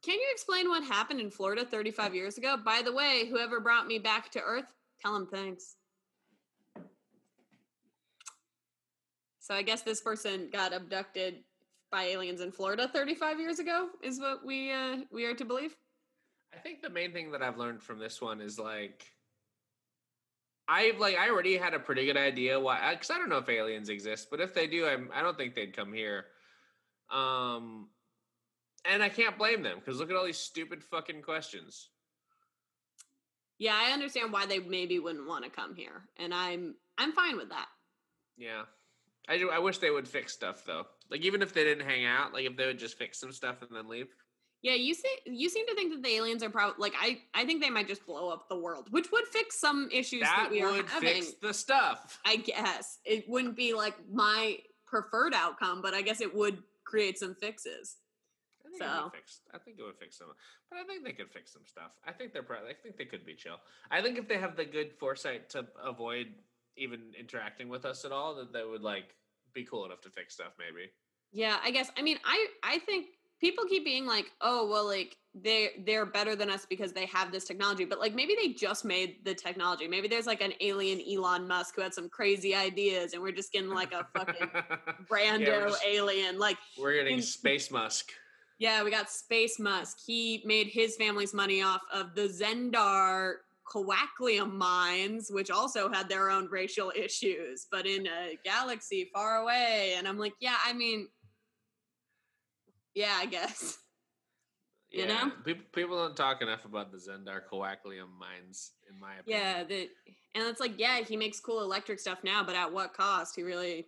Can 0.07 0.21
you 0.21 0.29
explain 0.31 0.69
what 0.69 0.85
happened 0.85 1.19
in 1.19 1.33
Florida 1.33 1.65
35 1.65 2.15
years 2.15 2.39
ago? 2.39 2.57
By 2.65 2.81
the 2.81 2.93
way, 2.93 3.27
whoever 3.29 3.59
brought 3.59 3.89
me 3.89 3.99
back 3.99 4.31
to 4.31 4.41
Earth, 4.41 4.73
tell 5.03 5.17
him 5.17 5.27
thanks. 5.27 5.75
So 9.41 9.53
I 9.53 9.63
guess 9.63 9.83
this 9.83 10.01
person 10.01 10.49
got 10.53 10.73
abducted 10.73 11.39
by 11.91 12.05
aliens 12.05 12.41
in 12.41 12.53
Florida 12.53 12.87
35 12.87 13.41
years 13.41 13.59
ago 13.59 13.89
is 14.01 14.21
what 14.21 14.47
we 14.47 14.71
uh, 14.71 14.99
we 15.11 15.25
are 15.25 15.35
to 15.35 15.45
believe. 15.45 15.75
I 16.55 16.59
think 16.59 16.83
the 16.83 16.91
main 16.91 17.13
thing 17.13 17.33
that 17.33 17.43
I've 17.43 17.59
learned 17.59 17.83
from 17.83 17.99
this 17.99 18.23
one 18.23 18.41
is 18.41 18.61
like 18.61 19.05
I've 20.69 21.01
like 21.01 21.17
I 21.17 21.31
already 21.31 21.57
had 21.57 21.75
a 21.75 21.81
pretty 21.81 22.07
good 22.07 22.17
idea 22.17 22.61
why 22.61 22.93
because 22.95 23.11
I 23.11 23.19
don't 23.19 23.29
know 23.29 23.39
if 23.39 23.49
aliens 23.49 23.89
exist, 23.89 24.29
but 24.31 24.41
if 24.41 24.55
they 24.55 24.69
do, 24.69 24.87
I'm 24.87 25.11
I 25.13 25.21
don't 25.21 25.37
think 25.37 25.57
they'd 25.57 25.77
come 25.77 25.93
here. 25.93 26.27
Um, 27.11 27.89
and 28.90 29.02
I 29.02 29.09
can't 29.09 29.38
blame 29.38 29.62
them 29.62 29.78
because 29.78 29.99
look 29.99 30.11
at 30.11 30.16
all 30.16 30.25
these 30.26 30.38
stupid 30.38 30.83
fucking 30.83 31.23
questions. 31.23 31.90
Yeah, 33.59 33.75
I 33.75 33.93
understand 33.93 34.33
why 34.33 34.47
they 34.47 34.59
maybe 34.59 34.99
wouldn't 34.99 35.26
want 35.26 35.45
to 35.45 35.50
come 35.50 35.75
here, 35.75 36.02
and 36.19 36.35
I'm 36.35 36.75
I'm 36.99 37.12
fine 37.12 37.37
with 37.37 37.49
that. 37.50 37.69
Yeah, 38.37 38.62
I 39.28 39.38
do. 39.38 39.50
I 39.50 39.59
wish 39.59 39.78
they 39.78 39.90
would 39.90 40.07
fix 40.07 40.33
stuff 40.33 40.64
though. 40.66 40.85
Like 41.11 41.23
even 41.23 41.40
if 41.43 41.55
they 41.55 41.64
didn't 41.64 41.87
hang 41.87 42.05
out, 42.05 42.33
like 42.35 42.45
if 42.45 42.57
they 42.57 42.66
would 42.66 42.78
just 42.78 42.99
fix 42.99 43.19
some 43.19 43.33
stuff 43.33 43.62
and 43.62 43.71
then 43.75 43.88
leave. 43.88 44.09
Yeah, 44.62 44.75
you 44.75 44.95
say 44.95 45.09
you 45.26 45.49
seem 45.49 45.66
to 45.69 45.75
think 45.75 45.93
that 45.93 46.02
the 46.02 46.14
aliens 46.16 46.43
are 46.43 46.50
probably 46.50 46.75
like 46.78 46.95
I 47.00 47.21
I 47.35 47.47
think 47.47 47.62
they 47.62 47.71
might 47.71 47.88
just 47.88 48.05
blow 48.05 48.28
up 48.28 48.49
the 48.49 48.59
world, 48.59 48.88
which 48.90 49.11
would 49.12 49.26
fix 49.28 49.59
some 49.59 49.88
issues 49.93 50.21
that, 50.23 50.37
That 50.45 50.50
we 50.50 50.62
are 50.62 50.83
having. 50.87 51.09
fix 51.22 51.33
the 51.40 51.55
stuff. 51.55 52.18
I 52.27 52.37
guess 52.37 52.99
it 53.05 53.25
wouldn't 53.29 53.57
be 53.57 53.72
like 53.72 53.94
my 54.12 54.59
preferred 54.87 55.35
outcome, 55.35 55.81
but 55.83 55.94
I 55.94 56.03
guess 56.03 56.20
it 56.20 56.35
would 56.35 56.62
create 56.85 57.18
some 57.18 57.35
fixes. 57.35 57.96
I 58.81 58.89
think 58.89 58.91
it 58.91 58.97
So- 58.97 59.03
would 59.05 59.12
fix. 59.12 59.41
I 59.53 59.59
think 59.59 59.79
it 59.79 59.83
would 59.83 59.99
fix 59.99 60.19
some, 60.19 60.29
but 60.71 60.79
I 60.79 60.85
think 60.85 61.05
they 61.05 61.12
could 61.12 61.31
fix 61.31 61.53
some 61.53 61.65
stuff. 61.67 61.93
I 62.05 62.12
think 62.12 62.33
they're 62.33 62.43
probably. 62.43 62.71
I 62.71 62.75
think 62.75 62.97
they 62.97 63.05
could 63.05 63.25
be 63.25 63.35
chill. 63.35 63.57
I 63.91 64.03
think 64.03 64.19
if 64.19 64.29
they 64.29 64.39
have 64.39 64.57
the 64.57 64.65
good 64.65 64.93
foresight 64.99 65.49
to 65.51 65.67
avoid 65.83 66.35
even 66.77 67.15
interacting 67.19 67.69
with 67.69 67.85
us 67.85 68.05
at 68.05 68.12
all, 68.12 68.35
that 68.37 68.53
they 68.53 68.65
would 68.65 68.83
like 68.83 69.15
be 69.55 69.65
cool 69.65 69.85
enough 69.87 70.01
to 70.03 70.11
fix 70.11 70.35
stuff. 70.35 70.53
Maybe. 70.59 70.91
Yeah, 71.33 71.59
I 71.62 71.71
guess. 71.71 71.91
I 71.97 72.03
mean, 72.03 72.19
I 72.25 72.47
I 72.62 72.79
think 72.81 73.07
people 73.41 73.65
keep 73.67 73.85
being 73.85 74.07
like, 74.07 74.31
"Oh, 74.41 74.69
well, 74.69 74.87
like 74.87 75.17
they 75.35 75.83
they're 75.87 76.07
better 76.07 76.35
than 76.37 76.51
us 76.51 76.65
because 76.67 76.93
they 76.93 77.05
have 77.07 77.33
this 77.33 77.45
technology." 77.45 77.85
But 77.85 77.99
like 77.99 78.15
maybe 78.15 78.35
they 78.41 78.49
just 78.53 78.85
made 78.85 79.25
the 79.25 79.35
technology. 79.35 79.89
Maybe 79.89 80.09
there's 80.09 80.27
like 80.27 80.41
an 80.41 80.53
alien 80.61 81.01
Elon 81.07 81.47
Musk 81.49 81.75
who 81.77 81.83
had 81.83 81.93
some 81.95 82.09
crazy 82.09 82.55
ideas, 82.55 83.12
and 83.15 83.23
we're 83.23 83.33
just 83.33 83.53
getting 83.53 83.71
like 83.71 83.93
a 83.93 84.07
fucking 84.17 84.49
Brando 85.11 85.41
Yeah, 85.47 85.69
just- 85.69 85.85
alien. 85.85 86.39
Like, 86.39 86.59
we're 86.79 86.95
getting 86.95 87.17
in- 87.17 87.23
Space 87.23 87.71
Musk. 87.71 88.12
Yeah, 88.59 88.83
we 88.83 88.90
got 88.90 89.11
Space 89.11 89.59
Musk. 89.59 89.99
He 90.05 90.42
made 90.45 90.69
his 90.69 90.97
family's 90.97 91.35
money 91.35 91.62
off 91.62 91.83
of 91.92 92.14
the 92.14 92.29
Zendar 92.29 93.35
Coaquium 93.73 94.53
mines, 94.53 95.29
which 95.31 95.51
also 95.51 95.90
had 95.92 96.09
their 96.09 96.31
own 96.31 96.49
racial 96.51 96.92
issues, 96.97 97.66
but 97.71 97.87
in 97.87 98.07
a 98.07 98.38
galaxy 98.45 99.11
far 99.12 99.37
away. 99.37 99.95
And 99.99 100.07
I'm 100.07 100.19
like, 100.19 100.35
yeah, 100.40 100.57
I 100.64 100.73
mean, 100.73 101.09
yeah, 102.95 103.14
I 103.16 103.27
guess. 103.27 103.79
You 104.90 105.05
Yeah, 105.05 105.25
know? 105.25 105.33
people, 105.45 105.64
people 105.75 105.97
don't 105.97 106.16
talk 106.16 106.42
enough 106.42 106.64
about 106.64 106.92
the 106.92 106.99
Zendar 106.99 107.40
Coaquium 107.53 108.16
mines, 108.19 108.73
in 108.88 108.99
my 108.99 109.16
opinion. 109.16 109.42
Yeah, 109.42 109.64
that, 109.64 109.88
and 110.37 110.45
it's 110.47 110.61
like, 110.61 110.79
yeah, 110.79 111.01
he 111.01 111.16
makes 111.16 111.40
cool 111.40 111.61
electric 111.62 111.99
stuff 111.99 112.21
now, 112.23 112.45
but 112.45 112.55
at 112.55 112.73
what 112.73 112.95
cost? 112.95 113.35
He 113.37 113.42
really. 113.42 113.87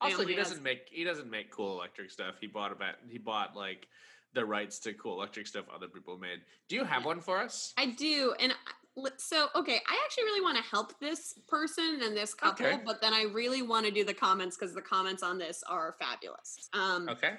Also, 0.00 0.26
he 0.26 0.34
doesn't 0.34 0.62
make 0.62 0.88
he 0.90 1.04
doesn't 1.04 1.30
make 1.30 1.50
cool 1.50 1.72
electric 1.72 2.10
stuff. 2.10 2.36
He 2.40 2.46
bought 2.46 2.72
about 2.72 2.94
he 3.08 3.18
bought 3.18 3.56
like 3.56 3.88
the 4.34 4.44
rights 4.44 4.78
to 4.80 4.92
cool 4.94 5.14
electric 5.14 5.46
stuff 5.46 5.64
other 5.74 5.88
people 5.88 6.18
made. 6.18 6.40
Do 6.68 6.76
you 6.76 6.84
have 6.84 7.04
one 7.04 7.20
for 7.20 7.38
us? 7.38 7.72
I 7.78 7.86
do, 7.86 8.34
and 8.38 8.52
I- 8.52 9.10
so 9.18 9.48
okay. 9.54 9.80
I 9.86 10.00
actually 10.04 10.24
really 10.24 10.40
want 10.40 10.56
to 10.56 10.62
help 10.62 10.98
this 11.00 11.34
person 11.46 12.00
and 12.02 12.16
this 12.16 12.32
couple, 12.32 12.64
Okay. 12.66 12.80
but 12.84 13.00
then 13.02 13.12
I 13.12 13.24
really 13.24 13.60
want 13.60 13.84
to 13.84 13.92
do 13.92 14.04
the 14.04 14.14
comments 14.14 14.56
because 14.56 14.74
the 14.74 14.80
comments 14.80 15.22
on 15.22 15.36
this 15.38 15.62
are 15.64 15.94
fabulous. 15.98 16.68
Um, 16.72 17.06
Okay. 17.08 17.34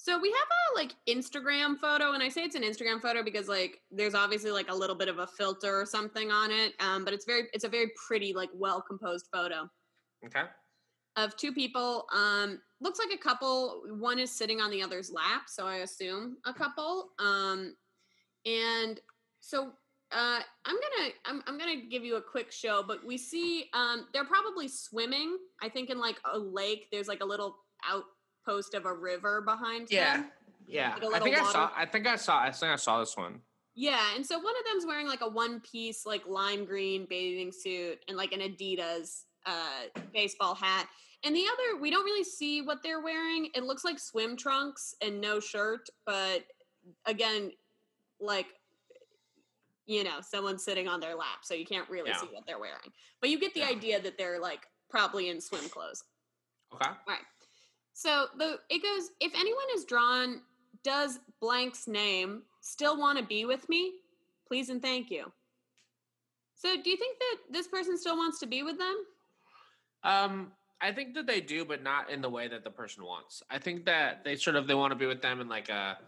So 0.00 0.16
we 0.16 0.30
have 0.30 0.46
a 0.48 0.74
like 0.76 0.94
Instagram 1.08 1.76
photo, 1.80 2.12
and 2.12 2.22
I 2.22 2.28
say 2.28 2.42
it's 2.44 2.54
an 2.54 2.62
Instagram 2.62 3.02
photo 3.02 3.24
because 3.24 3.48
like 3.48 3.80
there's 3.90 4.14
obviously 4.14 4.52
like 4.52 4.70
a 4.70 4.74
little 4.74 4.94
bit 4.94 5.08
of 5.08 5.18
a 5.18 5.26
filter 5.26 5.80
or 5.80 5.84
something 5.84 6.30
on 6.30 6.52
it. 6.52 6.74
Um, 6.80 7.04
but 7.04 7.12
it's 7.12 7.24
very 7.24 7.48
it's 7.52 7.64
a 7.64 7.68
very 7.68 7.90
pretty, 8.06 8.32
like 8.32 8.50
well 8.54 8.80
composed 8.80 9.26
photo 9.32 9.68
Okay. 10.24 10.44
Of 11.24 11.36
two 11.36 11.52
people. 11.52 12.06
Um, 12.14 12.60
looks 12.80 12.98
like 12.98 13.12
a 13.12 13.22
couple. 13.22 13.82
One 13.98 14.18
is 14.18 14.30
sitting 14.30 14.60
on 14.60 14.70
the 14.70 14.82
other's 14.82 15.10
lap, 15.10 15.42
so 15.48 15.66
I 15.66 15.76
assume 15.76 16.36
a 16.46 16.52
couple. 16.54 17.10
Um, 17.18 17.74
and 18.46 19.00
so 19.40 19.72
uh, 20.12 20.40
I'm 20.64 20.76
gonna 20.76 21.10
I'm, 21.26 21.42
I'm 21.46 21.58
gonna 21.58 21.82
give 21.90 22.04
you 22.04 22.16
a 22.16 22.22
quick 22.22 22.52
show, 22.52 22.82
but 22.86 23.04
we 23.04 23.18
see 23.18 23.66
um, 23.74 24.06
they're 24.12 24.24
probably 24.24 24.68
swimming. 24.68 25.36
I 25.62 25.68
think 25.68 25.90
in 25.90 25.98
like 25.98 26.16
a 26.32 26.38
lake. 26.38 26.86
There's 26.92 27.08
like 27.08 27.20
a 27.22 27.26
little 27.26 27.56
outpost 27.88 28.74
of 28.74 28.86
a 28.86 28.92
river 28.94 29.42
behind 29.42 29.88
Yeah. 29.90 30.18
them. 30.18 30.30
Yeah. 30.66 30.96
Like 31.02 31.14
I 31.14 31.24
think 31.24 31.36
I 31.38 31.52
saw 31.52 31.70
I 31.76 31.86
think 31.86 32.06
I 32.06 32.16
saw 32.16 32.38
I 32.40 32.50
think 32.52 32.72
I 32.72 32.76
saw 32.76 33.00
this 33.00 33.16
one. 33.16 33.40
Yeah, 33.74 34.00
and 34.16 34.26
so 34.26 34.38
one 34.38 34.54
of 34.58 34.64
them's 34.70 34.86
wearing 34.86 35.06
like 35.06 35.20
a 35.20 35.28
one 35.28 35.60
piece 35.60 36.04
like 36.04 36.26
lime 36.26 36.64
green 36.64 37.06
bathing 37.08 37.52
suit 37.52 37.98
and 38.08 38.16
like 38.16 38.32
an 38.32 38.40
Adidas 38.40 39.22
uh 39.46 40.00
baseball 40.12 40.54
hat. 40.54 40.88
And 41.24 41.34
the 41.34 41.44
other 41.46 41.80
we 41.80 41.90
don't 41.90 42.04
really 42.04 42.24
see 42.24 42.62
what 42.62 42.82
they're 42.82 43.00
wearing. 43.00 43.50
It 43.54 43.64
looks 43.64 43.84
like 43.84 43.98
swim 43.98 44.36
trunks 44.36 44.94
and 45.02 45.20
no 45.20 45.40
shirt, 45.40 45.88
but 46.06 46.44
again, 47.06 47.52
like 48.20 48.46
you 49.86 50.04
know, 50.04 50.20
someone's 50.20 50.62
sitting 50.62 50.86
on 50.86 51.00
their 51.00 51.14
lap, 51.14 51.38
so 51.42 51.54
you 51.54 51.64
can't 51.64 51.88
really 51.88 52.10
Yeah. 52.10 52.20
see 52.20 52.26
what 52.26 52.44
they're 52.46 52.58
wearing. 52.58 52.92
But 53.22 53.30
you 53.30 53.38
get 53.38 53.54
the 53.54 53.60
Yeah. 53.60 53.68
idea 53.68 54.00
that 54.00 54.18
they're 54.18 54.38
like 54.38 54.68
probably 54.90 55.30
in 55.30 55.40
swim 55.40 55.66
clothes. 55.70 56.04
Okay. 56.74 56.90
All 56.90 56.96
right. 57.06 57.24
So 57.94 58.28
the 58.36 58.60
it 58.68 58.82
goes 58.82 59.10
if 59.20 59.34
anyone 59.34 59.64
is 59.74 59.84
drawn 59.84 60.44
does 60.84 61.18
blank's 61.40 61.88
name 61.88 62.44
still 62.60 62.96
want 62.98 63.18
to 63.18 63.24
be 63.24 63.44
with 63.44 63.68
me? 63.68 64.02
Please 64.46 64.68
and 64.68 64.80
thank 64.80 65.10
you. 65.10 65.32
So 66.54 66.80
do 66.80 66.90
you 66.90 66.96
think 66.96 67.18
that 67.18 67.36
this 67.50 67.66
person 67.66 67.96
still 67.96 68.16
wants 68.16 68.38
to 68.40 68.46
be 68.46 68.62
with 68.62 68.78
them? 68.78 69.06
Um 70.04 70.52
I 70.80 70.92
think 70.92 71.14
that 71.14 71.26
they 71.26 71.40
do, 71.40 71.64
but 71.64 71.82
not 71.82 72.10
in 72.10 72.20
the 72.20 72.30
way 72.30 72.48
that 72.48 72.62
the 72.64 72.70
person 72.70 73.04
wants. 73.04 73.42
I 73.50 73.58
think 73.58 73.84
that 73.86 74.24
they 74.24 74.36
sort 74.36 74.56
of 74.56 74.66
they 74.66 74.74
want 74.74 74.92
to 74.92 74.96
be 74.96 75.06
with 75.06 75.22
them 75.22 75.40
in 75.40 75.48
like 75.48 75.68
a 75.68 75.98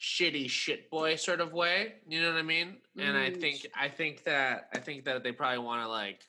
shitty 0.00 0.48
shit 0.48 0.90
boy 0.90 1.16
sort 1.16 1.40
of 1.40 1.52
way. 1.52 1.94
You 2.08 2.22
know 2.22 2.32
what 2.32 2.38
I 2.38 2.42
mean? 2.42 2.76
And 2.98 3.16
I 3.16 3.30
Mm, 3.30 3.40
think 3.40 3.66
I 3.74 3.88
think 3.88 4.24
that 4.24 4.68
I 4.72 4.78
think 4.80 5.04
that 5.06 5.22
they 5.24 5.32
probably 5.32 5.58
want 5.58 5.82
to 5.82 5.88
like, 5.88 6.22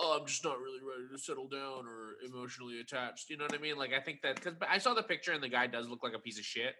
oh, 0.00 0.18
I'm 0.20 0.26
just 0.26 0.44
not 0.44 0.58
really 0.58 0.80
ready 0.82 1.08
to 1.12 1.18
settle 1.18 1.48
down 1.48 1.86
or 1.86 2.14
emotionally 2.26 2.80
attached. 2.80 3.30
You 3.30 3.36
know 3.36 3.44
what 3.44 3.54
I 3.54 3.58
mean? 3.58 3.76
Like 3.76 3.92
I 3.92 4.00
think 4.00 4.22
that 4.22 4.42
because 4.42 4.54
I 4.68 4.78
saw 4.78 4.94
the 4.94 5.02
picture 5.02 5.32
and 5.32 5.42
the 5.42 5.48
guy 5.48 5.66
does 5.68 5.88
look 5.88 6.02
like 6.02 6.14
a 6.14 6.18
piece 6.18 6.38
of 6.38 6.44
shit. 6.44 6.74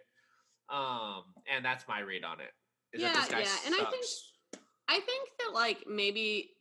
Um, 0.69 1.23
and 1.53 1.63
that's 1.63 1.87
my 1.87 1.99
read 1.99 2.23
on 2.23 2.39
it. 2.39 2.51
is 2.93 3.01
that 3.01 3.13
this 3.13 3.29
Yeah, 3.29 3.39
yeah, 3.39 3.55
and 3.65 3.75
I 3.75 3.77
think- 3.91 4.05
I 4.89 4.99
think 4.99 5.29
that 5.39 5.53
like 5.53 5.87
maybe 5.87 6.52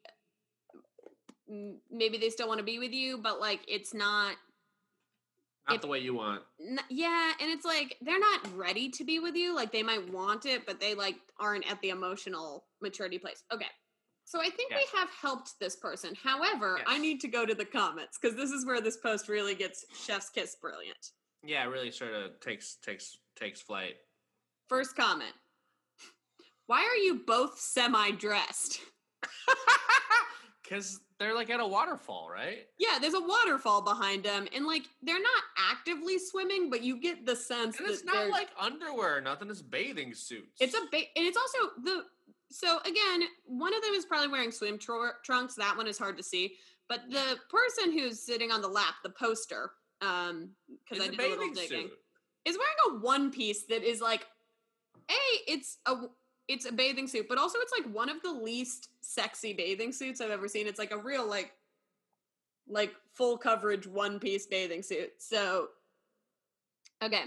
maybe 1.90 2.18
they 2.18 2.30
still 2.30 2.48
want 2.48 2.58
to 2.58 2.64
be 2.64 2.78
with 2.78 2.92
you, 2.92 3.18
but 3.18 3.40
like 3.40 3.60
it's 3.68 3.92
not 3.94 4.36
Not 5.68 5.80
the 5.82 5.86
way 5.88 5.98
you 6.00 6.14
want. 6.14 6.42
N- 6.60 6.78
yeah, 6.90 7.32
and 7.40 7.50
it's 7.50 7.64
like 7.64 7.96
they're 8.00 8.18
not 8.18 8.40
ready 8.56 8.88
to 8.90 9.04
be 9.04 9.18
with 9.18 9.34
you. 9.36 9.54
Like 9.54 9.72
they 9.72 9.82
might 9.82 10.12
want 10.12 10.46
it, 10.46 10.66
but 10.66 10.80
they 10.80 10.94
like 10.94 11.16
aren't 11.38 11.70
at 11.70 11.80
the 11.82 11.90
emotional 11.90 12.64
maturity 12.80 13.18
place. 13.18 13.42
Okay. 13.52 13.66
So 14.24 14.40
I 14.40 14.48
think 14.50 14.70
Yes. 14.70 14.84
we 14.92 14.98
have 14.98 15.10
helped 15.10 15.58
this 15.60 15.76
person. 15.76 16.14
However, 16.22 16.78
I 16.86 16.96
need 16.98 17.20
to 17.22 17.28
go 17.28 17.44
to 17.44 17.54
the 17.54 17.64
comments 17.64 18.18
because 18.20 18.36
this 18.36 18.50
is 18.50 18.64
where 18.64 18.80
this 18.80 18.96
post 18.96 19.28
really 19.28 19.54
gets 19.54 19.84
chef's 19.94 20.30
kiss 20.30 20.56
brilliant. 20.60 21.10
Yeah, 21.44 21.64
it 21.64 21.68
really 21.70 21.90
sort 21.90 22.14
of 22.14 22.38
takes 22.40 22.76
takes 22.84 23.18
takes 23.36 23.60
flight. 23.60 23.96
First 24.68 24.96
comment. 24.96 25.34
Why 26.68 26.78
are 26.82 26.96
you 26.96 27.22
both 27.26 27.58
semi-dressed? 27.58 28.80
Because 30.62 31.00
they're 31.18 31.34
like 31.34 31.50
at 31.50 31.60
a 31.60 31.66
waterfall, 31.66 32.28
right? 32.32 32.66
Yeah, 32.78 32.98
there's 33.00 33.14
a 33.14 33.20
waterfall 33.20 33.82
behind 33.82 34.24
them, 34.24 34.46
and 34.54 34.66
like 34.66 34.84
they're 35.02 35.20
not 35.20 35.42
actively 35.70 36.18
swimming, 36.18 36.70
but 36.70 36.82
you 36.82 37.00
get 37.00 37.26
the 37.26 37.36
sense 37.36 37.78
And 37.78 37.88
it's 37.88 38.04
not 38.04 38.28
like 38.28 38.48
underwear, 38.58 39.20
nothing. 39.20 39.50
It's 39.50 39.62
bathing 39.62 40.14
suits. 40.14 40.60
It's 40.60 40.74
a 40.74 40.80
ba- 40.90 41.10
and 41.16 41.26
it's 41.26 41.36
also 41.36 41.74
the 41.84 42.04
so 42.50 42.80
again, 42.80 43.22
one 43.46 43.74
of 43.74 43.82
them 43.82 43.94
is 43.94 44.04
probably 44.04 44.28
wearing 44.28 44.50
swim 44.52 44.78
tr- 44.78 45.16
trunks. 45.24 45.54
That 45.54 45.76
one 45.76 45.86
is 45.86 45.98
hard 45.98 46.16
to 46.18 46.22
see, 46.22 46.56
but 46.88 47.00
the 47.10 47.38
person 47.48 47.92
who's 47.92 48.20
sitting 48.20 48.50
on 48.50 48.60
the 48.60 48.68
lap, 48.68 48.94
the 49.02 49.10
poster, 49.10 49.72
um, 50.00 50.50
because 50.84 51.02
I 51.02 51.08
a 51.08 51.10
did 51.10 51.18
a 51.18 51.22
little 51.22 51.38
bathing 51.38 51.54
digging, 51.54 51.88
suit. 51.88 51.98
is 52.44 52.58
wearing 52.58 52.96
a 52.96 53.04
one 53.04 53.30
piece 53.30 53.64
that 53.64 53.82
is 53.82 54.00
like, 54.00 54.26
a 55.10 55.14
it's 55.48 55.78
a 55.86 55.94
it's 56.48 56.66
a 56.66 56.72
bathing 56.72 57.06
suit, 57.06 57.26
but 57.28 57.38
also 57.38 57.58
it's 57.60 57.72
like 57.72 57.92
one 57.94 58.08
of 58.08 58.20
the 58.22 58.32
least 58.32 58.90
sexy 59.00 59.52
bathing 59.52 59.92
suits 59.92 60.20
I've 60.20 60.30
ever 60.30 60.48
seen. 60.48 60.66
It's 60.66 60.78
like 60.78 60.92
a 60.92 60.98
real 60.98 61.26
like 61.26 61.52
like 62.68 62.94
full 63.14 63.36
coverage 63.36 63.86
one 63.86 64.18
piece 64.18 64.46
bathing 64.46 64.82
suit. 64.82 65.12
So 65.18 65.68
okay, 67.02 67.24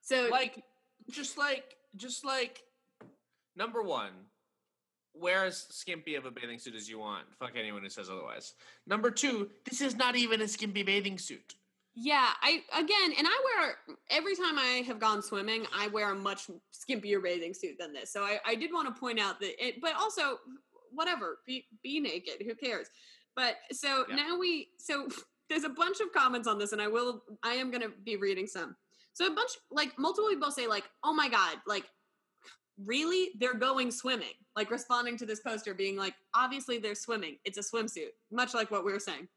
so 0.00 0.28
like 0.30 0.62
just 1.10 1.38
like 1.38 1.76
just 1.96 2.24
like 2.24 2.62
number 3.56 3.82
one 3.82 4.12
wear 5.14 5.44
as 5.44 5.66
skimpy 5.70 6.14
of 6.14 6.24
a 6.24 6.30
bathing 6.30 6.58
suit 6.58 6.74
as 6.74 6.88
you 6.88 6.98
want 6.98 7.24
fuck 7.38 7.52
anyone 7.54 7.82
who 7.82 7.88
says 7.90 8.08
otherwise 8.08 8.54
number 8.86 9.10
two 9.10 9.50
this 9.68 9.82
is 9.82 9.94
not 9.94 10.16
even 10.16 10.40
a 10.40 10.48
skimpy 10.48 10.82
bathing 10.82 11.18
suit 11.18 11.54
Yeah, 11.94 12.30
I 12.40 12.62
again, 12.72 13.12
and 13.18 13.26
I 13.26 13.44
wear 13.58 13.74
every 14.10 14.34
time 14.34 14.58
I 14.58 14.82
have 14.86 14.98
gone 14.98 15.22
swimming, 15.22 15.66
I 15.76 15.88
wear 15.88 16.12
a 16.12 16.14
much 16.14 16.48
skimpier 16.72 17.22
bathing 17.22 17.52
suit 17.52 17.76
than 17.78 17.92
this. 17.92 18.10
So 18.12 18.22
I, 18.22 18.38
I 18.46 18.54
did 18.54 18.72
want 18.72 18.92
to 18.94 18.98
point 18.98 19.20
out 19.20 19.40
that 19.40 19.62
it, 19.64 19.80
but 19.82 19.94
also 19.94 20.38
whatever, 20.90 21.38
be 21.46 21.66
be 21.82 22.00
naked, 22.00 22.46
who 22.46 22.54
cares? 22.54 22.88
But 23.36 23.56
so 23.72 24.06
Yeah. 24.08 24.16
now 24.16 24.38
we 24.38 24.68
so 24.78 25.06
there's 25.50 25.64
a 25.64 25.68
bunch 25.68 26.00
of 26.00 26.12
comments 26.14 26.48
on 26.48 26.58
this, 26.58 26.72
and 26.72 26.80
I 26.80 26.88
will 26.88 27.22
I 27.42 27.54
am 27.54 27.70
gonna 27.70 27.90
be 28.04 28.16
reading 28.16 28.46
some. 28.46 28.74
So 29.12 29.26
a 29.26 29.30
bunch 29.30 29.50
like 29.70 29.98
multiple 29.98 30.30
people 30.30 30.50
say 30.50 30.66
like, 30.66 30.84
oh 31.04 31.12
my 31.12 31.28
god, 31.28 31.58
like 31.66 31.84
really 32.86 33.32
they're 33.38 33.52
going 33.54 33.90
swimming, 33.90 34.32
like 34.56 34.70
responding 34.70 35.18
to 35.18 35.26
this 35.26 35.40
poster, 35.40 35.74
being 35.74 35.96
like, 35.96 36.14
obviously 36.34 36.78
they're 36.78 36.94
swimming. 36.94 37.36
It's 37.44 37.58
a 37.58 37.60
swimsuit, 37.60 38.12
much 38.30 38.54
like 38.54 38.70
what 38.70 38.82
we 38.84 38.92
were 38.92 38.98
saying. 38.98 39.28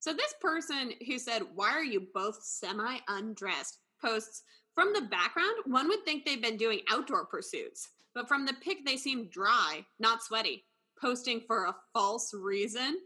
So 0.00 0.12
this 0.12 0.34
person 0.40 0.94
who 1.06 1.18
said, 1.18 1.42
"Why 1.54 1.70
are 1.70 1.84
you 1.84 2.08
both 2.12 2.42
semi 2.42 2.98
undressed?" 3.08 3.78
posts 4.00 4.42
from 4.74 4.92
the 4.92 5.02
background. 5.02 5.56
One 5.66 5.88
would 5.88 6.04
think 6.04 6.24
they've 6.24 6.40
been 6.42 6.56
doing 6.56 6.80
outdoor 6.88 7.26
pursuits, 7.26 7.88
but 8.14 8.28
from 8.28 8.46
the 8.46 8.54
pic 8.54 8.84
they 8.84 8.96
seem 8.96 9.28
dry, 9.28 9.84
not 9.98 10.22
sweaty. 10.22 10.66
Posting 11.00 11.40
for 11.46 11.64
a 11.66 11.76
false 11.92 12.34
reason. 12.34 12.98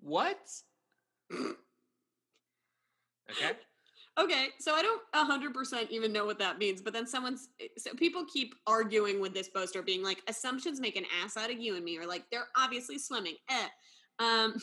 what 0.00 0.38
okay 1.32 1.56
Okay, 4.16 4.50
so 4.60 4.74
I 4.74 4.82
don't 4.82 5.02
hundred 5.12 5.54
percent 5.54 5.90
even 5.90 6.12
know 6.12 6.24
what 6.24 6.38
that 6.38 6.58
means, 6.58 6.80
but 6.80 6.92
then 6.92 7.06
someone's 7.06 7.48
so 7.76 7.92
people 7.94 8.24
keep 8.32 8.54
arguing 8.66 9.20
with 9.20 9.34
this 9.34 9.48
poster, 9.48 9.82
being 9.82 10.04
like, 10.04 10.22
"Assumptions 10.28 10.80
make 10.80 10.94
an 10.94 11.04
ass 11.22 11.36
out 11.36 11.50
of 11.50 11.58
you 11.58 11.74
and 11.74 11.84
me," 11.84 11.98
or 11.98 12.06
like, 12.06 12.30
"They're 12.30 12.48
obviously 12.56 12.96
swimming." 12.96 13.34
Eh. 13.50 13.68
Um, 14.20 14.54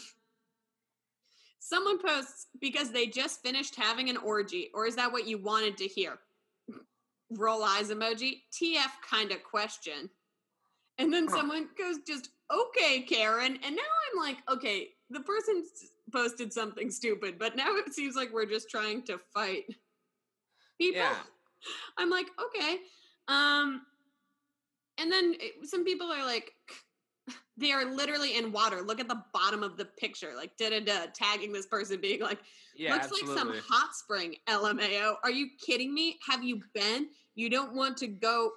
someone 1.62 2.00
posts 2.00 2.48
because 2.60 2.92
they 2.92 3.06
just 3.06 3.42
finished 3.42 3.76
having 3.76 4.10
an 4.10 4.18
orgy, 4.18 4.70
or 4.74 4.86
is 4.88 4.96
that 4.96 5.12
what 5.12 5.28
you 5.28 5.38
wanted 5.38 5.78
to 5.78 5.86
hear? 5.86 6.20
Roll 7.30 7.64
eyes 7.64 7.90
emoji. 7.90 8.42
TF 8.52 8.92
kind 9.10 9.32
of 9.32 9.44
question. 9.44 10.10
And 10.98 11.14
then 11.14 11.28
Huh. 11.28 11.38
someone 11.38 11.70
goes, 11.78 12.00
"Just 12.06 12.30
okay, 12.52 13.02
Karen." 13.04 13.58
And 13.64 13.76
now 13.76 13.82
I'm 14.12 14.20
like, 14.20 14.38
okay, 14.50 14.96
the 15.10 15.22
person 15.22 15.64
posted 16.12 16.52
something 16.52 16.90
stupid, 16.92 17.40
but 17.40 17.56
now 17.56 17.76
it 17.78 17.94
seems 17.94 18.16
like 18.16 18.32
we're 18.34 18.46
just 18.46 18.70
trying 18.70 19.04
to 19.04 19.18
fight 19.34 19.66
people. 20.78 21.00
Yeah. 21.02 21.24
I'm 21.98 22.10
like, 22.10 22.28
okay. 22.44 22.80
Um, 23.28 23.86
and 24.98 25.12
then 25.12 25.36
it- 25.40 25.70
some 25.70 25.86
people 25.86 26.12
are 26.12 26.26
like, 26.26 26.54
they 27.62 27.72
are 27.72 27.86
literally 27.86 28.36
in 28.36 28.52
water. 28.52 28.82
Look 28.82 29.00
at 29.00 29.08
the 29.08 29.24
bottom 29.34 29.64
of 29.64 29.78
the 29.78 29.86
picture, 29.86 30.34
like 30.36 30.58
da 30.58 30.70
da 30.70 30.80
da, 30.82 31.06
tagging 31.14 31.54
this 31.54 31.68
person, 31.68 32.02
being 32.02 32.22
like, 32.22 32.40
yeah 32.76 32.94
looks 32.94 33.06
absolutely 33.06 33.30
like 33.30 33.38
some 33.38 33.54
hot 33.70 33.96
spring. 33.96 34.36
LMAO. 34.50 35.16
Are 35.24 35.32
you 35.32 35.48
kidding 35.66 35.94
me? 35.94 36.20
Have 36.28 36.44
you 36.44 36.62
been? 36.74 37.08
You 37.36 37.50
don't 37.50 37.74
want 37.74 37.98
to 37.98 38.08
go 38.08 38.52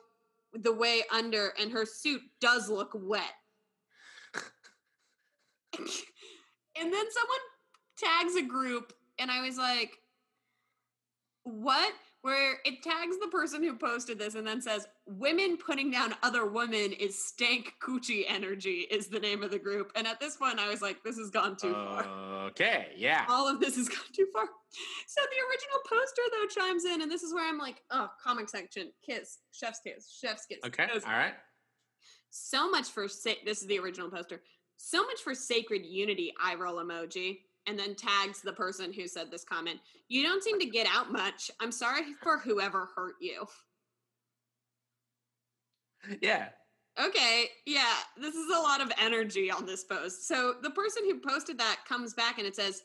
the 0.55 0.73
way 0.73 1.03
under, 1.13 1.53
and 1.61 1.71
her 1.71 1.85
suit 1.85 2.23
does 2.41 2.69
look 2.69 2.91
wet. 2.95 3.23
and 5.79 6.93
then 6.93 7.05
someone 7.11 7.39
tags 7.97 8.35
a 8.37 8.43
group, 8.43 8.93
and 9.19 9.31
I 9.31 9.43
was 9.43 9.57
like, 9.57 9.99
what? 11.45 11.93
Where 12.25 12.55
it 12.65 12.83
tags 12.83 13.19
the 13.21 13.29
person 13.29 13.63
who 13.63 13.77
posted 13.77 14.19
this 14.19 14.35
and 14.35 14.47
then 14.47 14.63
says, 14.63 14.89
Women 15.07 15.59
putting 15.59 15.91
down 15.91 16.15
other 16.23 16.47
women 16.47 16.93
is 16.95 17.23
stank 17.23 17.75
coochie 17.87 18.25
energy, 18.27 18.87
is 18.91 19.09
the 19.09 19.21
name 19.21 19.43
of 19.43 19.51
the 19.51 19.59
group. 19.59 19.93
And 19.95 20.07
at 20.07 20.21
this 20.21 20.35
point, 20.39 20.59
I 20.59 20.71
was 20.71 20.81
like, 20.81 21.03
this 21.05 21.19
has 21.19 21.29
gone 21.29 21.55
too 21.57 21.75
far 21.75 22.07
okay 22.47 22.89
yeah 22.97 23.25
all 23.29 23.49
of 23.49 23.61
this 23.61 23.77
has 23.77 23.89
gone 23.97 24.13
too 24.15 24.27
far. 24.33 24.45
So 25.07 25.21
the 25.21 25.47
original 25.51 25.79
poster 25.87 26.23
though 26.33 26.63
chimes 26.63 26.85
in, 26.87 27.03
and 27.03 27.11
this 27.11 27.23
is 27.23 27.35
where 27.35 27.47
I'm 27.47 27.59
like, 27.59 27.83
oh, 27.91 28.09
comic 28.23 28.49
section, 28.49 28.91
kiss, 29.05 29.39
chef's 29.53 29.81
kiss, 29.81 30.19
chef's 30.19 30.47
kiss. 30.47 30.61
okay 30.65 30.89
all 30.93 31.13
right 31.13 31.35
So 32.31 32.71
much 32.71 32.89
for 32.89 33.07
sa- 33.07 33.31
this 33.45 33.61
is 33.61 33.69
the 33.69 33.79
original 33.79 34.11
poster. 34.11 34.41
So 34.77 35.05
much 35.05 35.21
for 35.23 35.35
sacred 35.35 35.83
unity. 35.87 36.33
Eye 36.43 36.55
roll 36.57 36.77
emoji, 36.77 37.41
and 37.67 37.79
then 37.79 37.95
tags 37.95 38.41
the 38.43 38.53
person 38.53 38.93
who 38.93 39.07
said 39.09 39.31
this 39.31 39.45
comment. 39.45 39.81
You 40.09 40.23
don't 40.23 40.43
seem 40.43 40.61
to 40.61 40.67
get 40.67 40.87
out 40.91 41.11
much. 41.11 41.51
I'm 41.61 41.73
sorry 41.73 42.03
for 42.23 42.39
whoever 42.39 42.89
hurt 42.95 43.15
you. 43.21 43.47
yeah 46.21 46.49
Okay, 47.01 47.47
yeah, 47.67 47.95
this 48.17 48.37
is 48.37 48.47
a 48.55 48.61
lot 48.61 48.81
of 48.81 48.93
energy 49.01 49.51
on 49.51 49.67
this 49.67 49.83
post. 49.83 50.29
So 50.29 50.55
the 50.63 50.71
person 50.71 51.03
who 51.05 51.19
posted 51.19 51.59
that 51.59 51.81
comes 51.89 52.15
back 52.15 52.39
and 52.39 52.47
it 52.47 52.55
says, 52.55 52.83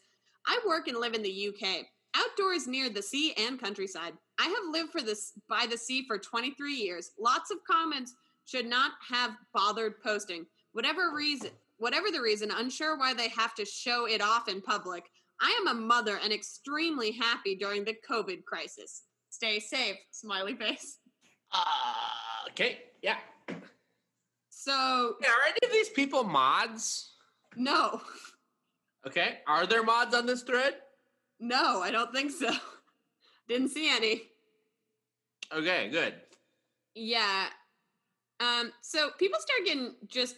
I 0.48 0.60
work 0.66 0.88
and 0.88 0.98
live 0.98 1.14
in 1.14 1.22
the 1.22 1.50
UK, 1.50 1.86
outdoors 2.16 2.66
near 2.66 2.90
the 2.90 3.04
sea 3.04 3.34
and 3.38 3.62
countryside. 3.62 4.14
I 4.40 4.46
have 4.46 4.74
lived 4.74 4.92
for 4.92 5.02
this 5.02 5.34
by 5.48 5.68
the 5.70 5.78
sea 5.78 6.06
for 6.08 6.18
23 6.18 6.74
years. 6.74 7.12
Lots 7.20 7.52
of 7.52 7.60
comments 7.70 8.16
should 8.46 8.66
not 8.66 8.94
have 9.08 9.36
bothered 9.54 10.02
posting. 10.02 10.48
Whatever 10.72 11.14
reason, 11.16 11.52
whatever 11.80 12.12
the 12.12 12.22
reason, 12.22 12.52
unsure 12.52 12.98
why 12.98 13.14
they 13.14 13.30
have 13.30 13.56
to 13.56 13.66
show 13.66 14.06
it 14.06 14.22
off 14.22 14.48
in 14.48 14.62
public. 14.62 15.04
I 15.42 15.58
am 15.62 15.68
a 15.68 15.80
mother 15.80 16.20
and 16.24 16.32
extremely 16.32 17.12
happy 17.12 17.56
during 17.56 17.84
the 17.86 17.96
COVID 18.10 18.44
crisis. 18.46 19.04
Stay 19.30 19.60
safe, 19.60 19.96
smiley 20.12 20.56
face. 20.56 20.98
uh, 21.52 22.50
okay 22.52 22.80
yeah 23.02 23.18
So, 24.50 25.16
yeah 25.22 25.30
are 25.30 25.48
any 25.48 25.60
of 25.66 25.72
these 25.72 25.90
people 25.90 26.24
mods 26.24 27.14
no. 27.56 28.02
okay 29.08 29.40
are 29.48 29.66
there 29.66 29.84
mods 29.84 30.14
on 30.14 30.26
this 30.26 30.44
thread 30.44 30.76
No, 31.40 31.82
I 31.82 31.90
don't 31.92 32.14
think 32.14 32.32
so. 32.32 32.52
Didn't 33.48 33.70
see 33.70 33.90
any. 33.90 34.24
okay 35.54 35.90
good 35.90 36.14
Yeah. 36.96 37.48
Um, 38.42 38.72
so 38.82 39.10
people 39.18 39.40
start 39.40 39.66
getting 39.66 39.96
just 40.08 40.36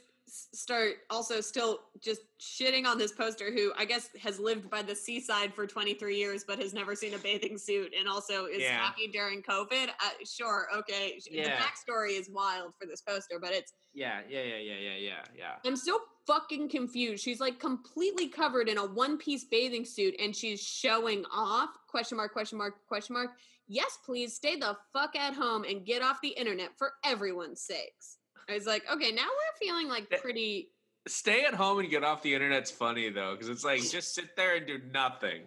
start 0.54 0.94
also 1.10 1.42
still 1.42 1.80
just 2.02 2.22
shitting 2.40 2.86
on 2.86 2.98
this 2.98 3.12
poster 3.12 3.52
who 3.52 3.74
I 3.78 3.84
guess 3.84 4.10
has 4.22 4.40
lived 4.40 4.70
by 4.70 4.82
the 4.82 4.96
seaside 4.96 5.54
for 5.54 5.68
23 5.68 6.18
years 6.18 6.46
but 6.48 6.58
has 6.60 6.74
never 6.74 6.96
seen 6.96 7.14
a 7.14 7.18
bathing 7.18 7.58
suit 7.58 7.94
and 7.98 8.08
also 8.08 8.46
is 8.46 8.62
Yeah. 8.62 8.78
happy 8.78 9.08
during 9.08 9.44
COVID. 9.44 9.90
Uh, 9.90 10.10
sure, 10.26 10.68
okay. 10.76 11.20
sh- 11.20 11.28
The 11.32 11.44
backstory 11.44 12.18
is 12.20 12.30
wild 12.30 12.74
for 12.80 12.86
this 12.88 13.02
poster, 13.02 13.40
but 13.40 13.52
it's 13.52 13.74
yeah 13.94 14.22
yeah 14.30 14.42
yeah 14.44 14.58
yeah 14.58 14.80
yeah 14.80 14.96
yeah 14.98 15.24
yeah 15.38 15.56
I'm 15.66 15.76
so 15.76 16.00
fucking 16.26 16.70
confused. 16.70 17.22
She's 17.24 17.42
like 17.42 17.60
completely 17.60 18.30
covered 18.30 18.70
in 18.70 18.78
a 18.78 18.86
one-piece 18.86 19.46
bathing 19.46 19.84
suit 19.86 20.16
and 20.20 20.34
she's 20.36 20.62
showing 20.62 21.26
off. 21.34 21.72
Question 21.90 22.16
mark, 22.18 22.32
question 22.32 22.58
mark, 22.58 22.76
question 22.88 23.16
mark. 23.16 23.32
Yes, 23.68 23.98
please 24.06 24.34
stay 24.34 24.56
the 24.56 24.78
fuck 24.94 25.16
at 25.16 25.34
home 25.34 25.64
and 25.66 25.86
get 25.86 26.02
off 26.02 26.20
the 26.22 26.30
internet 26.30 26.70
for 26.78 26.94
everyone's 27.04 27.62
sakes. 27.62 28.18
I 28.52 28.56
was 28.56 28.68
like, 28.68 28.84
okay, 28.92 29.12
now 29.12 29.24
we're 29.24 29.66
feeling 29.66 29.88
like 29.88 30.10
pretty 30.22 30.70
stay 31.08 31.46
at 31.46 31.54
home 31.54 31.80
and 31.80 31.90
get 31.90 32.04
off 32.04 32.22
the 32.22 32.34
internet's 32.34 32.70
funny 32.70 33.10
though 33.10 33.32
because 33.32 33.50
it's 33.50 33.64
like 33.64 33.82
just 33.90 34.14
sit 34.14 34.36
there 34.36 34.56
and 34.56 34.68
do 34.68 34.80
nothing 34.94 35.42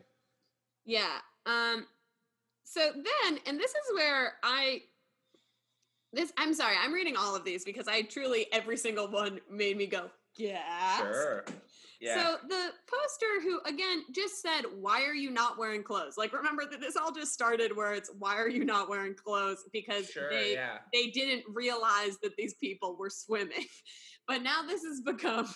Yeah. 0.85 1.19
Um 1.47 1.87
so 2.65 2.91
then 2.93 3.39
and 3.47 3.59
this 3.59 3.71
is 3.71 3.95
where 3.95 4.35
I 4.43 4.83
this 6.13 6.33
I'm 6.39 6.55
sorry, 6.55 6.77
I'm 6.83 6.93
reading 6.93 7.17
all 7.17 7.37
of 7.37 7.45
these 7.45 7.65
because 7.65 7.89
I 7.89 8.03
truly 8.03 8.47
every 8.53 8.77
single 8.77 9.09
one 9.09 9.41
made 9.51 9.77
me 9.77 9.87
go, 9.87 10.11
yeah. 10.37 10.99
Sure. 10.99 11.45
Yeah. 12.05 12.17
So 12.17 12.37
the 12.47 12.69
poster 12.87 13.41
who 13.43 13.61
again 13.65 14.05
just 14.15 14.43
said, 14.43 14.63
Why 14.79 15.05
are 15.05 15.15
you 15.15 15.31
not 15.31 15.59
wearing 15.59 15.83
clothes? 15.83 16.19
Like 16.19 16.35
remember 16.35 16.65
that 16.71 16.79
this 16.79 16.97
all 16.97 17.11
just 17.11 17.33
started 17.33 17.75
where 17.75 17.95
it's 17.95 18.11
why 18.19 18.37
are 18.37 18.49
you 18.49 18.65
not 18.65 18.91
wearing 18.91 19.15
clothes? 19.15 19.65
Because 19.73 20.11
sure. 20.11 20.29
they 20.29 20.53
yeah. 20.53 20.79
they 20.93 21.07
didn't 21.09 21.45
realize 21.49 22.19
that 22.23 22.37
these 22.37 22.55
people 22.55 22.97
were 22.97 23.11
swimming. 23.11 23.65
But 24.27 24.43
now 24.43 24.63
this 24.67 24.83
has 24.85 25.03
become 25.03 25.55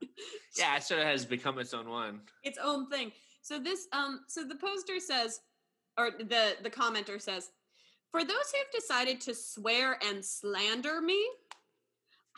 Yeah, 0.58 0.76
it 0.76 0.82
sort 0.82 1.00
of 1.00 1.06
has 1.06 1.26
become 1.26 1.58
its 1.58 1.74
own 1.74 1.90
one. 1.90 2.20
its 2.42 2.58
own 2.62 2.88
thing. 2.88 3.12
So 3.42 3.58
this 3.58 3.86
um 3.92 4.20
so 4.28 4.44
the 4.44 4.54
poster 4.54 4.98
says 4.98 5.40
or 5.98 6.10
the 6.10 6.56
the 6.62 6.70
commenter 6.70 7.20
says, 7.20 7.50
for 8.10 8.24
those 8.24 8.30
who've 8.30 8.80
decided 8.80 9.20
to 9.22 9.34
swear 9.34 9.98
and 10.06 10.24
slander 10.24 11.02
me 11.02 11.22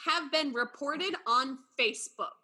have 0.04 0.30
been 0.30 0.52
reported 0.52 1.14
on 1.26 1.58
Facebook. 1.78 2.37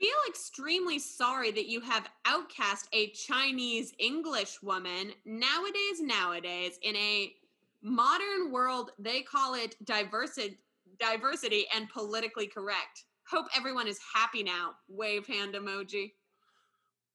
Feel 0.00 0.16
extremely 0.28 0.98
sorry 0.98 1.50
that 1.50 1.66
you 1.66 1.80
have 1.80 2.08
outcast 2.24 2.88
a 2.92 3.10
Chinese 3.10 3.92
English 3.98 4.62
woman 4.62 5.12
nowadays 5.26 6.00
nowadays 6.00 6.78
in 6.82 6.96
a 6.96 7.34
modern 7.82 8.50
world 8.50 8.92
they 8.98 9.20
call 9.22 9.54
it 9.54 9.76
diversity 9.84 10.58
diversity 10.98 11.66
and 11.74 11.88
politically 11.88 12.46
correct. 12.46 13.04
Hope 13.28 13.46
everyone 13.56 13.86
is 13.86 13.98
happy 14.14 14.42
now. 14.42 14.72
Wave 14.88 15.26
hand 15.26 15.54
emoji. 15.54 16.12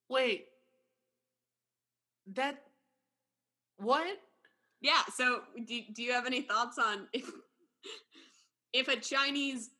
Wait. 0.08 0.46
That 2.34 2.62
what? 3.78 4.18
Yeah, 4.80 5.02
so 5.14 5.40
do, 5.66 5.80
do 5.92 6.02
you 6.02 6.12
have 6.12 6.26
any 6.26 6.42
thoughts 6.42 6.78
on 6.78 7.08
if 7.12 7.30
if 8.72 8.88
a 8.88 8.96
Chinese 8.96 9.70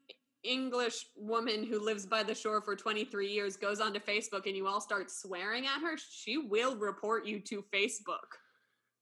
English 0.47 1.07
woman 1.17 1.65
who 1.65 1.79
lives 1.79 2.07
by 2.07 2.23
the 2.23 2.35
shore 2.35 2.61
for 2.61 2.77
23 2.77 3.29
years 3.29 3.57
goes 3.57 3.81
onto 3.81 4.01
Facebook 4.01 4.47
and 4.47 4.57
you 4.57 4.67
all 4.67 4.81
start 4.81 5.11
swearing 5.11 5.67
at 5.67 5.81
her, 5.83 5.97
she 5.97 6.39
will 6.39 6.77
report 6.77 7.27
you 7.27 7.41
to 7.41 7.65
Facebook. 7.75 8.39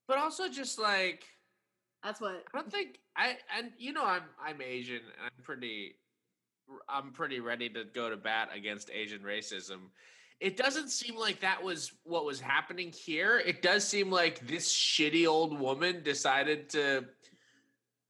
But 0.07 0.17
also 0.17 0.49
just 0.49 0.79
like 0.79 1.23
That's 2.03 2.21
what 2.21 2.43
I 2.53 2.57
don't 2.57 2.71
think 2.71 2.99
I 3.15 3.37
and 3.57 3.71
you 3.77 3.93
know 3.93 4.05
I'm 4.05 4.23
I'm 4.43 4.61
Asian 4.61 4.97
and 4.97 5.25
I'm 5.25 5.43
pretty 5.43 5.95
I'm 6.89 7.11
pretty 7.11 7.39
ready 7.39 7.69
to 7.69 7.83
go 7.83 8.09
to 8.09 8.17
bat 8.17 8.49
against 8.53 8.89
Asian 8.91 9.21
racism. 9.21 9.89
It 10.39 10.57
doesn't 10.57 10.89
seem 10.89 11.15
like 11.15 11.39
that 11.39 11.63
was 11.63 11.93
what 12.03 12.25
was 12.25 12.39
happening 12.41 12.91
here. 12.91 13.39
It 13.39 13.61
does 13.61 13.87
seem 13.87 14.11
like 14.11 14.45
this 14.47 14.71
shitty 14.73 15.27
old 15.27 15.59
woman 15.59 16.03
decided 16.03 16.69
to 16.71 17.05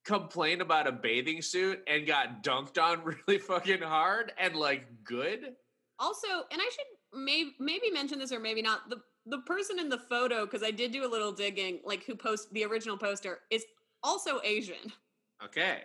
complain 0.05 0.61
about 0.61 0.87
a 0.87 0.91
bathing 0.91 1.41
suit 1.41 1.83
and 1.87 2.07
got 2.07 2.43
dunked 2.43 2.81
on 2.81 3.03
really 3.27 3.39
fucking 3.39 3.81
hard 3.81 4.31
and 4.37 4.55
like 4.55 4.85
good. 5.03 5.55
Also, 5.99 6.27
and 6.51 6.61
I 6.61 6.69
should 6.71 7.19
maybe 7.21 7.55
maybe 7.59 7.89
mention 7.91 8.19
this 8.19 8.31
or 8.31 8.39
maybe 8.39 8.61
not. 8.61 8.89
The 8.89 9.01
the 9.25 9.39
person 9.39 9.79
in 9.79 9.89
the 9.89 9.97
photo, 9.97 10.45
because 10.45 10.61
I 10.61 10.71
did 10.71 10.91
do 10.91 11.05
a 11.05 11.09
little 11.09 11.31
digging, 11.31 11.79
like 11.83 12.03
who 12.05 12.15
post 12.15 12.53
the 12.53 12.63
original 12.63 12.97
poster, 12.97 13.39
is 13.49 13.65
also 14.03 14.39
Asian. 14.43 14.91
Okay. 15.43 15.79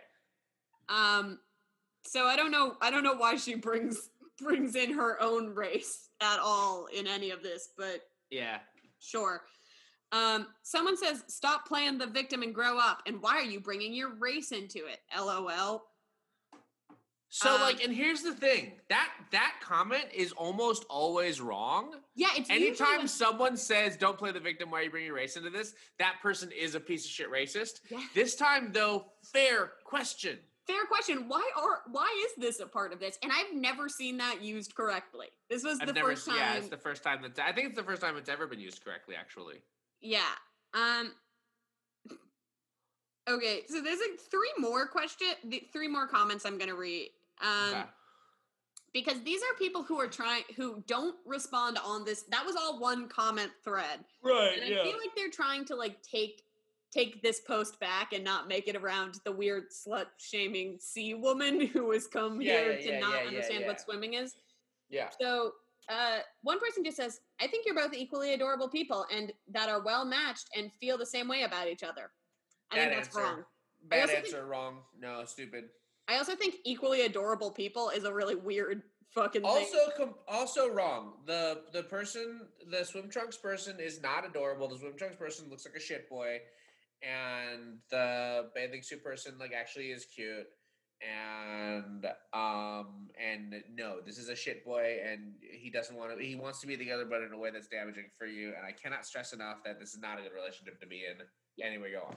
Um, 0.88 1.38
so 2.04 2.26
I 2.26 2.36
don't 2.36 2.50
know. 2.50 2.76
I 2.82 2.90
don't 2.90 3.02
know 3.04 3.14
why 3.14 3.36
she 3.36 3.54
brings 3.54 4.10
brings 4.38 4.74
in 4.74 4.92
her 4.92 5.20
own 5.22 5.54
race 5.54 6.08
at 6.20 6.38
all 6.38 6.86
in 6.86 7.06
any 7.06 7.30
of 7.30 7.42
this, 7.42 7.70
but 7.76 8.02
Yeah. 8.30 8.58
sure. 8.98 9.42
Um, 10.12 10.48
someone 10.62 10.96
says, 10.96 11.22
"Stop 11.28 11.66
playing 11.66 11.98
the 11.98 12.06
victim 12.06 12.42
and 12.42 12.54
grow 12.54 12.78
up." 12.78 13.02
And 13.06 13.22
why 13.22 13.36
are 13.36 13.44
you 13.44 13.60
bringing 13.60 13.92
your 13.92 14.14
race 14.14 14.52
into 14.52 14.86
it? 14.86 15.00
LOL. 15.16 15.86
So 17.32 17.54
Um, 17.54 17.60
like 17.60 17.82
and 17.84 17.94
here's 17.94 18.22
the 18.22 18.34
thing. 18.34 18.80
That 18.88 19.08
that 19.30 19.60
comment 19.62 20.06
is 20.12 20.32
almost 20.32 20.84
always 20.90 21.40
wrong. 21.40 21.94
Yeah, 22.16 22.30
it's 22.36 22.50
Anytime 22.50 23.06
someone 23.06 23.56
says 23.56 23.96
"Don't 23.96 24.18
play 24.18 24.32
the 24.32 24.40
victim," 24.40 24.68
why 24.70 24.80
are 24.80 24.82
you 24.82 24.90
bringing 24.90 25.12
race 25.12 25.36
into 25.36 25.48
this? 25.48 25.74
That 26.00 26.16
person 26.20 26.50
is 26.50 26.74
a 26.74 26.80
piece 26.80 27.04
of 27.04 27.10
shit 27.12 27.30
racist. 27.30 27.82
Yeah. 27.88 28.04
This 28.14 28.34
time, 28.34 28.72
though, 28.72 29.12
fair 29.22 29.74
question. 29.84 30.40
Fair 30.66 30.84
question. 30.86 31.28
Why 31.28 31.48
are 31.56 31.82
why 31.92 32.26
is 32.26 32.34
this 32.42 32.58
a 32.58 32.66
part 32.66 32.92
of 32.92 32.98
this? 32.98 33.16
And 33.22 33.30
I've 33.32 33.54
never 33.54 33.88
seen 33.88 34.16
that 34.16 34.42
used 34.42 34.74
correctly. 34.74 35.28
This 35.48 35.62
was 35.62 35.78
I've 35.80 35.86
the 35.86 35.92
never. 35.92 36.08
first 36.10 36.26
time. 36.26 36.36
Yeah, 36.36 36.54
it's 36.54 36.68
the 36.68 36.76
first 36.76 37.04
time 37.04 37.22
that 37.22 37.38
I 37.38 37.52
think 37.52 37.68
it's 37.68 37.76
the 37.76 37.84
first 37.84 38.02
time 38.02 38.16
it's 38.16 38.28
ever 38.28 38.48
been 38.48 38.60
used 38.60 38.82
correctly. 38.84 39.14
Actually, 39.14 39.62
Yeah. 40.00 40.32
Um 40.74 41.12
Okay, 43.28 43.62
so 43.68 43.80
there's 43.80 44.00
like 44.00 44.18
three 44.18 44.52
more 44.58 44.86
question 44.88 45.28
the 45.44 45.62
three 45.72 45.88
more 45.88 46.06
comments 46.06 46.44
I'm 46.44 46.58
going 46.58 46.70
to 46.70 46.76
read. 46.76 47.10
Um 47.42 47.70
Okay. 47.70 47.84
because 48.92 49.22
these 49.22 49.40
are 49.42 49.54
people 49.58 49.82
who 49.82 50.00
are 50.00 50.08
trying 50.08 50.42
who 50.56 50.82
don't 50.86 51.16
respond 51.26 51.78
on 51.84 52.04
this. 52.04 52.22
That 52.30 52.44
was 52.44 52.56
all 52.56 52.80
one 52.80 53.08
comment 53.08 53.52
thread. 53.62 54.00
right? 54.22 54.58
And 54.60 54.64
I 54.74 54.82
feel 54.84 54.98
like 54.98 55.14
they're 55.16 55.30
trying 55.30 55.64
to 55.66 55.76
like 55.76 56.02
take 56.02 56.42
take 56.92 57.22
this 57.22 57.40
post 57.40 57.78
back 57.78 58.12
and 58.12 58.24
not 58.24 58.48
make 58.48 58.66
it 58.66 58.74
around 58.74 59.20
the 59.24 59.30
weird 59.30 59.66
slut 59.70 60.06
shaming 60.18 60.76
sea 60.80 61.14
woman 61.14 61.60
who 61.72 61.92
has 61.92 62.08
come 62.08 62.40
Yeah, 62.40 62.52
here 62.58 62.72
yeah, 62.72 62.78
to 62.78 62.88
yeah, 62.94 62.98
not 62.98 63.10
yeah, 63.14 63.20
yeah, 63.22 63.28
understand 63.28 63.60
yeah. 63.60 63.66
what 63.68 63.80
swimming 63.80 64.14
is. 64.14 64.34
yeah. 64.88 65.08
So 65.20 65.52
uh, 65.90 66.18
one 66.42 66.60
person 66.60 66.84
just 66.84 66.96
says, 66.96 67.20
I 67.40 67.46
think 67.48 67.66
you're 67.66 67.74
both 67.74 67.92
equally 67.94 68.32
adorable 68.34 68.68
people 68.68 69.06
and 69.12 69.32
that 69.52 69.68
are 69.68 69.82
well 69.82 70.04
matched 70.04 70.48
and 70.56 70.70
feel 70.80 70.96
the 70.96 71.06
same 71.06 71.26
way 71.28 71.42
about 71.42 71.68
each 71.68 71.82
other. 71.82 72.10
I 72.70 72.76
Bad 72.76 72.82
think 72.82 72.94
that's 72.94 73.08
answer. 73.08 73.20
wrong. 73.20 73.44
Bad 73.88 74.10
answer. 74.10 74.46
Wrong. 74.46 74.78
No, 74.98 75.24
stupid. 75.24 75.64
I 76.08 76.16
also 76.16 76.36
think 76.36 76.56
equally 76.64 77.02
adorable 77.02 77.50
people 77.50 77.90
is 77.90 78.04
a 78.04 78.12
really 78.12 78.36
weird 78.36 78.82
fucking 79.10 79.42
thing. 79.42 79.50
Also, 79.50 79.78
com- 79.96 80.14
also 80.28 80.68
wrong. 80.68 81.14
The 81.26 81.62
the 81.72 81.84
person, 81.84 82.42
the 82.70 82.84
swim 82.84 83.08
trunks 83.08 83.36
person, 83.36 83.78
is 83.80 84.00
not 84.02 84.26
adorable. 84.26 84.68
The 84.68 84.78
swim 84.78 84.96
trunks 84.96 85.16
person 85.16 85.48
looks 85.50 85.64
like 85.64 85.74
a 85.74 85.80
shit 85.80 86.08
boy, 86.08 86.38
and 87.02 87.78
the 87.90 88.50
bathing 88.54 88.82
suit 88.82 89.02
person 89.02 89.34
like 89.38 89.52
actually 89.58 89.86
is 89.86 90.04
cute. 90.04 90.46
And 91.02 92.06
um 92.32 93.08
and 93.18 93.54
no, 93.74 94.00
this 94.04 94.18
is 94.18 94.28
a 94.28 94.36
shit 94.36 94.64
boy, 94.64 94.98
and 95.04 95.32
he 95.40 95.70
doesn't 95.70 95.96
want 95.96 96.16
to. 96.16 96.24
He 96.24 96.34
wants 96.34 96.60
to 96.60 96.66
be 96.66 96.76
together, 96.76 97.06
but 97.08 97.22
in 97.22 97.32
a 97.32 97.38
way 97.38 97.50
that's 97.50 97.68
damaging 97.68 98.10
for 98.18 98.26
you. 98.26 98.48
And 98.48 98.66
I 98.66 98.72
cannot 98.72 99.06
stress 99.06 99.32
enough 99.32 99.58
that 99.64 99.80
this 99.80 99.94
is 99.94 100.00
not 100.00 100.18
a 100.18 100.22
good 100.22 100.32
relationship 100.34 100.78
to 100.80 100.86
be 100.86 101.04
in. 101.06 101.16
Anyway, 101.64 101.92
go 101.92 102.06
on. 102.06 102.16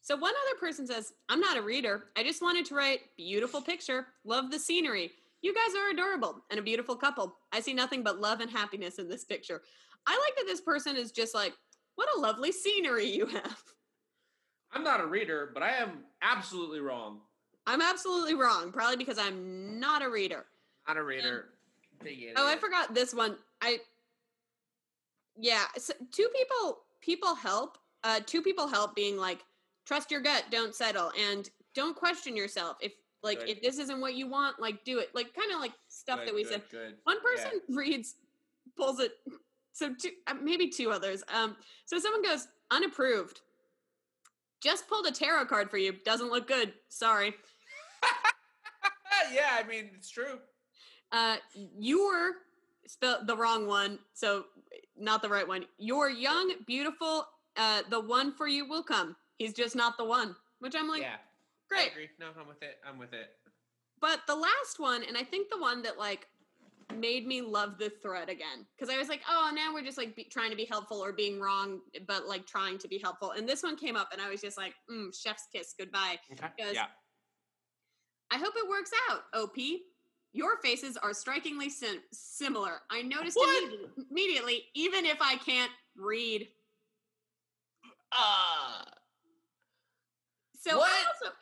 So 0.00 0.16
one 0.16 0.32
other 0.46 0.58
person 0.58 0.86
says, 0.86 1.12
I'm 1.28 1.40
not 1.40 1.56
a 1.56 1.62
reader. 1.62 2.04
I 2.16 2.22
just 2.22 2.40
wanted 2.40 2.64
to 2.66 2.74
write 2.74 3.00
beautiful 3.16 3.60
picture. 3.60 4.06
Love 4.24 4.50
the 4.50 4.58
scenery. 4.58 5.10
You 5.42 5.54
guys 5.54 5.74
are 5.76 5.90
adorable 5.90 6.44
and 6.50 6.58
a 6.58 6.62
beautiful 6.62 6.96
couple. 6.96 7.36
I 7.52 7.60
see 7.60 7.74
nothing 7.74 8.02
but 8.02 8.20
love 8.20 8.40
and 8.40 8.50
happiness 8.50 8.98
in 8.98 9.08
this 9.08 9.24
picture. 9.24 9.62
I 10.06 10.12
like 10.12 10.36
that 10.36 10.46
this 10.46 10.60
person 10.60 10.96
is 10.96 11.12
just 11.12 11.34
like, 11.34 11.52
what 11.96 12.08
a 12.16 12.20
lovely 12.20 12.52
scenery 12.52 13.06
you 13.06 13.26
have. 13.26 13.62
I'm 14.72 14.84
not 14.84 15.00
a 15.00 15.06
reader, 15.06 15.50
but 15.52 15.62
I 15.62 15.72
am 15.72 16.04
absolutely 16.22 16.80
wrong. 16.80 17.20
I'm 17.68 17.82
absolutely 17.82 18.34
wrong, 18.34 18.72
probably 18.72 18.96
because 18.96 19.18
I'm 19.18 19.78
not 19.78 20.02
a 20.02 20.08
reader. 20.08 20.46
Not 20.88 20.96
a 20.96 21.02
reader. 21.02 21.50
Oh, 22.36 22.48
I 22.48 22.56
forgot 22.56 22.94
this 22.94 23.12
one. 23.12 23.36
I 23.60 23.78
yeah, 25.36 25.64
so 25.76 25.92
two 26.10 26.28
people 26.34 26.78
people 27.00 27.34
help. 27.34 27.76
Uh, 28.04 28.20
two 28.24 28.40
people 28.40 28.68
help 28.68 28.94
being 28.94 29.16
like, 29.18 29.40
trust 29.84 30.10
your 30.10 30.20
gut, 30.20 30.44
don't 30.50 30.74
settle, 30.74 31.12
and 31.20 31.50
don't 31.74 31.94
question 31.94 32.36
yourself. 32.36 32.78
If 32.80 32.92
like 33.22 33.40
Good. 33.40 33.50
if 33.50 33.60
this 33.62 33.78
isn't 33.78 34.00
what 34.00 34.14
you 34.14 34.28
want, 34.28 34.58
like 34.60 34.82
do 34.84 34.98
it. 34.98 35.10
Like 35.14 35.34
kind 35.34 35.52
of 35.52 35.60
like 35.60 35.72
stuff 35.88 36.20
Good, 36.20 36.28
that 36.28 36.34
we 36.34 36.44
good, 36.44 36.62
said. 36.70 36.94
One 37.04 37.18
Yeah. 37.36 37.44
person 37.44 37.60
reads, 37.76 38.14
pulls 38.76 38.98
it. 38.98 39.12
So 39.72 39.92
two, 39.94 40.10
uh, 40.26 40.34
maybe 40.42 40.68
two 40.68 40.90
others. 40.90 41.22
Um, 41.34 41.56
so 41.84 41.98
someone 41.98 42.22
goes 42.22 42.48
unapproved. 42.70 43.40
Just 44.62 44.88
pulled 44.88 45.06
a 45.06 45.12
tarot 45.12 45.46
card 45.46 45.70
for 45.70 45.76
you. 45.78 45.92
Doesn't 46.04 46.30
look 46.30 46.48
good. 46.48 46.72
Sorry. 46.88 47.34
Yeah, 49.32 49.58
I 49.58 49.66
mean 49.66 49.90
it's 49.94 50.10
true. 50.10 50.38
Uh, 51.12 51.36
you're 51.78 52.32
spelled 52.86 53.26
the 53.26 53.36
wrong 53.36 53.66
one, 53.66 53.98
so 54.14 54.44
not 54.96 55.22
the 55.22 55.28
right 55.28 55.46
one. 55.46 55.64
You're 55.78 56.10
young, 56.10 56.52
beautiful. 56.66 57.26
Uh, 57.56 57.82
the 57.90 58.00
one 58.00 58.32
for 58.34 58.46
you 58.46 58.68
will 58.68 58.82
come. 58.82 59.16
He's 59.38 59.54
just 59.54 59.74
not 59.76 59.96
the 59.98 60.04
one. 60.04 60.34
Which 60.60 60.74
I'm 60.76 60.88
like, 60.88 61.02
yeah, 61.02 61.14
I 61.14 61.74
great. 61.74 61.92
agree. 61.92 62.08
No, 62.18 62.28
I'm 62.38 62.48
with 62.48 62.62
it. 62.62 62.78
I'm 62.86 62.98
with 62.98 63.12
it. 63.12 63.30
But 64.00 64.20
the 64.26 64.34
last 64.34 64.78
one, 64.78 65.02
and 65.04 65.16
I 65.16 65.22
think 65.22 65.50
the 65.50 65.58
one 65.58 65.82
that 65.82 65.98
like 65.98 66.26
made 66.96 67.26
me 67.26 67.40
love 67.42 67.78
the 67.78 67.90
thread 68.02 68.28
again, 68.28 68.66
because 68.76 68.92
I 68.92 68.98
was 68.98 69.08
like, 69.08 69.22
oh, 69.28 69.50
now 69.54 69.72
we're 69.74 69.84
just 69.84 69.98
like 69.98 70.16
be, 70.16 70.24
trying 70.24 70.50
to 70.50 70.56
be 70.56 70.64
helpful 70.64 71.02
or 71.02 71.12
being 71.12 71.40
wrong, 71.40 71.80
but 72.06 72.26
like 72.26 72.46
trying 72.46 72.78
to 72.78 72.88
be 72.88 72.98
helpful. 72.98 73.32
And 73.32 73.48
this 73.48 73.62
one 73.62 73.76
came 73.76 73.96
up, 73.96 74.08
and 74.12 74.20
I 74.20 74.28
was 74.30 74.40
just 74.40 74.56
like, 74.56 74.74
mm, 74.90 75.08
chef's 75.18 75.46
kiss, 75.54 75.74
goodbye. 75.78 76.16
Okay. 76.32 76.48
Because- 76.56 76.74
Yeah. 76.74 76.86
I 78.30 78.36
hope 78.38 78.54
it 78.56 78.68
works 78.68 78.90
out. 79.10 79.22
Op. 79.34 79.56
your 80.32 80.58
faces 80.62 80.96
are 80.96 81.14
strikingly 81.14 81.70
sim- 81.70 82.02
similar. 82.12 82.80
I 82.90 83.02
noticed 83.02 83.38
immediately, 83.42 83.88
immediately, 84.10 84.64
even 84.74 85.04
if 85.06 85.18
I 85.20 85.36
can't 85.36 85.72
read. 85.96 86.48
Uh, 88.12 88.84
So 90.60 90.76
What? 90.78 90.90
I 90.90 91.04
also, 91.06 91.34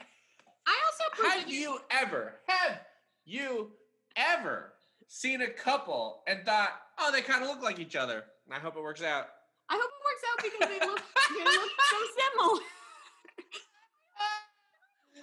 I 0.67 0.77
also 0.87 1.29
have 1.39 1.49
you 1.51 1.79
ever, 1.91 2.35
have 2.47 2.81
you 3.25 3.73
ever 4.17 4.75
seen 5.09 5.43
a 5.43 5.49
couple 5.51 6.23
and 6.27 6.45
thought, 6.45 6.71
oh, 6.99 7.11
they 7.13 7.23
kind 7.23 7.43
of 7.43 7.49
look 7.49 7.63
like 7.63 7.79
each 7.79 7.97
other? 7.97 8.25
And 8.47 8.55
I 8.55 8.59
hope 8.59 8.77
it 8.77 8.83
works 8.83 9.03
out. 9.03 9.27
I 9.69 9.75
hope 9.75 9.91
it 9.91 10.05
works 10.05 10.23
out 10.31 10.39
because 10.45 10.79
they 10.79 10.87
look 10.87 11.03
they 11.37 11.45
look 11.45 11.71
so 11.91 11.97
similar. 12.19 12.61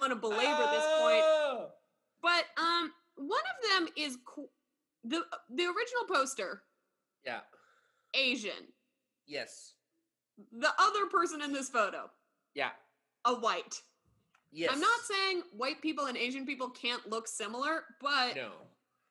Want 0.00 0.12
to 0.12 0.16
belabor 0.16 0.70
this 0.72 0.84
point, 1.00 1.22
Oh. 1.22 1.68
but 2.22 2.44
um, 2.56 2.92
one 3.16 3.40
of 3.40 3.70
them 3.70 3.88
is 3.96 4.18
co- 4.24 4.50
the 5.04 5.22
the 5.50 5.64
original 5.64 6.04
poster 6.08 6.62
Yeah. 7.24 7.40
Asian. 8.14 8.72
Yes. 9.26 9.74
The 10.52 10.72
other 10.78 11.06
person 11.06 11.40
in 11.42 11.52
this 11.52 11.68
photo, 11.68 12.10
Yeah. 12.54 12.70
a 13.24 13.34
white. 13.34 13.80
Yes. 14.50 14.70
I'm 14.72 14.80
not 14.80 15.00
saying 15.00 15.42
white 15.56 15.80
people 15.80 16.06
and 16.06 16.16
Asian 16.16 16.44
people 16.46 16.70
can't 16.70 17.08
look 17.08 17.26
similar, 17.28 17.84
but 18.00 18.36
No. 18.36 18.52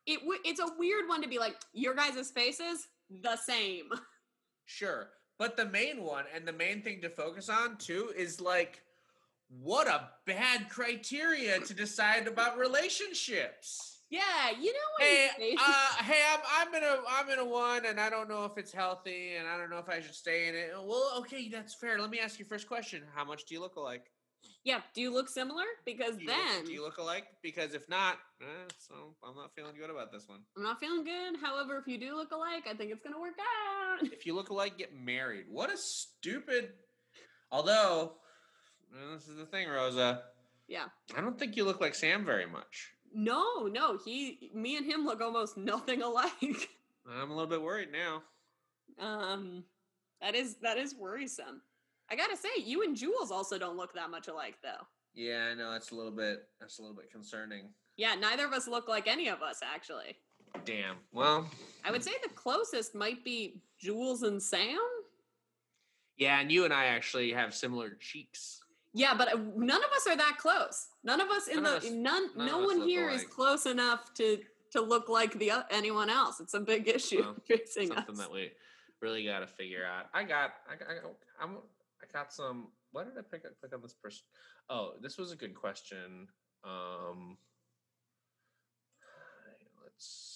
it 0.06 0.20
w- 0.20 0.40
it's 0.46 0.60
a 0.60 0.74
weird 0.78 1.08
one 1.08 1.22
to 1.22 1.28
be 1.28 1.40
like 1.40 1.56
your 1.74 1.94
guys' 1.96 2.32
faces 2.32 2.88
the 3.10 3.36
same. 3.38 3.92
Sure. 4.66 5.12
But 5.38 5.58
the 5.58 5.66
main 5.66 6.04
one 6.04 6.26
and 6.34 6.48
the 6.48 6.54
main 6.54 6.82
thing 6.82 7.02
to 7.02 7.10
focus 7.10 7.50
on 7.50 7.78
too 7.78 8.14
is 8.16 8.40
like 8.40 8.82
what 9.62 9.88
a 9.88 10.10
bad 10.26 10.70
criteria 10.70 11.60
to 11.60 11.74
decide 11.74 12.28
about 12.28 12.58
relationships. 12.58 14.00
Yeah, 14.10 14.52
you 14.60 14.72
know 14.72 14.80
what? 15.00 15.08
Hey, 15.08 15.56
uh, 15.60 16.04
hey, 16.04 16.22
I'm 16.32 16.40
I'm 16.68 16.76
in 16.76 16.84
a 16.84 16.98
I'm 17.10 17.30
in 17.30 17.40
a 17.40 17.46
one 17.46 17.86
and 17.86 18.00
I 18.00 18.10
don't 18.10 18.30
know 18.30 18.46
if 18.46 18.58
it's 18.58 18.72
healthy 18.72 19.36
and 19.36 19.48
I 19.48 19.58
don't 19.58 19.72
know 19.72 19.80
if 19.80 19.90
I 19.90 20.02
should 20.02 20.14
stay 20.14 20.48
in 20.48 20.56
it. 20.56 20.72
Well, 20.76 21.14
okay, 21.20 21.50
that's 21.50 21.74
fair. 21.74 22.00
Let 22.00 22.12
me 22.12 22.20
ask 22.20 22.38
you 22.38 22.46
first 22.46 22.68
question. 22.68 23.02
How 23.16 23.26
much 23.26 23.46
do 23.46 23.56
you 23.56 23.62
look 23.62 23.76
alike? 23.76 24.12
yeah, 24.64 24.82
do 24.94 25.02
you 25.02 25.12
look 25.12 25.30
similar? 25.30 25.66
Because 25.86 26.16
Do 26.16 26.26
then 26.26 26.38
look, 26.58 26.66
do 26.68 26.74
you 26.74 26.84
look 26.84 26.98
alike? 26.98 27.26
Because 27.42 27.74
if 27.74 27.90
not, 27.90 28.18
eh, 28.42 28.46
so 28.78 29.16
I'm 29.24 29.36
not 29.36 29.54
feeling 29.56 29.74
good 29.78 29.90
about 29.90 30.12
this 30.12 30.28
one. 30.28 30.40
I'm 30.56 30.64
not 30.64 30.80
feeling 30.80 31.04
good. 31.04 31.36
However, 31.42 31.78
if 31.78 31.88
you 31.88 31.98
do 31.98 32.16
look 32.16 32.32
alike, 32.32 32.64
I 32.70 32.74
think 32.74 32.92
it's 32.92 33.02
gonna 33.04 33.20
work 33.20 33.34
out. 33.40 34.04
If 34.04 34.26
you 34.26 34.36
look 34.36 34.50
alike, 34.50 34.78
get 34.78 34.96
married. 34.96 35.46
What 35.50 35.74
a 35.74 35.78
stupid. 35.78 36.70
Although, 37.52 38.14
eh, 38.94 39.14
this 39.14 39.28
is 39.28 39.38
the 39.38 39.46
thing, 39.46 39.68
Rosa. 39.68 40.24
Yeah. 40.68 40.86
I 41.16 41.22
don't 41.22 41.38
think 41.38 41.56
you 41.56 41.66
look 41.66 41.82
like 41.82 41.96
Sam 41.96 42.26
very 42.26 42.46
much. 42.46 42.94
No, 43.14 43.68
no, 43.72 43.98
he, 44.04 44.50
me 44.54 44.76
and 44.78 44.86
him 44.86 45.06
look 45.06 45.22
almost 45.22 45.58
nothing 45.58 46.02
alike. 46.02 46.32
I'm 47.10 47.30
a 47.30 47.34
little 47.34 47.50
bit 47.50 47.62
worried 47.62 47.90
now. 47.92 48.24
Um, 49.00 49.64
that 50.22 50.36
is 50.36 50.56
that 50.62 50.78
is 50.78 50.96
worrisome. 50.96 51.62
I 52.10 52.16
gotta 52.16 52.38
say, 52.38 52.50
you 52.64 52.84
and 52.84 52.96
Jules 52.96 53.32
also 53.32 53.58
don't 53.58 53.78
look 53.78 53.94
that 53.96 54.10
much 54.10 54.28
alike, 54.28 54.56
though. 54.64 54.86
Yeah, 55.14 55.50
I 55.52 55.54
know 55.54 55.72
that's 55.72 55.92
a 55.92 55.96
little 55.96 56.12
bit 56.12 56.48
that's 56.60 56.80
a 56.80 56.82
little 56.82 56.96
bit 56.96 57.12
concerning. 57.12 57.70
Yeah, 57.98 58.16
neither 58.16 58.46
of 58.46 58.54
us 58.54 58.68
look 58.68 58.88
like 58.88 59.08
any 59.08 59.28
of 59.28 59.42
us 59.42 59.60
actually. 59.64 60.16
Damn. 60.66 60.96
Well, 61.12 61.48
I 61.84 61.92
would 61.92 62.04
say 62.04 62.12
the 62.24 62.30
closest 62.30 62.96
might 62.96 63.24
be 63.24 63.62
Jules 63.80 64.24
and 64.24 64.42
Sam. 64.42 64.80
yeah, 66.18 66.40
and 66.40 66.52
you 66.52 66.66
and 66.66 66.74
I 66.74 66.86
actually 66.86 67.32
have 67.32 67.54
similar 67.54 67.92
cheeks. 68.00 68.63
Yeah, 68.94 69.14
but 69.18 69.34
uh, 69.34 69.38
none 69.56 69.84
of 69.84 69.90
us 69.96 70.06
are 70.08 70.16
that 70.18 70.38
close. 70.38 70.88
None 71.04 71.20
of 71.20 71.30
us 71.30 71.48
in 71.48 71.64
None 71.64 71.64
the 71.64 71.78
us- 71.78 71.90
none. 71.92 72.30
none 72.36 72.46
no 72.48 72.60
one 72.60 72.82
here 72.82 73.10
is 73.10 73.22
alike. 73.24 73.30
close 73.32 73.66
enough 73.66 74.14
to 74.16 74.40
to 74.72 74.82
look 74.82 75.10
like 75.10 75.38
the 75.40 75.52
o- 75.52 75.64
anyone 75.72 76.10
else. 76.10 76.40
It's 76.40 76.54
a 76.54 76.60
big 76.60 76.88
issue 76.88 77.22
Well, 77.22 77.36
facing 77.48 77.88
Something 77.88 78.16
us. 78.16 78.20
that 78.22 78.32
we 78.32 78.52
really 79.02 79.24
got 79.26 79.40
to 79.40 79.48
figure 79.48 79.86
out. 79.86 80.06
I 80.14 80.24
got, 80.24 80.54
I 80.72 80.76
got, 80.76 80.88
I 80.90 80.94
got, 80.96 81.12
I'm, 81.42 81.58
I 82.02 82.06
got 82.12 82.32
some. 82.34 82.68
Why 82.92 83.04
did 83.04 83.14
I 83.18 83.22
pick 83.22 83.46
up, 83.46 83.52
click 83.60 83.74
on 83.74 83.82
this 83.82 83.94
person? 83.94 84.24
Oh, 84.70 84.94
this 85.02 85.18
was 85.18 85.32
a 85.32 85.36
good 85.36 85.54
question. 85.56 86.28
Um, 86.64 87.38
let's. 89.84 90.33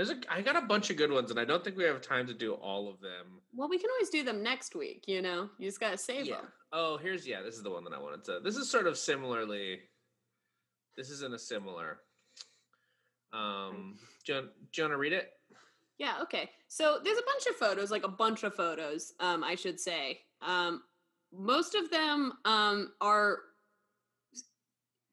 There's 0.00 0.12
a. 0.12 0.16
I 0.30 0.40
got 0.40 0.56
a 0.56 0.62
bunch 0.62 0.88
of 0.88 0.96
good 0.96 1.12
ones, 1.12 1.30
and 1.30 1.38
I 1.38 1.44
don't 1.44 1.62
think 1.62 1.76
we 1.76 1.84
have 1.84 2.00
time 2.00 2.26
to 2.28 2.32
do 2.32 2.54
all 2.54 2.88
of 2.88 3.02
them. 3.02 3.42
Well, 3.54 3.68
we 3.68 3.76
can 3.76 3.90
always 3.90 4.08
do 4.08 4.24
them 4.24 4.42
next 4.42 4.74
week. 4.74 5.04
You 5.06 5.20
know, 5.20 5.50
you 5.58 5.68
just 5.68 5.78
gotta 5.78 5.98
save 5.98 6.24
yeah. 6.24 6.36
them. 6.36 6.46
Oh, 6.72 6.96
here's 6.96 7.28
yeah. 7.28 7.42
This 7.42 7.56
is 7.56 7.62
the 7.62 7.70
one 7.70 7.84
that 7.84 7.92
I 7.92 8.00
wanted 8.00 8.24
to. 8.24 8.40
This 8.42 8.56
is 8.56 8.70
sort 8.70 8.86
of 8.86 8.96
similarly. 8.96 9.78
This 10.96 11.10
isn't 11.10 11.34
a 11.34 11.38
similar. 11.38 11.98
Um, 13.34 13.98
do 14.24 14.32
you, 14.32 14.38
want- 14.38 14.52
do 14.72 14.80
you 14.80 14.84
want 14.84 14.94
to 14.94 14.96
read 14.96 15.12
it? 15.12 15.32
Yeah, 15.98 16.14
okay. 16.22 16.48
So 16.68 16.98
there's 17.04 17.18
a 17.18 17.26
bunch 17.26 17.46
of 17.50 17.56
photos, 17.56 17.90
like 17.90 18.04
a 18.04 18.08
bunch 18.08 18.42
of 18.42 18.54
photos, 18.54 19.12
um, 19.20 19.44
I 19.44 19.54
should 19.54 19.78
say. 19.78 20.20
Um, 20.40 20.82
most 21.30 21.74
of 21.74 21.90
them 21.90 22.32
um, 22.46 22.92
are 23.02 23.40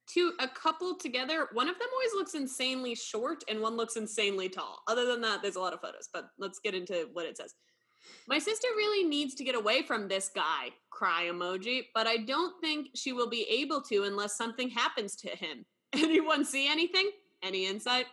two, 0.08 0.34
a 0.39 0.48
couple 0.48 0.96
together. 0.96 1.48
One 1.54 1.67
of 1.70 1.78
them 1.78 1.88
always 1.93 2.13
looks 2.15 2.34
insanely 2.34 2.96
short, 2.96 3.43
and 3.48 3.62
one 3.62 3.76
looks 3.78 3.96
insanely 3.96 4.50
tall. 4.50 4.82
Other 4.88 5.06
than 5.06 5.22
that, 5.22 5.41
there's 5.41 5.56
a 5.56 5.60
lot 5.60 5.74
of 5.74 5.82
photos. 5.82 6.10
But 6.12 6.30
let's 6.38 6.60
get 6.60 6.74
into 6.74 7.10
what 7.13 7.26
it 7.26 7.38
says. 7.38 7.54
My 8.28 8.39
sister 8.39 8.67
really 8.76 9.08
needs 9.08 9.36
to 9.36 9.43
get 9.43 9.56
away 9.56 9.84
from 9.84 10.08
this 10.08 10.30
guy, 10.34 10.70
cry 10.89 11.26
emoji, 11.26 11.88
but 11.93 12.08
I 12.08 12.17
don't 12.17 12.60
think 12.62 12.89
she 12.96 13.12
will 13.13 13.30
be 13.30 13.43
able 13.50 13.82
to 13.84 14.04
unless 14.04 14.38
something 14.38 14.70
happens 14.70 15.15
to 15.17 15.30
him. 15.30 15.65
Anyone 15.93 16.46
see 16.46 16.70
anything? 16.70 17.10
Any 17.43 17.67
insight? 17.67 18.06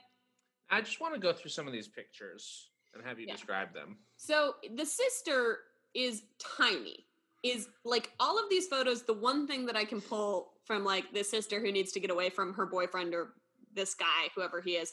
I 0.70 0.80
just 0.80 1.00
want 1.00 1.14
to 1.14 1.20
go 1.20 1.32
through 1.32 1.50
some 1.50 1.66
of 1.66 1.72
these 1.72 1.88
pictures 1.88 2.70
and 2.94 3.04
have 3.04 3.20
you 3.20 3.26
Yeah. 3.26 3.34
describe 3.34 3.72
them. 3.74 3.98
So 4.16 4.56
the 4.74 4.86
sister 4.86 5.58
is 5.94 6.24
tiny. 6.38 7.06
Is 7.42 7.68
like 7.84 8.10
all 8.18 8.42
of 8.42 8.48
these 8.48 8.66
photos, 8.68 9.02
the 9.02 9.12
one 9.12 9.46
thing 9.46 9.66
that 9.66 9.76
I 9.76 9.84
can 9.84 10.00
pull 10.00 10.53
from 10.64 10.84
like 10.84 11.12
this 11.12 11.30
sister 11.30 11.60
who 11.60 11.70
needs 11.72 11.92
to 11.92 12.00
get 12.00 12.10
away 12.10 12.30
from 12.30 12.54
her 12.54 12.66
boyfriend 12.66 13.14
or 13.14 13.34
this 13.74 13.94
guy, 13.94 14.28
whoever 14.34 14.60
he 14.60 14.72
is. 14.72 14.92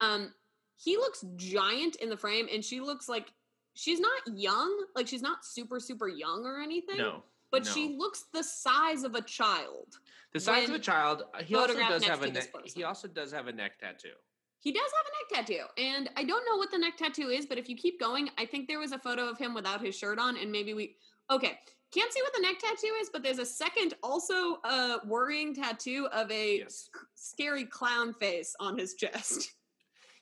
Um, 0.00 0.32
he 0.76 0.96
looks 0.96 1.24
giant 1.36 1.96
in 1.96 2.08
the 2.08 2.16
frame, 2.16 2.48
and 2.52 2.64
she 2.64 2.80
looks 2.80 3.08
like 3.08 3.32
she's 3.74 4.00
not 4.00 4.20
young, 4.34 4.84
like 4.96 5.06
she's 5.06 5.22
not 5.22 5.44
super, 5.44 5.78
super 5.78 6.08
young 6.08 6.44
or 6.46 6.60
anything. 6.60 6.96
No, 6.96 7.22
But 7.50 7.64
no. 7.66 7.70
she 7.70 7.96
looks 7.98 8.24
the 8.32 8.42
size 8.42 9.02
of 9.02 9.14
a 9.14 9.20
child. 9.20 9.98
the 10.32 10.40
size 10.40 10.68
of 10.68 10.74
a 10.74 10.78
child. 10.78 11.24
uh, 11.34 11.42
He 11.42 11.54
also 11.54 11.74
does 11.74 12.04
have 12.04 12.22
a 12.22 12.30
neck. 12.30 12.50
He 12.64 12.84
also 12.84 13.08
does 13.08 13.30
have 13.32 13.46
a 13.48 13.52
neck 13.52 13.78
tattoo. 13.78 14.14
He 14.62 14.72
does 14.72 14.82
have 14.82 15.06
a 15.06 15.34
neck 15.34 15.46
tattoo, 15.46 15.64
and 15.82 16.10
I 16.16 16.24
don't 16.24 16.44
know 16.48 16.56
what 16.56 16.70
the 16.70 16.78
neck 16.78 16.96
tattoo 16.98 17.28
is, 17.28 17.46
but 17.46 17.56
if 17.58 17.68
you 17.68 17.76
keep 17.76 17.98
going, 17.98 18.28
I 18.38 18.44
think 18.46 18.68
there 18.68 18.78
was 18.78 18.92
a 18.92 18.98
photo 18.98 19.26
of 19.28 19.38
him 19.38 19.54
without 19.54 19.82
his 19.84 19.96
shirt 19.96 20.18
on, 20.18 20.36
and 20.36 20.50
maybe 20.52 20.72
we. 20.74 20.96
Okay, 21.30 21.58
can't 21.92 22.12
see 22.12 22.22
what 22.22 22.32
the 22.34 22.40
neck 22.42 22.58
tattoo 22.58 22.92
is, 23.00 23.10
but 23.12 23.22
there's 23.22 23.38
a 23.38 23.44
second, 23.46 23.94
also 24.02 24.56
uh, 24.64 24.98
worrying 25.06 25.54
tattoo 25.54 26.08
of 26.12 26.30
a 26.30 26.58
Yes. 26.58 26.88
scary 27.14 27.64
clown 27.64 28.14
face 28.14 28.54
on 28.60 28.78
his 28.78 28.94
chest. 28.94 29.52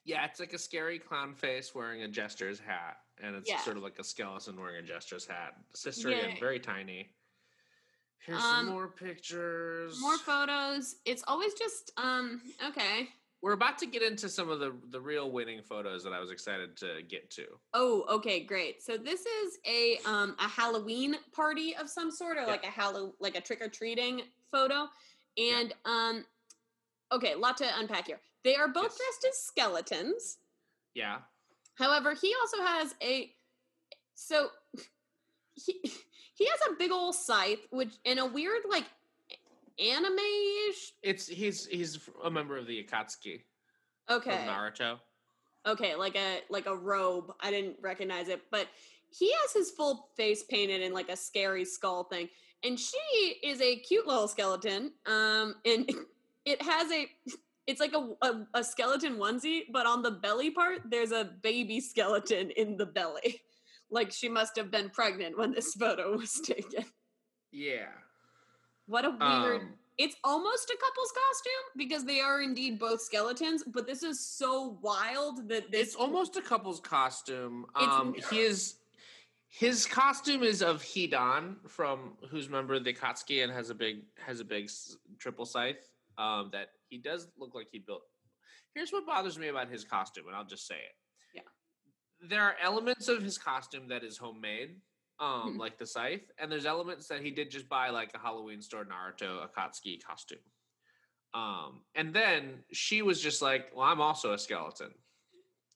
Yeah, 0.05 0.25
it's 0.25 0.41
like 0.41 0.55
a 0.55 0.59
scary 0.59 0.99
clown 0.99 1.35
face 1.35 1.75
wearing 1.75 2.03
a 2.05 2.09
jester's 2.09 2.59
hat, 2.59 2.97
and 3.21 3.37
it's 3.37 3.51
Yeah. 3.51 3.61
sort 3.61 3.77
of 3.77 3.83
like 3.83 3.99
a 3.99 4.05
skeleton 4.05 4.59
wearing 4.59 4.77
a 4.83 4.83
jester's 4.83 5.27
hat. 5.27 5.57
Sister 5.75 6.09
Yeah. 6.11 6.17
again, 6.17 6.37
very 6.41 6.59
tiny. 6.59 7.11
Here's 8.25 8.43
Um, 8.43 8.51
some 8.51 8.67
more 8.71 8.89
pictures. 8.89 10.01
More 10.01 10.17
photos. 10.17 10.97
It's 11.05 11.23
always 11.27 11.53
just 11.55 11.93
um 11.99 12.41
okay. 12.69 13.11
We're 13.41 13.53
about 13.53 13.79
to 13.79 13.87
get 13.87 14.03
into 14.03 14.29
some 14.29 14.51
of 14.51 14.59
the 14.59 14.75
the 14.91 15.01
real 15.01 15.31
winning 15.31 15.63
photos 15.63 16.03
that 16.05 16.13
I 16.13 16.19
was 16.19 16.31
excited 16.33 16.77
to 16.79 17.03
get 17.09 17.31
to. 17.33 17.45
Oh, 17.73 18.05
okay, 18.11 18.41
great. 18.41 18.83
So 18.83 18.97
this 18.97 19.21
is 19.27 19.59
a 19.67 19.99
um 20.05 20.35
a 20.39 20.49
Halloween 20.49 21.17
party 21.33 21.77
of 21.77 21.89
some 21.89 22.11
sort, 22.11 22.37
or 22.37 22.41
Yeah. 22.43 22.47
like 22.47 22.65
a 22.65 22.71
hallow 22.71 23.15
like 23.21 23.37
a 23.37 23.41
trick 23.41 23.61
or 23.63 23.69
treating 23.69 24.23
photo, 24.51 24.89
and 25.37 25.73
um 25.85 26.25
okay, 27.13 27.35
lot 27.37 27.57
to 27.59 27.79
unpack 27.79 28.07
here. 28.09 28.21
They 28.45 28.57
are 28.57 28.69
both 28.69 28.85
Yes. 28.93 28.97
dressed 28.99 29.27
as 29.31 29.39
skeletons. 29.43 30.39
Yeah. 30.95 31.19
However, 31.77 32.15
he 32.15 32.35
also 32.41 32.63
has 32.63 32.95
a 33.01 33.33
so 34.15 34.49
he 35.55 35.81
he 36.35 36.45
has 36.47 36.61
a 36.71 36.75
big 36.77 36.91
old 36.91 37.15
scythe, 37.15 37.61
which 37.71 37.93
in 38.05 38.19
a 38.19 38.27
weird 38.27 38.63
like 38.69 38.87
anime-ish. 39.79 40.93
It's 41.03 41.27
he's 41.27 41.67
he's 41.67 41.99
a 42.25 42.31
member 42.31 42.57
of 42.57 42.67
the 42.67 42.83
Akatsuki 42.85 43.43
Okay, 44.11 44.33
of 44.33 44.41
Naruto. 44.41 44.99
okay, 45.67 45.95
like 45.95 46.17
a 46.17 46.41
like 46.51 46.67
a 46.67 46.77
robe. 46.77 47.33
I 47.41 47.51
didn't 47.51 47.77
recognize 47.83 48.29
it, 48.29 48.43
but 48.51 48.69
he 49.11 49.33
has 49.33 49.53
his 49.53 49.71
full 49.71 50.09
face 50.17 50.43
painted 50.45 50.83
in 50.83 50.93
like 50.93 51.09
a 51.09 51.17
scary 51.17 51.65
skull 51.65 52.05
thing, 52.05 52.29
and 52.65 52.79
she 52.79 52.99
is 53.43 53.61
a 53.61 53.77
cute 53.77 54.07
little 54.07 54.29
skeleton. 54.29 54.93
Um, 55.07 55.55
and 55.65 55.91
it 56.45 56.63
has 56.63 56.91
a. 56.93 57.07
It's 57.69 57.81
like 57.81 57.93
a, 57.93 58.15
a, 58.27 58.47
a 58.55 58.65
skeleton 58.65 59.17
onesie, 59.19 59.65
but 59.71 59.85
on 59.85 60.01
the 60.01 60.11
belly 60.13 60.51
part, 60.51 60.81
there's 60.89 61.13
a 61.13 61.33
baby 61.43 61.81
skeleton 61.81 62.51
in 62.53 62.79
the 62.79 62.87
belly. 62.87 63.43
Like 63.91 64.11
she 64.11 64.31
must 64.31 64.57
have 64.57 64.71
been 64.71 64.89
pregnant 64.89 65.37
when 65.37 65.53
this 65.53 65.75
photo 65.75 66.17
was 66.17 66.41
taken. 66.43 66.87
Yeah. 67.53 67.89
What 68.89 69.05
a 69.05 69.11
weird. 69.11 69.61
Um, 69.61 69.69
it's 69.99 70.17
almost 70.25 70.71
a 70.71 70.77
couple's 70.81 71.13
costume 71.13 71.65
because 71.77 72.05
they 72.05 72.21
are 72.21 72.41
indeed 72.41 72.79
both 72.79 73.03
skeletons, 73.03 73.65
but 73.67 73.87
this 73.87 74.03
is 74.03 74.19
so 74.19 74.79
wild 74.81 75.49
that 75.49 75.71
this 75.71 75.89
It's 75.89 75.97
almost 75.97 76.37
a 76.37 76.43
couple's 76.43 76.81
costume. 76.81 77.67
Um, 77.75 78.15
n- 78.17 78.23
he 78.31 78.41
is 78.41 78.77
his 79.49 79.87
costume 79.87 80.43
is 80.43 80.63
of 80.63 80.83
Hidan 80.83 81.57
from 81.69 82.13
who's 82.31 82.49
member 82.49 82.75
of 82.75 82.85
the 82.85 82.93
Akatsuki 82.93 83.43
and 83.43 83.53
has 83.53 83.71
a 83.71 83.75
big 83.75 84.03
has 84.25 84.41
a 84.41 84.45
big 84.45 84.71
triple 85.19 85.45
scythe. 85.45 85.91
Um, 86.17 86.49
that 86.53 86.71
he 86.89 86.99
does 86.99 87.29
look 87.39 87.55
like 87.55 87.69
he 87.71 87.79
built. 87.79 88.03
Here's 88.75 88.91
what 88.91 89.07
bothers 89.07 89.39
me 89.39 89.49
about 89.49 89.69
his 89.71 89.85
costume, 89.85 90.27
and 90.27 90.35
I'll 90.35 90.45
just 90.45 90.67
say 90.67 90.75
it. 90.75 90.95
Yeah. 91.35 92.29
There 92.29 92.43
are 92.43 92.57
elements 92.63 93.09
of 93.09 93.23
his 93.23 93.39
costume 93.39 93.87
that 93.89 94.03
is 94.03 94.19
homemade, 94.19 94.77
um, 95.21 95.55
Mhm. 95.55 95.59
like 95.59 95.79
the 95.79 95.87
scythe, 95.87 96.31
and 96.39 96.51
there's 96.51 96.67
elements 96.67 97.09
that 97.09 97.23
he 97.23 97.31
did 97.31 97.51
just 97.51 97.69
buy, 97.69 97.91
like 97.91 98.15
a 98.15 98.19
Halloween 98.19 98.63
store 98.63 98.85
Naruto 98.85 99.49
Akatsuki 99.49 100.03
costume. 100.03 100.39
Um, 101.35 101.85
and 101.95 102.15
then 102.15 102.65
she 102.73 103.03
was 103.03 103.21
just 103.21 103.43
like, 103.43 103.75
"Well, 103.75 103.85
I'm 103.87 104.01
also 104.01 104.33
a 104.33 104.39
skeleton." 104.39 104.95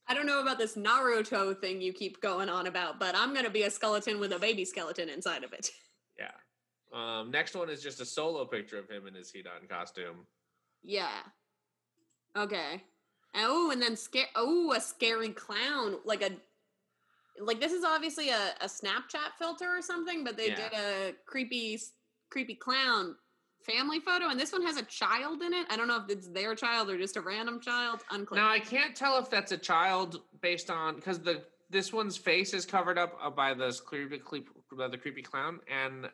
I 0.07 0.15
don't 0.15 0.27
know 0.27 0.41
about 0.41 0.59
this 0.59 0.77
Naruto 0.77 1.59
thing 1.61 1.81
you 1.81 1.93
keep 1.93 2.21
going 2.21 2.49
on 2.49 2.67
about, 2.67 2.99
but 2.99 3.15
I'm 3.15 3.33
gonna 3.35 3.51
be 3.51 3.63
a 3.63 3.71
skeleton 3.71 4.19
with 4.19 4.33
a 4.33 4.39
baby 4.39 4.65
skeleton 4.65 5.09
inside 5.09 5.45
of 5.45 5.53
it. 5.53 5.71
Yeah. 6.19 6.37
Um, 6.93 7.31
next 7.31 7.55
one 7.57 7.71
is 7.71 7.83
just 7.83 8.01
a 8.01 8.05
solo 8.05 8.45
picture 8.45 8.79
of 8.79 8.89
him 8.89 9.07
in 9.07 9.15
his 9.15 9.33
Hidan 9.33 9.67
costume. 9.69 10.27
Yeah. 10.83 11.23
Okay. 12.37 12.85
Oh, 13.35 13.71
and 13.71 13.81
then 13.81 13.97
scare. 13.97 14.29
Oh, 14.37 14.73
a 14.73 14.81
scary 14.81 15.31
clown, 15.31 16.01
like 16.05 16.23
a. 16.23 16.39
Like 17.45 17.61
this 17.61 17.73
is 17.73 17.85
obviously 17.85 18.31
a, 18.31 18.55
a 18.61 18.67
Snapchat 18.67 19.35
filter 19.39 19.69
or 19.69 19.83
something, 19.83 20.25
but 20.25 20.37
they 20.37 20.49
Yeah. 20.49 20.57
did 20.69 20.73
a 20.73 21.13
creepy, 21.27 21.79
creepy 22.31 22.55
clown 22.55 23.17
family 23.65 24.01
photo, 24.01 24.29
and 24.29 24.39
this 24.41 24.53
one 24.53 24.63
has 24.63 24.77
a 24.77 24.83
child 24.83 25.43
in 25.43 25.53
it. 25.55 25.67
I 25.71 25.77
don't 25.77 25.87
know 25.89 25.97
if 26.03 26.09
it's 26.09 26.29
their 26.29 26.55
child 26.55 26.91
or 26.91 26.99
just 26.99 27.17
a 27.17 27.21
random 27.21 27.61
child. 27.61 28.01
Unclear. 28.11 28.43
Now 28.43 28.51
I 28.51 28.59
can't 28.59 28.97
tell 28.97 29.19
if 29.19 29.31
that's 29.31 29.53
a 29.53 29.59
child 29.59 30.21
based 30.41 30.71
on 30.71 30.97
because 30.97 31.21
the 31.21 31.45
this 31.71 31.93
one's 31.93 32.19
face 32.19 32.53
is 32.53 32.67
covered 32.67 32.99
up 32.99 33.17
uh, 33.23 33.31
by 33.31 33.55
this 33.55 33.81
creepy, 33.81 34.19
creep, 34.19 34.49
by 34.77 34.89
the 34.89 34.99
creepy 34.99 35.23
clown, 35.23 35.59
and 35.71 36.07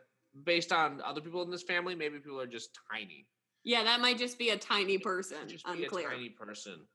based 0.45 0.73
on 0.73 1.01
other 1.03 1.21
people 1.21 1.43
in 1.43 1.51
this 1.51 1.65
family, 1.65 1.97
maybe 1.97 2.19
people 2.19 2.41
are 2.41 2.47
just 2.47 2.79
tiny. 2.93 3.27
yeah, 3.65 3.83
that 3.83 4.01
might 4.01 4.19
just 4.19 4.39
be 4.39 4.51
a 4.51 4.57
tiny 4.57 4.99
person. 4.99 5.49
Just 5.49 5.65
be 5.67 5.83
Unclear. 5.85 6.09
a 6.09 6.13
tiny 6.13 6.29
person. 6.29 6.87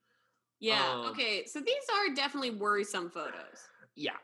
yeah. 0.60 0.94
um, 0.94 1.08
okay. 1.08 1.46
So 1.46 1.60
these 1.60 1.84
are 1.94 2.16
definitely 2.16 2.52
worrisome 2.52 3.10
photos. 3.10 3.68
Yeah. 3.96 4.18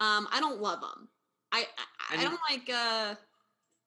Um, 0.00 0.26
I 0.32 0.40
don't 0.40 0.60
love 0.60 0.80
them. 0.80 1.08
I 1.52 1.60
I, 1.60 1.64
I 2.10 2.14
And- 2.14 2.22
don't 2.22 2.40
like. 2.50 2.68
uh 2.70 3.14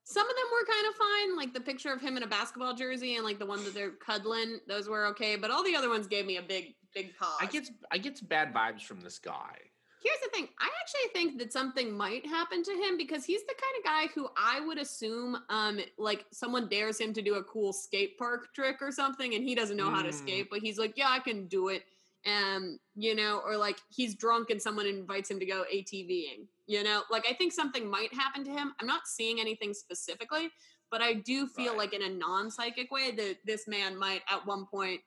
Some 0.06 0.30
of 0.30 0.36
them 0.36 0.46
were 0.52 0.66
kind 0.74 0.88
of 0.88 0.96
fine, 0.96 1.36
like 1.38 1.54
the 1.54 1.62
picture 1.62 1.94
of 1.94 2.02
him 2.02 2.18
in 2.18 2.24
a 2.24 2.28
basketball 2.28 2.74
jersey 2.74 3.16
and 3.16 3.24
like 3.24 3.40
the 3.40 3.46
one 3.46 3.64
that 3.64 3.74
they're 3.74 3.92
cuddling. 3.92 4.60
Those 4.68 4.90
were 4.90 5.06
okay, 5.08 5.38
but 5.38 5.50
all 5.50 5.64
the 5.64 5.76
other 5.76 5.90
ones 5.90 6.08
gave 6.08 6.26
me 6.26 6.38
a 6.38 6.42
big 6.42 6.76
big 6.94 7.16
pause. 7.18 7.38
I 7.40 7.46
get 7.46 7.70
I 7.92 7.98
get 7.98 8.28
bad 8.28 8.54
vibes 8.54 8.82
from 8.84 9.00
this 9.02 9.18
guy. 9.18 9.58
Here's 10.04 10.20
the 10.20 10.28
thing. 10.32 10.50
I 10.60 10.70
actually 10.82 11.10
think 11.14 11.40
that 11.40 11.54
something 11.54 11.96
might 11.96 12.26
happen 12.26 12.62
to 12.62 12.72
him 12.74 12.98
because 12.98 13.24
he's 13.24 13.42
the 13.44 13.56
kind 13.56 13.76
of 13.80 13.84
guy 13.86 14.14
who 14.14 14.28
I 14.38 14.60
would 14.60 14.78
assume, 14.78 15.38
um, 15.50 15.80
like 15.98 16.26
someone 16.34 16.68
dares 16.68 17.00
him 17.00 17.14
to 17.14 17.22
do 17.22 17.36
a 17.36 17.44
cool 17.46 17.72
skate 17.72 18.18
park 18.18 18.54
trick 18.54 18.82
or 18.82 18.92
something, 18.92 19.34
and 19.36 19.42
he 19.46 19.56
doesn't 19.56 19.78
know 19.78 19.90
how 19.90 20.02
to 20.02 20.10
Mm. 20.10 20.14
skate, 20.14 20.48
but 20.52 20.60
he's 20.60 20.78
like, 20.78 20.98
"Yeah, 20.98 21.10
I 21.10 21.20
can 21.20 21.48
do 21.48 21.70
it." 21.70 21.86
Um, 22.26 22.80
you 22.96 23.16
know, 23.16 23.42
or 23.46 23.58
like 23.58 23.78
he's 23.90 24.16
drunk 24.16 24.50
and 24.50 24.62
someone 24.62 24.86
invites 24.86 25.30
him 25.30 25.40
to 25.40 25.46
go 25.46 25.66
ATVing. 25.74 26.48
You 26.68 26.84
know, 26.84 27.04
like 27.12 27.26
I 27.30 27.34
think 27.34 27.52
something 27.52 27.90
might 27.90 28.14
happen 28.14 28.46
to 28.46 28.52
him. 28.52 28.74
I'm 28.80 28.88
not 28.88 29.08
seeing 29.08 29.42
anything 29.42 29.74
specifically, 29.74 30.50
but 30.90 31.02
I 31.02 31.14
do 31.16 31.48
feel 31.48 31.74
Right. 31.74 31.78
like 31.80 31.94
in 31.94 32.02
a 32.04 32.10
non-psychic 32.10 32.92
way 32.92 33.12
that 33.12 33.38
this 33.46 33.68
man 33.68 33.98
might 33.98 34.22
at 34.30 34.46
one 34.46 34.66
point 34.66 35.02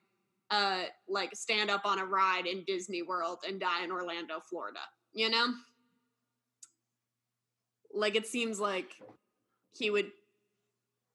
uh 0.51 0.83
like 1.09 1.35
stand 1.35 1.69
up 1.69 1.81
on 1.85 1.99
a 1.99 2.05
ride 2.05 2.45
in 2.45 2.63
Disney 2.65 3.01
World 3.01 3.39
and 3.47 3.59
die 3.59 3.83
in 3.83 3.91
Orlando, 3.91 4.39
Florida. 4.39 4.79
You 5.11 5.29
know? 5.29 5.47
Like 7.93 8.15
it 8.15 8.27
seems 8.27 8.59
like 8.59 8.91
he 9.73 9.89
would 9.89 10.11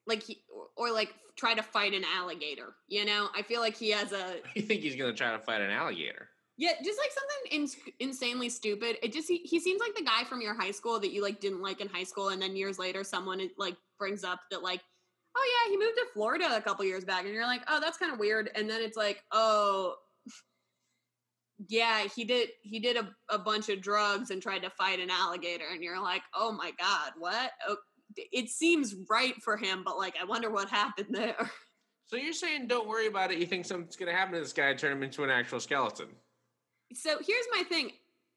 like 0.06 0.22
he 0.22 0.42
or, 0.48 0.88
or 0.88 0.92
like 0.92 1.14
try 1.36 1.54
to 1.54 1.62
fight 1.62 1.94
an 1.94 2.04
alligator, 2.16 2.74
you 2.88 3.04
know? 3.04 3.28
I 3.36 3.42
feel 3.42 3.60
like 3.60 3.76
he 3.76 3.90
has 3.90 4.12
a 4.12 4.36
You 4.54 4.62
think 4.62 4.82
he's 4.82 4.96
gonna 4.96 5.12
try 5.14 5.32
to 5.32 5.38
fight 5.38 5.60
an 5.60 5.70
alligator? 5.70 6.28
yeah, 6.58 6.72
just 6.84 6.98
like 6.98 7.10
something 7.10 7.60
ins- 7.60 7.94
insanely 7.98 8.48
stupid. 8.48 8.96
It 9.02 9.12
just 9.12 9.28
he, 9.28 9.38
he 9.38 9.58
seems 9.58 9.80
like 9.80 9.94
the 9.96 10.04
guy 10.04 10.24
from 10.24 10.40
your 10.40 10.54
high 10.54 10.70
school 10.70 11.00
that 11.00 11.12
you 11.12 11.22
like 11.22 11.40
didn't 11.40 11.62
like 11.62 11.80
in 11.80 11.88
high 11.88 12.04
school, 12.04 12.28
and 12.28 12.40
then 12.40 12.56
years 12.56 12.78
later 12.78 13.04
someone 13.04 13.40
like 13.56 13.76
brings 13.98 14.22
up 14.22 14.40
that 14.50 14.62
like, 14.62 14.80
oh 15.36 15.64
yeah, 15.66 15.72
he 15.72 15.78
moved 15.78 15.96
to 15.96 16.06
Florida 16.12 16.54
a 16.54 16.60
couple 16.60 16.84
years 16.84 17.04
back, 17.04 17.24
and 17.24 17.34
you're 17.34 17.46
like, 17.46 17.62
oh 17.68 17.80
that's 17.80 17.98
kind 17.98 18.12
of 18.12 18.18
weird, 18.18 18.50
and 18.54 18.68
then 18.68 18.82
it's 18.82 18.96
like, 18.96 19.24
oh 19.32 19.94
yeah, 21.68 22.04
he 22.14 22.24
did 22.24 22.50
he 22.62 22.78
did 22.78 22.96
a, 22.96 23.08
a 23.30 23.38
bunch 23.38 23.68
of 23.70 23.80
drugs 23.80 24.30
and 24.30 24.42
tried 24.42 24.62
to 24.62 24.70
fight 24.70 25.00
an 25.00 25.10
alligator, 25.10 25.64
and 25.72 25.82
you're 25.82 26.02
like, 26.02 26.22
oh 26.34 26.52
my 26.52 26.70
god, 26.78 27.12
what? 27.18 27.50
Oh, 27.66 27.76
it 28.16 28.48
seems 28.48 28.94
right 29.08 29.34
for 29.42 29.56
him, 29.56 29.82
but 29.84 29.98
like 29.98 30.14
I 30.20 30.24
wonder 30.24 30.50
what 30.50 30.68
happened 30.68 31.08
there. 31.10 31.50
So 32.06 32.16
you're 32.16 32.34
saying 32.34 32.66
don't 32.66 32.86
worry 32.86 33.06
about 33.06 33.32
it. 33.32 33.38
You 33.38 33.46
think 33.46 33.64
something's 33.64 33.96
gonna 33.96 34.12
happen 34.12 34.34
to 34.34 34.40
this 34.40 34.52
guy? 34.52 34.74
Turn 34.74 34.92
him 34.92 35.02
into 35.02 35.24
an 35.24 35.30
actual 35.30 35.60
skeleton? 35.60 36.08
so 36.94 37.18
here's 37.26 37.46
my 37.52 37.62
thing 37.64 37.90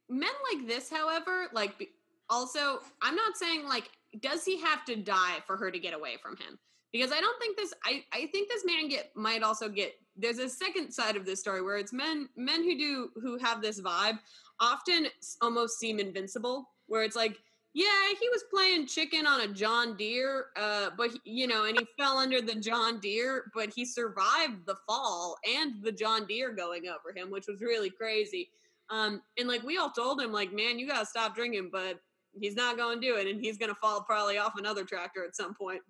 men 0.09 0.30
like 0.53 0.67
this 0.67 0.89
however 0.89 1.47
like 1.53 1.89
also 2.30 2.80
i'm 3.01 3.15
not 3.15 3.38
saying 3.38 3.67
like 3.67 3.89
does 4.21 4.45
he 4.45 4.59
have 4.59 4.86
to 4.86 4.95
die 4.95 5.38
for 5.45 5.57
her 5.57 5.71
to 5.71 5.80
get 5.80 5.93
away 5.93 6.15
from 6.21 6.36
him 6.38 6.57
because 6.91 7.11
i 7.11 7.19
don't 7.19 7.39
think 7.39 7.57
this 7.57 7.73
i 7.84 8.03
i 8.13 8.28
think 8.28 8.49
this 8.49 8.63
man 8.65 8.88
get 8.88 9.11
might 9.15 9.43
also 9.43 9.67
get 9.67 9.93
there's 10.15 10.39
a 10.39 10.49
second 10.49 10.91
side 10.91 11.15
of 11.15 11.26
this 11.26 11.39
story 11.39 11.61
where 11.61 11.78
it's 11.78 11.93
men 11.93 12.30
men 12.38 12.63
who 12.63 12.78
do 12.78 13.09
who 13.21 13.38
have 13.38 13.61
this 13.61 13.82
vibe 13.82 14.19
often 14.59 15.07
almost 15.41 15.80
seem 15.80 15.99
invincible 15.99 16.69
where 16.88 17.03
it's 17.03 17.15
like 17.15 17.39
yeah 17.76 17.86
he 18.19 18.30
was 18.30 18.43
playing 18.49 18.88
chicken 18.88 19.28
on 19.28 19.41
a 19.41 19.47
john 19.49 19.97
deere 19.97 20.45
uh 20.55 20.89
but 20.97 21.11
he, 21.11 21.19
you 21.26 21.45
know 21.45 21.65
and 21.65 21.78
he 21.78 21.86
fell 21.99 22.17
under 22.17 22.41
the 22.41 22.55
john 22.55 22.99
deere 23.01 23.51
but 23.53 23.69
he 23.76 23.86
survived 23.86 24.65
the 24.65 24.78
fall 24.88 25.36
and 25.57 25.84
the 25.84 25.91
john 25.91 26.26
deere 26.26 26.53
going 26.53 26.84
over 26.88 27.15
him 27.15 27.30
which 27.30 27.45
was 27.47 27.61
really 27.61 27.89
crazy. 27.89 28.49
Um 28.89 29.21
and 29.38 29.47
like 29.47 29.63
we 29.63 29.78
all 29.78 29.89
told 29.89 30.21
him 30.21 30.32
like 30.32 30.53
man 30.53 30.80
you 30.80 30.88
gotta 30.88 31.05
stop 31.05 31.36
drinking 31.36 31.69
but 31.71 31.99
he's 32.34 32.55
not 32.55 32.78
gonna 32.78 33.01
do 33.01 33.17
it 33.17 33.28
and 33.28 33.41
he's 33.41 33.57
gonna 33.57 33.76
fall 33.76 34.03
probably 34.03 34.38
off 34.38 34.53
another 34.57 34.86
tractor 34.86 35.26
at 35.26 35.36
some 35.36 35.53
point. 35.53 35.82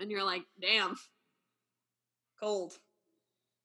and 0.00 0.10
you're 0.10 0.24
like 0.24 0.42
damn. 0.60 0.96
Cold. 2.40 2.74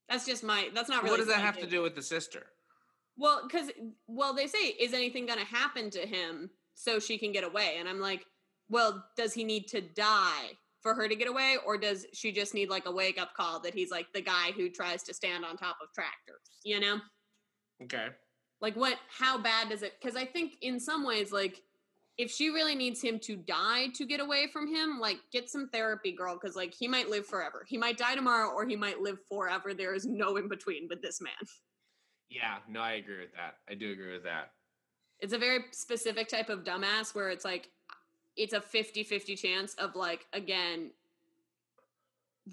That's 0.10 0.26
just 0.26 0.44
my 0.44 0.70
that's 0.74 0.90
not 0.90 1.04
really 1.04 1.12
what 1.12 1.18
does 1.18 1.28
that 1.28 1.42
have 1.42 1.58
to 1.60 1.68
do 1.68 1.82
with 1.82 1.96
the 1.96 2.02
sister? 2.02 2.48
Well, 3.18 3.42
because 3.46 3.70
well, 4.08 4.34
they 4.34 4.48
say 4.48 4.58
is 4.58 4.94
anything 4.94 5.26
going 5.26 5.40
to 5.40 5.46
happen 5.46 5.90
to 5.92 6.00
him 6.00 6.50
so 6.82 6.98
she 6.98 7.18
can 7.18 7.32
get 7.32 7.44
away, 7.44 7.76
and 7.78 7.88
I'm 7.88 8.00
like, 8.00 8.26
well, 8.70 9.06
does 9.16 9.34
he 9.34 9.44
need 9.44 9.68
to 9.68 9.82
die 9.82 10.58
for 10.82 10.96
her 10.96 11.08
to 11.08 11.16
get 11.16 11.28
away, 11.28 11.58
or 11.64 11.78
does 11.78 12.08
she 12.12 12.32
just 12.32 12.56
need 12.56 12.70
like 12.70 12.88
a 12.88 12.92
wake 12.92 13.22
up 13.22 13.36
call 13.36 13.60
that 13.60 13.76
he's 13.76 13.92
like 13.92 14.08
the 14.14 14.22
guy 14.22 14.52
who 14.56 14.68
tries 14.68 15.04
to 15.04 15.14
stand 15.14 15.46
on 15.46 15.58
top 15.58 15.78
of 15.82 15.94
tractors, 15.94 16.42
you 16.64 16.80
know? 16.80 16.98
Okay. 17.84 18.08
Like 18.62 18.76
what? 18.76 18.98
How 19.10 19.38
bad 19.38 19.70
does 19.70 19.84
it? 19.84 19.94
Because 20.02 20.16
I 20.16 20.26
think 20.26 20.54
in 20.62 20.80
some 20.80 21.06
ways, 21.06 21.32
like 21.32 21.62
if 22.18 22.32
she 22.32 22.50
really 22.50 22.74
needs 22.74 23.00
him 23.00 23.20
to 23.20 23.36
die 23.36 23.88
to 23.96 24.06
get 24.06 24.20
away 24.20 24.48
from 24.52 24.68
him, 24.68 25.00
like 25.00 25.18
get 25.32 25.50
some 25.50 25.70
therapy, 25.72 26.14
girl, 26.14 26.34
because 26.40 26.56
like 26.56 26.74
he 26.74 26.88
might 26.88 27.10
live 27.10 27.28
forever. 27.28 27.64
He 27.68 27.78
might 27.78 27.98
die 28.00 28.16
tomorrow, 28.16 28.50
or 28.50 28.66
he 28.66 28.76
might 28.76 29.02
live 29.02 29.20
forever. 29.30 29.76
There 29.76 29.94
is 29.94 30.06
no 30.06 30.38
in 30.38 30.48
between 30.48 30.88
with 30.90 31.04
this 31.04 31.22
man. 31.22 31.34
Yeah. 32.30 32.58
No, 32.68 32.80
I 32.80 32.94
agree 32.94 33.20
with 33.20 33.34
that. 33.34 33.58
I 33.70 33.76
do 33.76 33.92
agree 33.92 34.14
with 34.14 34.24
that. 34.24 34.52
It's 35.22 35.34
a 35.34 35.38
very 35.38 35.66
specific 35.72 36.28
type 36.28 36.50
of 36.50 36.64
dumbass 36.64 37.14
where 37.16 37.30
it's 37.30 37.46
like 37.46 37.70
it's 38.38 38.54
a 38.54 38.60
50-50 38.60 39.38
chance 39.40 39.74
of 39.76 39.96
like 39.96 40.26
again 40.34 40.92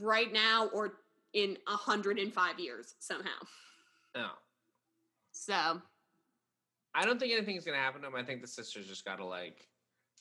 right 0.00 0.32
now 0.32 0.66
or 0.72 0.94
in 1.32 1.56
105 1.66 2.60
years 2.60 2.94
somehow 2.98 3.28
No. 4.14 4.28
so 5.32 5.80
I 6.94 7.04
don't 7.04 7.18
think 7.20 7.32
anything's 7.32 7.64
gonna 7.64 7.76
happen 7.78 8.00
to 8.02 8.08
him. 8.08 8.14
I 8.16 8.24
think 8.24 8.40
the 8.40 8.48
sister's 8.48 8.86
just 8.88 9.04
gotta 9.04 9.24
like. 9.24 9.68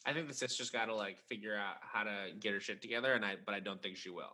I 0.05 0.13
think 0.13 0.27
the 0.27 0.33
sister's 0.33 0.69
gotta 0.69 0.93
like 0.93 1.17
figure 1.17 1.55
out 1.57 1.77
how 1.81 2.03
to 2.03 2.27
get 2.39 2.53
her 2.53 2.59
shit 2.59 2.81
together, 2.83 3.13
and 3.13 3.25
I. 3.25 3.35
But 3.43 3.55
I 3.55 3.59
don't 3.61 3.81
think 3.81 3.95
she 3.97 4.09
will. 4.11 4.33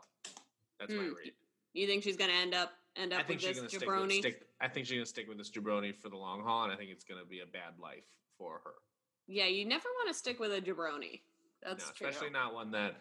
That's 0.79 0.91
my 0.91 1.03
Mm, 1.03 1.15
read. 1.15 1.31
you 1.73 1.87
think 1.87 2.03
she's 2.03 2.17
gonna 2.17 2.33
end 2.33 2.53
up 2.53 2.71
end 2.95 3.13
up 3.13 3.19
I 3.19 3.23
think 3.23 3.41
with 3.41 3.47
she's 3.47 3.61
this 3.61 3.77
gonna 3.79 3.79
stick 3.81 3.89
with, 3.89 4.11
stick. 4.13 4.47
I 4.61 4.67
think 4.67 4.85
she's 4.85 4.97
gonna 4.97 5.05
stick 5.05 5.27
with 5.27 5.37
this 5.37 5.49
jabroni 5.51 5.95
for 5.95 6.09
the 6.09 6.17
long 6.17 6.43
haul, 6.43 6.63
and 6.63 6.71
I 6.73 6.75
think 6.75 6.89
it's 6.91 7.03
gonna 7.03 7.25
be 7.25 7.39
a 7.39 7.45
bad 7.45 7.79
life 7.81 8.05
for 8.37 8.61
her. 8.63 8.73
yeah 9.27 9.45
you 9.47 9.65
never 9.65 9.87
want 9.97 10.07
to 10.09 10.13
stick 10.13 10.39
with 10.39 10.51
a 10.51 10.61
jabroni 10.61 11.21
that's 11.63 11.87
no, 11.87 11.91
true 11.95 12.07
especially 12.07 12.29
not 12.31 12.53
one 12.53 12.71
that 12.71 12.95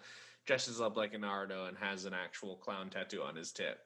dresses 0.47 0.80
up 0.80 0.97
like 0.97 1.14
a 1.14 1.18
Naruto 1.18 1.68
and 1.68 1.76
has 1.78 2.05
an 2.05 2.12
actual 2.14 2.57
clown 2.57 2.90
tattoo 2.90 3.22
on 3.22 3.34
his 3.36 3.51
tip. 3.53 3.78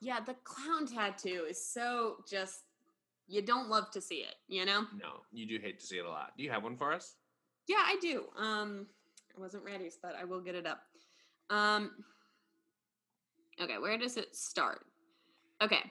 yeah 0.00 0.20
the 0.20 0.34
clown 0.44 0.86
tattoo 0.86 1.46
is 1.48 1.64
so 1.64 2.16
just 2.30 2.60
you 3.26 3.42
don't 3.42 3.68
love 3.68 3.90
to 3.90 4.00
see 4.00 4.16
it 4.16 4.34
you 4.48 4.64
know 4.64 4.82
No, 5.00 5.20
you 5.32 5.46
do 5.46 5.58
hate 5.62 5.80
to 5.80 5.86
see 5.86 5.96
it 5.98 6.04
a 6.04 6.08
lot. 6.10 6.32
Do 6.36 6.44
you 6.44 6.50
have 6.50 6.62
one 6.62 6.76
for 6.76 6.92
us? 6.92 7.16
Yeah, 7.66 7.78
I 7.80 7.96
do. 8.02 8.24
Um, 8.36 8.86
I 9.36 9.40
wasn't 9.40 9.64
ready, 9.64 9.90
but 10.02 10.14
I 10.14 10.24
will 10.24 10.40
get 10.42 10.54
it 10.54 10.66
up. 10.66 10.82
Um. 11.48 12.04
Okay, 13.60 13.78
where 13.78 13.96
does 13.96 14.16
it 14.18 14.34
start? 14.36 14.84
Okay. 15.64 15.90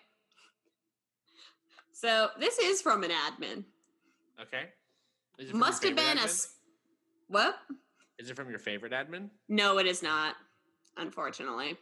So 1.93 2.30
this 2.39 2.59
is 2.59 2.82
from 2.82 3.03
an 3.03 3.11
admin. 3.11 3.63
Okay. 4.41 4.69
Must 5.53 5.84
have 5.84 5.95
been 5.95 6.17
a. 6.17 6.21
admin? 6.21 6.26
s- 6.26 6.55
What? 7.28 7.55
Is 8.19 8.30
it 8.30 8.36
from 8.36 8.49
your 8.49 8.59
favorite 8.59 8.91
admin? 8.93 9.30
No, 9.49 9.80
it 9.80 9.88
is 9.88 10.03
not. 10.03 10.36
Unfortunately. 10.97 11.76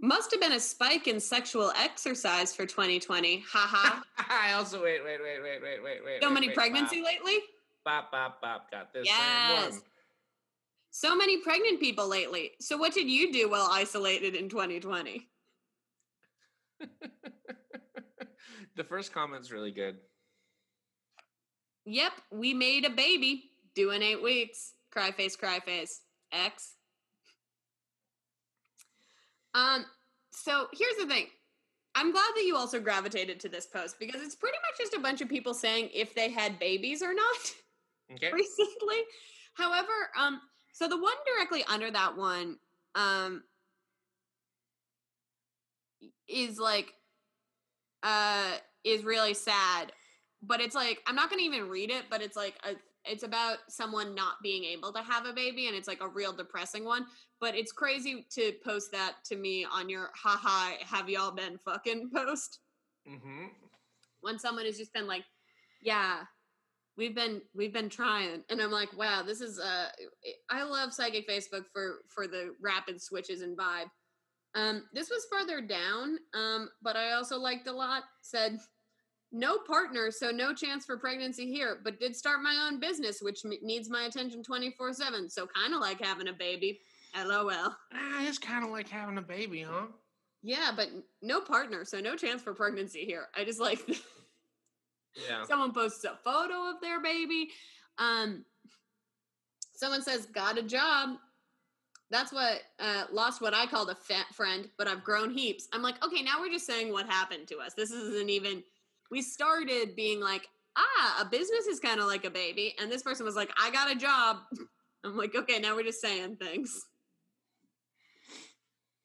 Must 0.00 0.30
have 0.32 0.40
been 0.40 0.52
a 0.52 0.60
spike 0.60 1.06
in 1.06 1.20
sexual 1.20 1.70
exercise 1.78 2.54
for 2.54 2.66
2020. 2.66 3.44
Haha. 3.48 4.02
I 4.28 4.52
also 4.54 4.82
wait, 4.82 5.04
wait, 5.04 5.20
wait, 5.22 5.40
wait, 5.40 5.62
wait, 5.62 5.82
wait, 5.84 6.04
wait. 6.04 6.18
so 6.20 6.28
wait, 6.28 6.34
many 6.34 6.48
wait, 6.48 6.56
pregnancy 6.56 7.00
Bop, 7.00 7.06
lately? 7.12 7.38
bop, 7.84 8.10
bop, 8.10 8.40
bop. 8.42 8.70
Got 8.72 8.92
this. 8.92 9.06
Yes. 9.06 9.80
So 10.90 11.14
many 11.16 11.38
pregnant 11.42 11.78
people 11.80 12.08
lately. 12.08 12.52
So 12.60 12.76
what 12.76 12.92
did 12.92 13.08
you 13.08 13.32
do 13.32 13.48
while 13.48 13.68
isolated 13.70 14.34
in 14.34 14.48
2020? 14.48 15.28
The 18.76 18.84
first 18.84 19.12
comment's 19.12 19.50
really 19.50 19.70
good. 19.72 19.96
Yep, 21.86 22.12
we 22.30 22.54
made 22.54 22.84
a 22.84 22.90
baby. 22.90 23.50
Due 23.74 23.90
in 23.90 24.02
eight 24.02 24.22
weeks. 24.22 24.72
Cry 24.92 25.10
face, 25.10 25.34
cry 25.36 25.58
face. 25.60 26.02
X. 26.32 26.74
Um, 29.54 29.84
so 30.30 30.66
here's 30.72 30.96
the 30.96 31.06
thing. 31.06 31.26
I'm 31.96 32.10
glad 32.12 32.30
that 32.34 32.44
you 32.44 32.56
also 32.56 32.80
gravitated 32.80 33.38
to 33.40 33.48
this 33.48 33.66
post 33.66 33.96
because 34.00 34.20
it's 34.20 34.34
pretty 34.34 34.58
much 34.58 34.78
just 34.78 34.94
a 34.94 35.00
bunch 35.00 35.20
of 35.20 35.28
people 35.28 35.54
saying 35.54 35.90
if 35.94 36.14
they 36.14 36.30
had 36.30 36.58
babies 36.58 37.02
or 37.02 37.14
not 37.14 37.36
Okay. 38.14 38.32
recently. 38.32 39.02
However, 39.54 39.92
um, 40.18 40.40
so 40.72 40.88
the 40.88 41.00
one 41.00 41.14
directly 41.36 41.64
under 41.68 41.90
that 41.90 42.16
one, 42.16 42.58
um, 42.96 43.44
is 46.28 46.58
like, 46.58 46.94
uh, 48.02 48.52
is 48.84 49.04
really 49.04 49.34
sad. 49.34 49.92
But 50.42 50.60
it's 50.60 50.74
like 50.74 51.00
I'm 51.06 51.14
not 51.16 51.30
gonna 51.30 51.42
even 51.42 51.68
read 51.68 51.90
it. 51.90 52.04
But 52.10 52.20
it's 52.22 52.36
like 52.36 52.54
a, 52.64 52.74
it's 53.04 53.22
about 53.22 53.58
someone 53.68 54.14
not 54.14 54.34
being 54.42 54.64
able 54.64 54.92
to 54.92 55.02
have 55.02 55.26
a 55.26 55.32
baby, 55.32 55.68
and 55.68 55.76
it's 55.76 55.88
like 55.88 56.02
a 56.02 56.08
real 56.08 56.32
depressing 56.32 56.84
one. 56.84 57.06
But 57.40 57.54
it's 57.54 57.72
crazy 57.72 58.26
to 58.32 58.52
post 58.64 58.90
that 58.92 59.16
to 59.26 59.36
me 59.36 59.66
on 59.70 59.88
your 59.88 60.10
haha 60.14 60.76
have 60.86 61.08
y'all 61.08 61.30
been 61.32 61.58
fucking 61.64 62.10
post 62.14 62.60
Mm-hmm. 63.10 63.46
when 64.22 64.38
someone 64.38 64.64
has 64.64 64.78
just 64.78 64.94
been 64.94 65.06
like, 65.06 65.24
"Yeah, 65.82 66.20
we've 66.96 67.14
been 67.14 67.42
we've 67.54 67.72
been 67.72 67.90
trying," 67.90 68.42
and 68.48 68.60
I'm 68.62 68.70
like, 68.70 68.96
"Wow, 68.96 69.22
this 69.22 69.42
is 69.42 69.58
uh, 69.58 69.88
I 70.50 70.62
love 70.62 70.92
Psychic 70.94 71.28
Facebook 71.28 71.64
for 71.72 72.00
for 72.08 72.26
the 72.26 72.54
rapid 72.62 73.02
switches 73.02 73.42
and 73.42 73.56
vibe." 73.58 73.90
Um, 74.54 74.84
this 74.92 75.10
was 75.10 75.26
further 75.30 75.60
down, 75.60 76.18
um, 76.34 76.68
but 76.82 76.96
I 76.96 77.12
also 77.12 77.38
liked 77.38 77.66
a 77.66 77.72
lot. 77.72 78.04
Said, 78.22 78.60
"No 79.32 79.58
partner, 79.58 80.10
so 80.10 80.30
no 80.30 80.54
chance 80.54 80.84
for 80.86 80.96
pregnancy 80.96 81.46
here, 81.52 81.80
but 81.82 81.98
did 81.98 82.14
start 82.14 82.40
my 82.42 82.56
own 82.68 82.78
business, 82.78 83.20
which 83.20 83.44
m- 83.44 83.52
needs 83.62 83.90
my 83.90 84.04
attention 84.04 84.42
24 84.44 84.92
seven. 84.94 85.28
So 85.28 85.46
kind 85.48 85.74
of 85.74 85.80
like 85.80 86.00
having 86.00 86.28
a 86.28 86.32
baby." 86.32 86.80
LOL. 87.16 87.76
Ah, 87.92 88.26
it's 88.26 88.38
kind 88.38 88.64
of 88.64 88.70
like 88.70 88.88
having 88.88 89.18
a 89.18 89.22
baby, 89.22 89.62
huh? 89.62 89.86
Yeah, 90.42 90.72
but 90.74 90.88
no 91.22 91.40
partner, 91.40 91.84
so 91.84 92.00
no 92.00 92.16
chance 92.16 92.42
for 92.42 92.52
pregnancy 92.54 93.04
here. 93.04 93.28
I 93.36 93.44
just 93.44 93.60
like 93.60 93.80
Yeah. 95.16 95.42
someone 95.48 95.72
posts 95.72 96.04
a 96.04 96.16
photo 96.22 96.70
of 96.70 96.80
their 96.80 97.00
baby 97.00 97.50
um 97.98 98.44
someone 99.76 100.02
says 100.02 100.26
got 100.26 100.58
a 100.58 100.62
job 100.62 101.16
that's 102.10 102.32
what 102.32 102.62
uh 102.80 103.04
lost 103.12 103.40
what 103.40 103.54
i 103.54 103.66
called 103.66 103.90
a 103.90 103.94
fat 103.94 104.26
friend 104.32 104.68
but 104.78 104.86
i've 104.86 105.04
grown 105.04 105.30
heaps 105.30 105.68
i'm 105.72 105.82
like 105.82 106.02
okay 106.04 106.22
now 106.22 106.40
we're 106.40 106.52
just 106.52 106.66
saying 106.66 106.92
what 106.92 107.06
happened 107.06 107.46
to 107.46 107.58
us 107.58 107.74
this 107.74 107.90
isn't 107.90 108.30
even 108.30 108.62
we 109.10 109.22
started 109.22 109.96
being 109.96 110.20
like 110.20 110.48
ah 110.76 111.22
a 111.22 111.24
business 111.24 111.66
is 111.66 111.80
kind 111.80 112.00
of 112.00 112.06
like 112.06 112.24
a 112.24 112.30
baby 112.30 112.74
and 112.80 112.90
this 112.90 113.02
person 113.02 113.24
was 113.24 113.36
like 113.36 113.50
i 113.60 113.70
got 113.70 113.90
a 113.90 113.96
job 113.96 114.38
i'm 115.04 115.16
like 115.16 115.34
okay 115.34 115.58
now 115.58 115.74
we're 115.74 115.82
just 115.82 116.00
saying 116.00 116.36
things 116.36 116.86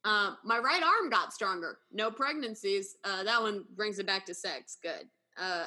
um, 0.05 0.37
my 0.43 0.57
right 0.59 0.81
arm 0.81 1.09
got 1.09 1.33
stronger. 1.33 1.79
No 1.91 2.09
pregnancies. 2.09 2.97
Uh, 3.03 3.23
that 3.23 3.41
one 3.41 3.65
brings 3.75 3.99
it 3.99 4.07
back 4.07 4.25
to 4.27 4.33
sex. 4.33 4.77
Good. 4.81 5.07
Uh, 5.39 5.65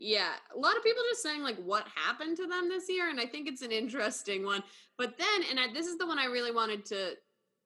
yeah, 0.00 0.30
a 0.54 0.58
lot 0.58 0.76
of 0.78 0.82
people 0.82 1.02
just 1.10 1.22
saying 1.22 1.42
like 1.42 1.58
what 1.58 1.86
happened 1.94 2.38
to 2.38 2.46
them 2.46 2.70
this 2.70 2.88
year, 2.88 3.10
and 3.10 3.20
I 3.20 3.26
think 3.26 3.46
it's 3.46 3.60
an 3.60 3.70
interesting 3.70 4.44
one. 4.44 4.62
But 4.96 5.18
then, 5.18 5.44
and 5.50 5.60
I, 5.60 5.72
this 5.72 5.86
is 5.86 5.98
the 5.98 6.06
one 6.06 6.18
I 6.18 6.24
really 6.24 6.52
wanted 6.52 6.86
to 6.86 7.12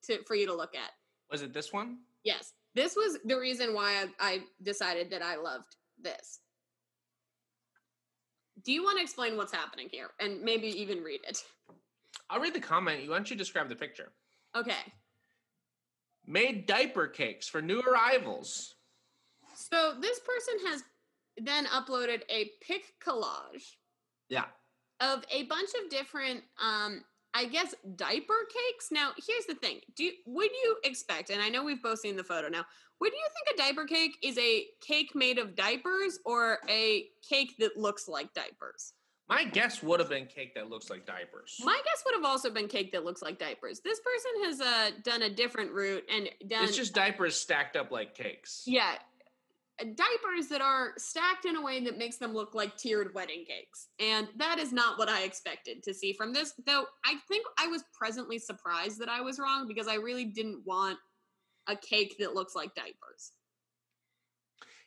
to 0.06 0.22
for 0.24 0.34
you 0.34 0.44
to 0.46 0.54
look 0.54 0.74
at. 0.74 0.90
Was 1.30 1.42
it 1.42 1.54
this 1.54 1.72
one? 1.72 1.98
Yes, 2.24 2.54
this 2.74 2.96
was 2.96 3.18
the 3.24 3.38
reason 3.38 3.72
why 3.72 4.08
I, 4.20 4.32
I 4.32 4.40
decided 4.64 5.10
that 5.10 5.22
I 5.22 5.36
loved 5.36 5.76
this. 6.02 6.40
Do 8.64 8.72
you 8.72 8.82
want 8.82 8.98
to 8.98 9.02
explain 9.02 9.36
what's 9.36 9.52
happening 9.52 9.88
here, 9.88 10.10
and 10.18 10.42
maybe 10.42 10.66
even 10.68 11.04
read 11.04 11.20
it? 11.28 11.38
I'll 12.30 12.40
read 12.40 12.54
the 12.54 12.60
comment. 12.60 13.08
Why 13.08 13.14
don't 13.14 13.30
you 13.30 13.36
describe 13.36 13.68
the 13.68 13.76
picture? 13.76 14.10
Okay. 14.56 14.92
Made 16.26 16.66
diaper 16.66 17.06
cakes 17.06 17.46
for 17.46 17.62
new 17.62 17.80
arrivals. 17.80 18.74
So 19.54 19.94
this 20.00 20.18
person 20.18 20.54
has 20.66 20.82
then 21.38 21.66
uploaded 21.66 22.22
a 22.30 22.50
pic 22.60 22.94
collage 23.04 23.76
Yeah. 24.28 24.44
of 25.00 25.24
a 25.30 25.44
bunch 25.44 25.70
of 25.82 25.90
different 25.90 26.42
um 26.62 27.04
I 27.36 27.46
guess 27.46 27.74
diaper 27.96 28.46
cakes. 28.48 28.92
Now, 28.92 29.10
here's 29.26 29.44
the 29.46 29.56
thing. 29.56 29.80
Do 29.96 30.04
you, 30.04 30.12
would 30.24 30.52
you 30.52 30.76
expect 30.84 31.30
and 31.30 31.42
I 31.42 31.48
know 31.48 31.64
we've 31.64 31.82
both 31.82 31.98
seen 31.98 32.14
the 32.14 32.22
photo 32.22 32.48
now. 32.48 32.64
Would 33.00 33.12
you 33.12 33.26
think 33.34 33.56
a 33.58 33.60
diaper 33.60 33.86
cake 33.86 34.16
is 34.22 34.38
a 34.38 34.66
cake 34.80 35.16
made 35.16 35.38
of 35.38 35.56
diapers 35.56 36.20
or 36.24 36.58
a 36.68 37.08
cake 37.28 37.56
that 37.58 37.76
looks 37.76 38.06
like 38.06 38.32
diapers? 38.34 38.92
My 39.28 39.44
guess 39.44 39.82
would 39.82 39.98
have 40.00 40.10
been 40.10 40.26
cake 40.26 40.54
that 40.54 40.68
looks 40.70 40.90
like 40.90 41.06
diapers. 41.06 41.56
My 41.64 41.80
guess 41.84 42.04
would 42.04 42.14
have 42.14 42.24
also 42.24 42.50
been 42.50 42.68
cake 42.68 42.92
that 42.92 43.04
looks 43.04 43.20
like 43.22 43.38
diapers. 43.38 43.80
This 43.80 43.98
person 44.00 44.44
has 44.44 44.60
uh 44.60 44.90
done 45.02 45.22
a 45.22 45.30
different 45.30 45.72
route 45.72 46.04
and 46.14 46.28
done 46.48 46.62
it's 46.64 46.76
just 46.76 46.94
diapers 46.94 47.34
stacked 47.34 47.74
up 47.74 47.90
like 47.90 48.14
cakes. 48.14 48.62
Yeah. 48.64 48.92
Diapers 49.80 50.48
that 50.50 50.60
are 50.60 50.92
stacked 50.98 51.46
in 51.46 51.56
a 51.56 51.62
way 51.62 51.82
that 51.82 51.98
makes 51.98 52.16
them 52.16 52.32
look 52.32 52.54
like 52.54 52.76
tiered 52.76 53.12
wedding 53.12 53.44
cakes. 53.46 53.88
And 53.98 54.28
that 54.36 54.58
is 54.58 54.72
not 54.72 54.98
what 54.98 55.08
I 55.08 55.22
expected 55.24 55.82
to 55.82 55.92
see 55.92 56.12
from 56.12 56.32
this. 56.32 56.54
Though 56.64 56.84
I 57.04 57.16
think 57.28 57.44
I 57.58 57.66
was 57.66 57.82
presently 57.92 58.38
surprised 58.38 59.00
that 59.00 59.08
I 59.08 59.20
was 59.20 59.40
wrong 59.40 59.66
because 59.66 59.88
I 59.88 59.96
really 59.96 60.26
didn't 60.26 60.62
want 60.64 60.98
a 61.66 61.74
cake 61.74 62.14
that 62.20 62.34
looks 62.34 62.54
like 62.54 62.74
diapers. 62.74 63.32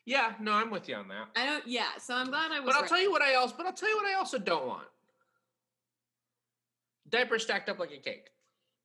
Yeah, 0.05 0.35
no, 0.39 0.53
I'm 0.53 0.71
with 0.71 0.87
you 0.87 0.95
on 0.95 1.09
that. 1.09 1.27
I 1.35 1.45
don't, 1.45 1.67
yeah, 1.67 1.97
so 1.99 2.15
I'm 2.15 2.27
glad 2.27 2.51
I 2.53 2.61
was 2.61 2.67
But 2.67 2.75
I'll 2.75 2.81
right. 2.83 2.89
tell 2.89 3.01
you 3.01 3.11
what 3.11 3.21
I 3.21 3.35
also 3.35 3.55
but 3.57 3.65
I'll 3.65 3.73
tell 3.73 3.89
you 3.89 3.97
what 3.97 4.05
I 4.05 4.13
also 4.13 4.39
don't 4.39 4.65
want. 4.65 4.87
Diapers 7.09 7.43
stacked 7.43 7.67
up 7.67 7.77
like 7.77 7.91
a 7.91 7.97
cake. 7.97 8.29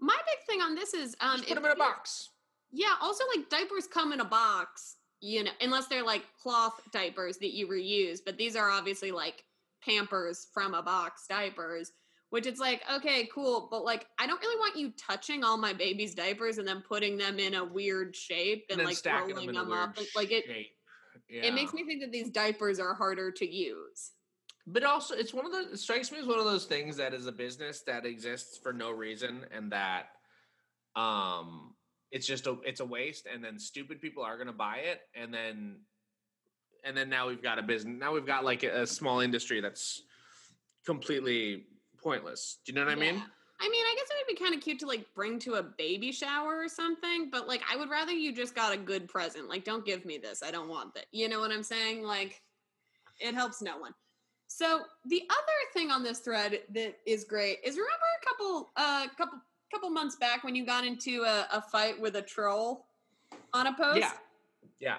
My 0.00 0.16
big 0.26 0.46
thing 0.48 0.60
on 0.60 0.74
this 0.74 0.94
is 0.94 1.14
um 1.20 1.36
Just 1.36 1.48
put 1.48 1.54
them 1.54 1.64
in 1.64 1.70
a 1.70 1.76
box. 1.76 2.30
Yeah, 2.72 2.94
also 3.00 3.22
like 3.36 3.48
diapers 3.48 3.86
come 3.86 4.12
in 4.12 4.18
a 4.20 4.24
box, 4.24 4.96
you 5.22 5.44
know, 5.44 5.52
unless 5.60 5.86
they're 5.86 6.04
like 6.04 6.24
cloth 6.42 6.80
diapers 6.92 7.38
that 7.38 7.54
you 7.54 7.68
reuse, 7.68 8.18
but 8.24 8.36
these 8.36 8.56
are 8.56 8.68
obviously 8.68 9.12
like 9.12 9.44
Pampers 9.82 10.48
from 10.52 10.74
a 10.74 10.82
box 10.82 11.26
diapers, 11.28 11.92
which 12.30 12.46
it's 12.46 12.60
like, 12.60 12.82
okay, 12.92 13.28
cool, 13.32 13.68
but 13.70 13.84
like 13.84 14.06
I 14.18 14.26
don't 14.26 14.40
really 14.40 14.58
want 14.58 14.76
you 14.76 14.92
touching 14.98 15.44
all 15.44 15.56
my 15.56 15.72
baby's 15.72 16.14
diapers 16.14 16.58
and 16.58 16.66
then 16.66 16.82
putting 16.86 17.16
them 17.16 17.38
in 17.38 17.54
a 17.54 17.64
weird 17.64 18.16
shape 18.16 18.66
and, 18.68 18.80
then 18.80 18.86
like 18.86 18.98
rolling 19.06 19.46
them 19.46 19.54
them 19.54 19.72
up. 19.72 19.96
Like 20.16 20.32
it 20.32 20.44
shape. 20.44 20.72
it 21.28 21.54
makes 21.54 21.72
me 21.72 21.84
think 21.86 22.02
that 22.02 22.10
these 22.10 22.30
diapers 22.30 22.80
are 22.80 22.94
harder 22.94 23.30
to 23.30 23.48
use. 23.48 24.10
But 24.66 24.84
also, 24.84 25.14
it's 25.14 25.34
one 25.34 25.44
of 25.44 25.52
those. 25.52 25.66
It 25.66 25.78
strikes 25.78 26.12
me 26.12 26.18
as 26.18 26.26
one 26.26 26.38
of 26.38 26.44
those 26.44 26.66
things 26.66 26.96
that 26.96 27.14
is 27.14 27.26
a 27.26 27.32
business 27.32 27.82
that 27.82 28.06
exists 28.06 28.58
for 28.58 28.72
no 28.72 28.92
reason, 28.92 29.44
and 29.50 29.72
that, 29.72 30.10
um, 30.94 31.74
it's 32.12 32.26
just 32.26 32.46
a 32.46 32.58
it's 32.64 32.80
a 32.80 32.84
waste, 32.84 33.26
and 33.32 33.42
then 33.42 33.58
stupid 33.58 34.00
people 34.00 34.22
are 34.22 34.36
going 34.36 34.46
to 34.46 34.52
buy 34.52 34.76
it, 34.76 35.00
and 35.14 35.32
then, 35.32 35.76
and 36.84 36.96
then 36.96 37.08
now 37.08 37.26
we've 37.26 37.42
got 37.42 37.58
a 37.58 37.62
business. 37.62 37.98
Now 37.98 38.12
we've 38.12 38.26
got 38.26 38.44
like 38.44 38.62
a, 38.62 38.82
a 38.82 38.86
small 38.86 39.20
industry 39.20 39.60
that's 39.60 40.02
completely 40.84 41.64
pointless. 42.02 42.58
Do 42.64 42.72
you 42.72 42.78
know 42.78 42.84
what 42.84 42.92
I 42.92 42.96
mean? 42.96 43.22
I 43.60 43.68
mean, 43.68 43.84
I 43.84 43.94
guess 43.96 44.08
it 44.10 44.16
would 44.18 44.36
be 44.36 44.44
kind 44.44 44.54
of 44.54 44.60
cute 44.60 44.80
to 44.80 44.86
like 44.86 45.06
bring 45.14 45.38
to 45.40 45.54
a 45.54 45.62
baby 45.62 46.12
shower 46.12 46.58
or 46.58 46.68
something, 46.68 47.30
but 47.30 47.48
like 47.48 47.62
I 47.72 47.76
would 47.76 47.88
rather 47.88 48.12
you 48.12 48.34
just 48.34 48.54
got 48.54 48.74
a 48.74 48.76
good 48.76 49.08
present. 49.08 49.48
Like, 49.48 49.64
don't 49.64 49.86
give 49.86 50.04
me 50.04 50.18
this. 50.18 50.42
I 50.42 50.50
don't 50.50 50.68
want 50.68 50.94
that. 50.94 51.06
You 51.12 51.28
know 51.28 51.40
what 51.40 51.50
I'm 51.50 51.62
saying? 51.62 52.02
Like, 52.02 52.42
it 53.20 53.34
helps 53.34 53.62
no 53.62 53.78
one. 53.78 53.94
So 54.48 54.82
the 55.06 55.22
other 55.30 55.72
thing 55.72 55.90
on 55.90 56.02
this 56.02 56.18
thread 56.18 56.60
that 56.74 56.96
is 57.06 57.24
great 57.24 57.58
is 57.64 57.76
remember 57.76 57.90
a 58.20 58.26
couple 58.26 58.70
uh 58.76 59.06
couple 59.16 59.38
couple 59.72 59.90
months 59.90 60.16
back 60.16 60.44
when 60.44 60.54
you 60.54 60.64
got 60.64 60.84
into 60.84 61.22
a, 61.22 61.46
a 61.52 61.62
fight 61.62 62.00
with 62.00 62.16
a 62.16 62.22
troll 62.22 62.86
on 63.52 63.66
a 63.66 63.74
post? 63.74 63.98
Yeah, 63.98 64.12
yeah. 64.80 64.96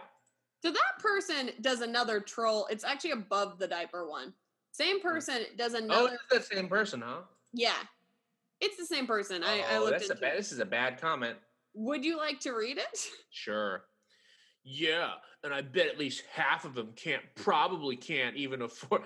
So 0.61 0.71
that 0.71 0.99
person 0.99 1.51
does 1.61 1.81
another 1.81 2.19
troll. 2.19 2.67
It's 2.69 2.83
actually 2.83 3.11
above 3.11 3.59
the 3.59 3.67
diaper 3.67 4.07
one. 4.07 4.33
Same 4.71 4.99
hmm. 4.99 5.07
person 5.07 5.41
does 5.57 5.75
oh, 5.75 5.79
another. 5.79 6.09
Oh, 6.11 6.35
it's 6.35 6.49
the 6.49 6.55
same 6.55 6.67
person, 6.67 7.01
huh? 7.01 7.21
yeah. 7.53 7.73
It's 8.61 8.77
the 8.77 8.85
same 8.85 9.05
person. 9.05 9.43
I, 9.43 9.59
I 9.59 9.75
Oh, 9.75 9.79
looked 9.79 9.91
that's 9.91 10.09
a 10.09 10.13
into 10.13 10.21
bad, 10.21 10.33
it. 10.35 10.37
this 10.37 10.51
is 10.53 10.59
a 10.59 10.65
bad 10.65 10.99
comment. 10.99 11.37
Would 11.73 12.05
you 12.05 12.17
like 12.17 12.39
to 12.41 12.51
read 12.51 12.77
it? 12.77 13.07
Sure. 13.29 13.83
Yeah, 14.63 15.11
and 15.43 15.53
I 15.53 15.61
bet 15.61 15.87
at 15.87 15.99
least 15.99 16.23
half 16.31 16.63
of 16.63 16.73
them 16.73 16.93
can't, 16.95 17.23
probably 17.35 17.97
can't 17.97 18.37
even 18.37 18.61
afford, 18.61 19.01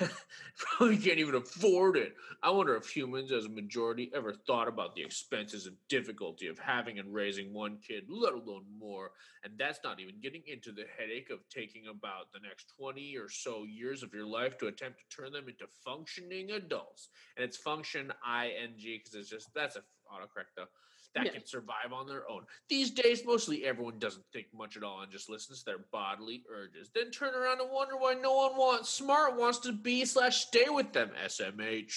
probably 0.56 0.96
can't 0.96 1.18
even 1.18 1.34
afford 1.34 1.96
it. 1.96 2.14
I 2.42 2.50
wonder 2.50 2.76
if 2.76 2.88
humans, 2.88 3.32
as 3.32 3.46
a 3.46 3.48
majority, 3.48 4.10
ever 4.14 4.32
thought 4.32 4.68
about 4.68 4.94
the 4.94 5.02
expenses 5.02 5.66
and 5.66 5.76
difficulty 5.88 6.46
of 6.48 6.58
having 6.58 6.98
and 6.98 7.12
raising 7.12 7.52
one 7.52 7.78
kid, 7.86 8.04
let 8.08 8.34
alone 8.34 8.64
more. 8.78 9.12
And 9.44 9.54
that's 9.58 9.80
not 9.84 10.00
even 10.00 10.20
getting 10.20 10.42
into 10.46 10.72
the 10.72 10.84
headache 10.98 11.30
of 11.30 11.40
taking 11.48 11.88
about 11.88 12.32
the 12.32 12.40
next 12.40 12.72
20 12.78 13.16
or 13.16 13.28
so 13.28 13.64
years 13.64 14.02
of 14.02 14.12
your 14.12 14.26
life 14.26 14.58
to 14.58 14.66
attempt 14.66 14.98
to 14.98 15.16
turn 15.16 15.32
them 15.32 15.48
into 15.48 15.66
functioning 15.84 16.50
adults. 16.52 17.08
And 17.36 17.44
it's 17.44 17.56
function 17.56 18.12
ing 18.26 18.74
because 18.76 19.14
it's 19.14 19.30
just, 19.30 19.48
that's 19.54 19.76
a 19.76 19.80
autocorrect 20.12 20.54
though 20.56 20.68
that 21.16 21.24
Yeah. 21.26 21.32
can 21.32 21.46
survive 21.46 21.92
on 21.92 22.06
their 22.06 22.30
own. 22.30 22.46
These 22.68 22.92
days, 22.92 23.24
mostly 23.24 23.64
everyone 23.64 23.98
doesn't 23.98 24.24
think 24.32 24.46
much 24.54 24.76
at 24.76 24.82
all 24.84 25.00
and 25.00 25.10
just 25.10 25.28
listens 25.28 25.60
to 25.60 25.64
their 25.64 25.78
bodily 25.90 26.44
urges. 26.48 26.90
Then 26.94 27.10
turn 27.10 27.34
around 27.34 27.60
and 27.60 27.70
wonder 27.70 27.96
why 27.96 28.14
no 28.14 28.34
one 28.34 28.56
wants 28.56 28.90
smart 28.90 29.36
wants 29.36 29.58
to 29.60 29.72
be 29.72 30.04
slash 30.04 30.44
stay 30.46 30.66
with 30.68 30.92
them. 30.92 31.10
SMH. 31.24 31.92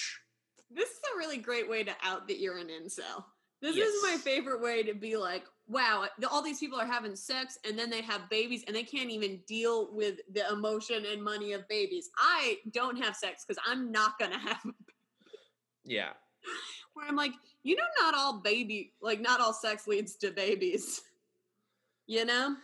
This 0.70 0.88
is 0.88 1.00
a 1.14 1.18
really 1.18 1.36
great 1.38 1.68
way 1.68 1.84
to 1.84 1.92
out 2.02 2.26
that 2.28 2.40
you're 2.40 2.58
an 2.58 2.68
incel. 2.68 3.24
This 3.62 3.76
is 3.76 4.02
my 4.02 4.16
favorite 4.16 4.62
way 4.62 4.82
to 4.84 4.94
be 4.94 5.18
like, 5.18 5.44
wow, 5.66 6.06
all 6.30 6.40
these 6.40 6.58
people 6.60 6.80
are 6.80 6.86
having 6.86 7.14
sex 7.14 7.58
and 7.68 7.78
then 7.78 7.90
they 7.90 8.00
have 8.00 8.30
babies 8.30 8.64
and 8.66 8.74
they 8.74 8.82
can't 8.84 9.10
even 9.10 9.42
deal 9.46 9.92
with 9.94 10.16
the 10.32 10.48
emotion 10.50 11.04
and 11.04 11.22
money 11.22 11.52
of 11.52 11.68
babies. 11.68 12.08
I 12.16 12.56
don't 12.72 12.96
have 13.04 13.14
sex 13.16 13.44
because 13.46 13.62
I'm 13.66 13.92
not 13.92 14.18
going 14.18 14.30
to 14.32 14.38
have 14.38 14.62
Yeah. 15.84 16.12
Where 17.00 17.08
I'm 17.08 17.16
like, 17.16 17.32
you 17.62 17.76
know, 17.76 17.82
not 18.00 18.14
all 18.14 18.38
baby, 18.40 18.92
like, 19.00 19.20
not 19.20 19.40
all 19.40 19.52
sex 19.52 19.86
leads 19.86 20.14
to 20.16 20.30
babies, 20.30 21.02
you 22.06 22.24
know? 22.24 22.56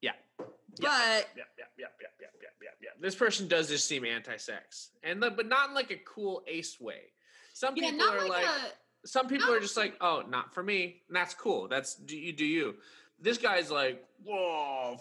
Yeah. 0.00 0.12
But 0.38 0.48
Yep, 0.80 1.28
yep, 1.36 1.48
yep, 1.58 1.76
yep, 1.78 1.92
yep, 2.00 2.12
yep, 2.20 2.54
yep, 2.62 2.74
yep. 2.80 2.92
This 3.00 3.14
person 3.14 3.46
does 3.46 3.68
just 3.68 3.86
seem 3.86 4.04
anti-sex, 4.04 4.90
and 5.02 5.20
but 5.20 5.46
not 5.46 5.68
in 5.68 5.74
like 5.74 5.90
a 5.90 6.00
cool 6.06 6.42
ace 6.46 6.80
way. 6.80 7.12
Some 7.52 7.74
yeah, 7.76 7.90
people 7.90 7.98
not 7.98 8.16
are 8.16 8.28
like, 8.28 8.44
like, 8.44 8.44
a. 8.44 9.06
some 9.06 9.28
people 9.28 9.52
are 9.52 9.60
just 9.60 9.76
like, 9.76 9.94
oh, 10.00 10.22
not 10.28 10.54
for 10.54 10.62
me. 10.62 11.02
And 11.08 11.16
that's 11.16 11.34
cool. 11.34 11.68
That's 11.68 11.94
do 11.94 12.16
you 12.16 12.32
do 12.32 12.46
you. 12.46 12.76
This 13.20 13.38
guy's 13.38 13.70
like, 13.70 14.04
whoa, 14.24 14.98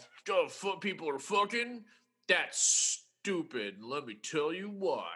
people 0.82 1.10
are 1.10 1.20
fucking. 1.20 1.84
That's 2.28 3.04
stupid. 3.22 3.78
Let 3.82 4.06
me 4.06 4.16
tell 4.16 4.54
you 4.54 4.70
why. 4.70 5.10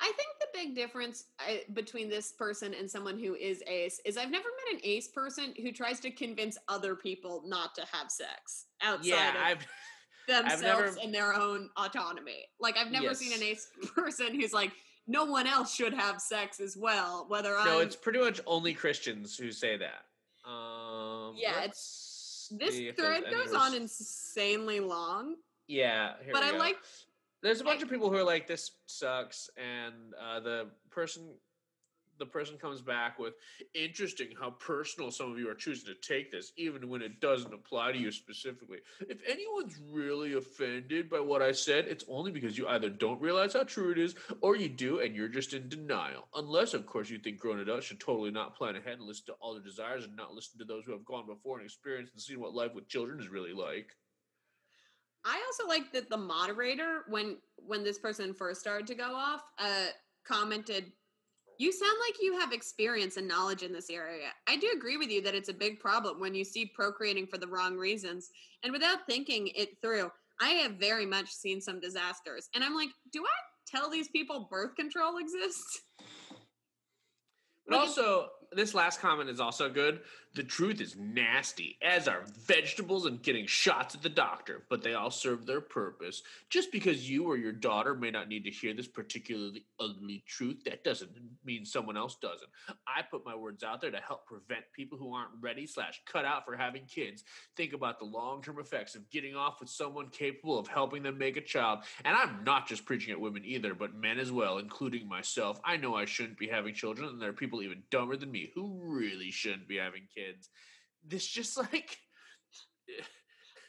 I 0.00 0.06
think 0.06 0.28
big 0.58 0.74
difference 0.74 1.24
uh, 1.40 1.52
between 1.72 2.08
this 2.08 2.32
person 2.32 2.74
and 2.74 2.90
someone 2.90 3.18
who 3.18 3.34
is 3.34 3.62
ace 3.66 4.00
is 4.04 4.16
I've 4.16 4.30
never 4.30 4.48
met 4.66 4.74
an 4.74 4.80
ace 4.82 5.08
person 5.08 5.54
who 5.62 5.70
tries 5.72 6.00
to 6.00 6.10
convince 6.10 6.58
other 6.68 6.94
people 6.96 7.42
not 7.46 7.74
to 7.76 7.82
have 7.92 8.10
sex 8.10 8.66
outside 8.82 9.06
Yeah, 9.06 9.52
of 9.52 9.58
I've 9.58 9.66
themselves 10.28 10.62
never- 10.62 10.98
and 11.02 11.14
their 11.14 11.34
own 11.34 11.70
autonomy. 11.76 12.46
Like 12.60 12.76
I've 12.76 12.90
never 12.90 13.14
seen 13.14 13.32
an 13.32 13.42
ace 13.42 13.68
person 13.94 14.34
who's 14.34 14.52
like, 14.52 14.72
no 15.06 15.24
one 15.24 15.46
else 15.46 15.74
should 15.74 15.94
have 15.94 16.20
sex 16.20 16.60
as 16.60 16.76
well. 16.76 17.24
Whether 17.28 17.50
no. 17.50 17.78
I'm 17.80 17.86
It's 17.86 17.96
pretty 17.96 18.18
much 18.18 18.40
only 18.46 18.74
Christians 18.74 19.36
who 19.36 19.50
say 19.52 19.76
that. 19.78 20.04
Um, 20.50 21.34
Yeah, 21.36 21.54
let's 21.60 22.48
this 22.58 22.74
see 22.74 22.88
if 22.88 22.96
there's 22.96 23.20
thread 23.20 23.32
goes 23.32 23.54
on 23.54 23.74
insanely 23.74 24.80
long, 24.80 25.36
Yeah, 25.66 26.14
here 26.24 26.32
but 26.32 26.42
I 26.42 26.56
like 26.56 26.76
There's 27.40 27.60
a 27.60 27.64
bunch 27.64 27.82
of 27.82 27.90
people 27.90 28.10
who 28.10 28.16
are 28.16 28.24
like, 28.24 28.46
"This 28.48 28.72
sucks," 28.86 29.48
and 29.56 30.12
uh, 30.20 30.40
the 30.40 30.70
person, 30.90 31.34
the 32.18 32.26
person 32.26 32.58
comes 32.58 32.80
back 32.82 33.20
with, 33.20 33.34
"Interesting 33.74 34.30
how 34.40 34.50
personal 34.50 35.12
some 35.12 35.30
of 35.30 35.38
you 35.38 35.48
are 35.48 35.54
choosing 35.54 35.86
to 35.94 36.00
take 36.00 36.32
this, 36.32 36.52
even 36.56 36.88
when 36.88 37.00
it 37.00 37.20
doesn't 37.20 37.54
apply 37.54 37.92
to 37.92 37.98
you 37.98 38.10
specifically. 38.10 38.78
If 39.08 39.20
anyone's 39.24 39.78
really 39.92 40.32
offended 40.34 41.08
by 41.08 41.20
what 41.20 41.40
I 41.40 41.52
said, 41.52 41.86
it's 41.86 42.04
only 42.08 42.32
because 42.32 42.58
you 42.58 42.66
either 42.66 42.90
don't 42.90 43.20
realize 43.20 43.52
how 43.52 43.62
true 43.62 43.92
it 43.92 43.98
is, 43.98 44.16
or 44.40 44.56
you 44.56 44.68
do 44.68 44.98
and 44.98 45.14
you're 45.14 45.28
just 45.28 45.54
in 45.54 45.68
denial. 45.68 46.26
Unless, 46.34 46.74
of 46.74 46.86
course, 46.86 47.08
you 47.08 47.18
think 47.18 47.38
grown 47.38 47.60
adults 47.60 47.86
should 47.86 48.00
totally 48.00 48.32
not 48.32 48.56
plan 48.56 48.74
ahead 48.74 48.98
and 48.98 49.06
listen 49.06 49.26
to 49.26 49.34
all 49.34 49.54
their 49.54 49.62
desires 49.62 50.02
and 50.04 50.16
not 50.16 50.34
listen 50.34 50.58
to 50.58 50.64
those 50.64 50.84
who 50.84 50.92
have 50.92 51.04
gone 51.04 51.26
before 51.26 51.58
and 51.58 51.64
experienced 51.64 52.14
and 52.14 52.20
seen 52.20 52.40
what 52.40 52.52
life 52.52 52.74
with 52.74 52.88
children 52.88 53.20
is 53.20 53.28
really 53.28 53.52
like." 53.52 53.96
I 55.24 55.42
also 55.46 55.68
like 55.68 55.92
that 55.92 56.08
the 56.08 56.16
moderator, 56.16 57.04
when 57.08 57.36
when 57.56 57.84
this 57.84 57.98
person 57.98 58.32
first 58.32 58.60
started 58.60 58.86
to 58.86 58.94
go 58.94 59.14
off, 59.14 59.42
uh, 59.58 59.86
commented, 60.26 60.92
"You 61.58 61.72
sound 61.72 61.96
like 62.06 62.22
you 62.22 62.38
have 62.38 62.52
experience 62.52 63.16
and 63.16 63.28
knowledge 63.28 63.62
in 63.62 63.72
this 63.72 63.90
area. 63.90 64.32
I 64.46 64.56
do 64.56 64.70
agree 64.74 64.96
with 64.96 65.10
you 65.10 65.20
that 65.22 65.34
it's 65.34 65.48
a 65.48 65.54
big 65.54 65.80
problem 65.80 66.20
when 66.20 66.34
you 66.34 66.44
see 66.44 66.66
procreating 66.66 67.26
for 67.26 67.38
the 67.38 67.48
wrong 67.48 67.76
reasons 67.76 68.30
and 68.62 68.72
without 68.72 69.06
thinking 69.06 69.48
it 69.48 69.80
through. 69.82 70.10
I 70.40 70.50
have 70.50 70.72
very 70.72 71.04
much 71.04 71.30
seen 71.30 71.60
some 71.60 71.80
disasters, 71.80 72.48
and 72.54 72.62
I'm 72.62 72.74
like, 72.74 72.90
do 73.12 73.24
I 73.24 73.38
tell 73.66 73.90
these 73.90 74.08
people 74.08 74.48
birth 74.50 74.76
control 74.76 75.18
exists? 75.18 75.82
But 77.66 77.80
Like, 77.80 77.88
also, 77.88 78.30
this 78.52 78.74
last 78.74 79.00
comment 79.00 79.28
is 79.28 79.40
also 79.40 79.68
good. 79.68 80.00
The 80.34 80.44
truth 80.44 80.80
is 80.80 80.94
nasty, 80.94 81.78
as 81.82 82.06
are 82.06 82.24
vegetables 82.46 83.06
and 83.06 83.20
getting 83.20 83.46
shots 83.46 83.94
at 83.94 84.02
the 84.02 84.08
doctor, 84.08 84.62
but 84.68 84.82
they 84.82 84.94
all 84.94 85.10
serve 85.10 85.46
their 85.46 85.60
purpose. 85.60 86.22
Just 86.48 86.70
because 86.70 87.10
you 87.10 87.24
or 87.24 87.36
your 87.36 87.52
daughter 87.52 87.94
may 87.94 88.10
not 88.10 88.28
need 88.28 88.44
to 88.44 88.50
hear 88.50 88.72
this 88.74 88.86
particularly 88.86 89.64
ugly 89.80 90.22
truth, 90.28 90.62
that 90.64 90.84
doesn't 90.84 91.10
mean 91.44 91.64
someone 91.64 91.96
else 91.96 92.16
doesn't. 92.20 92.50
I 92.86 93.02
put 93.02 93.24
my 93.24 93.34
words 93.34 93.64
out 93.64 93.80
there 93.80 93.90
to 93.90 93.98
help 93.98 94.26
prevent 94.26 94.64
people 94.72 94.96
who 94.98 95.14
aren't 95.14 95.30
ready 95.40 95.66
slash 95.66 96.02
cut 96.06 96.24
out 96.24 96.44
for 96.44 96.56
having 96.56 96.84
kids. 96.84 97.24
Think 97.56 97.72
about 97.72 97.98
the 97.98 98.04
long-term 98.04 98.60
effects 98.60 98.94
of 98.94 99.10
getting 99.10 99.34
off 99.34 99.58
with 99.58 99.70
someone 99.70 100.08
capable 100.10 100.58
of 100.58 100.68
helping 100.68 101.02
them 101.02 101.18
make 101.18 101.36
a 101.36 101.40
child. 101.40 101.80
And 102.04 102.14
I'm 102.14 102.44
not 102.44 102.68
just 102.68 102.84
preaching 102.84 103.12
at 103.12 103.20
women 103.20 103.44
either, 103.44 103.74
but 103.74 103.94
men 103.94 104.18
as 104.18 104.30
well, 104.30 104.58
including 104.58 105.08
myself. 105.08 105.58
I 105.64 105.78
know 105.78 105.96
I 105.96 106.04
shouldn't 106.04 106.38
be 106.38 106.48
having 106.48 106.74
children, 106.74 107.08
and 107.08 107.20
there 107.20 107.30
are 107.30 107.32
people 107.32 107.62
even 107.62 107.82
dumber 107.90 108.16
than 108.16 108.30
me 108.30 108.52
who 108.54 108.78
really 108.84 109.30
shouldn't 109.30 109.66
be 109.66 109.78
having 109.78 110.02
kids. 110.14 110.17
This 111.04 111.26
just 111.26 111.56
like 111.72 111.98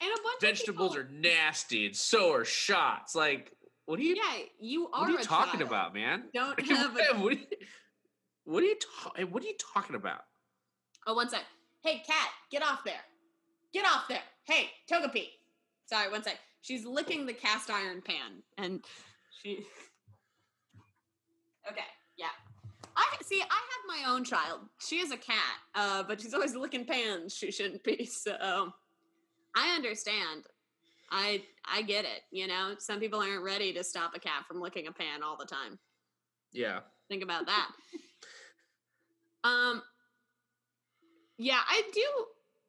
And 0.02 0.12
a 0.12 0.22
bunch 0.24 0.42
vegetables 0.42 0.96
of 0.96 1.02
are 1.06 1.10
nasty, 1.12 1.86
and 1.88 1.96
so 1.96 2.34
are 2.34 2.46
shots. 2.46 3.16
Like, 3.16 3.52
what 3.86 4.00
are 4.00 4.04
you? 4.04 4.16
yeah, 4.16 4.44
you 4.60 4.88
are. 4.94 5.02
what 5.02 5.10
are 5.10 5.14
you 5.14 5.18
talking 5.20 5.60
child. 5.60 5.70
about, 5.70 5.94
man? 5.94 6.24
Don't 6.34 6.60
have 6.68 6.96
a 6.96 7.20
what, 7.20 7.34
are 7.34 7.36
you, 7.36 7.46
what 8.46 8.64
are 8.64 8.68
you 8.68 8.76
ta- 9.04 9.24
What 9.30 9.44
are 9.44 9.48
you 9.48 9.56
talking 9.74 9.96
about? 9.96 10.22
Oh, 11.08 11.14
one 11.14 11.30
sec. 11.30 11.42
Hey, 11.84 12.04
cat, 12.06 12.30
get 12.52 12.62
off 12.62 12.84
there. 12.84 13.02
Get 13.74 13.86
off 13.86 14.08
there. 14.10 14.22
Hey, 14.46 14.70
Togepi. 14.92 15.28
Sorry, 15.86 16.10
one 16.12 16.24
sec. 16.24 16.38
She's 16.62 16.86
licking 16.86 17.26
the 17.26 17.34
cast 17.34 17.70
iron 17.70 18.02
pan, 18.02 18.44
and 18.58 18.84
she. 19.42 19.66
Okay. 21.70 21.82
I 23.02 23.24
see. 23.24 23.42
I 23.42 23.46
have 23.46 24.06
my 24.06 24.12
own 24.12 24.24
child. 24.24 24.62
She 24.80 24.98
is 25.00 25.12
a 25.12 25.18
cat, 25.18 25.58
uh, 25.76 26.04
but 26.04 26.22
she's 26.22 26.34
always 26.34 26.56
licking 26.56 26.86
pans. 26.86 27.36
She 27.36 27.52
shouldn't 27.52 27.84
be. 27.84 28.06
So, 28.12 28.74
I 29.56 29.76
understand. 29.76 30.46
I 31.12 31.44
I 31.66 31.82
get 31.82 32.06
it. 32.06 32.22
You 32.32 32.48
know, 32.48 32.76
some 32.78 33.00
people 33.00 33.20
aren't 33.20 33.44
ready 33.44 33.74
to 33.74 33.84
stop 33.84 34.12
a 34.16 34.20
cat 34.20 34.46
from 34.48 34.62
licking 34.62 34.88
a 34.88 34.92
pan 34.92 35.24
all 35.24 35.38
the 35.38 35.46
time. 35.46 35.80
Yeah, 36.52 36.80
Think 37.10 37.24
about 37.24 37.48
that. 37.48 37.72
um 39.44 39.82
yeah, 41.38 41.60
I 41.68 41.82
do 41.92 42.06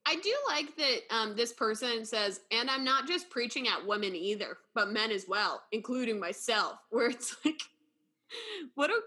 I 0.06 0.16
do 0.16 0.34
like 0.48 0.76
that 0.76 1.00
um 1.10 1.36
this 1.36 1.52
person 1.52 2.04
says 2.04 2.40
and 2.50 2.70
I'm 2.70 2.84
not 2.84 3.06
just 3.06 3.28
preaching 3.30 3.68
at 3.68 3.86
women 3.86 4.14
either, 4.16 4.56
but 4.74 4.92
men 4.92 5.10
as 5.12 5.26
well, 5.28 5.62
including 5.72 6.18
myself, 6.18 6.78
where 6.90 7.10
it's 7.10 7.36
like 7.44 7.60
what 8.74 8.90
a 8.90 8.98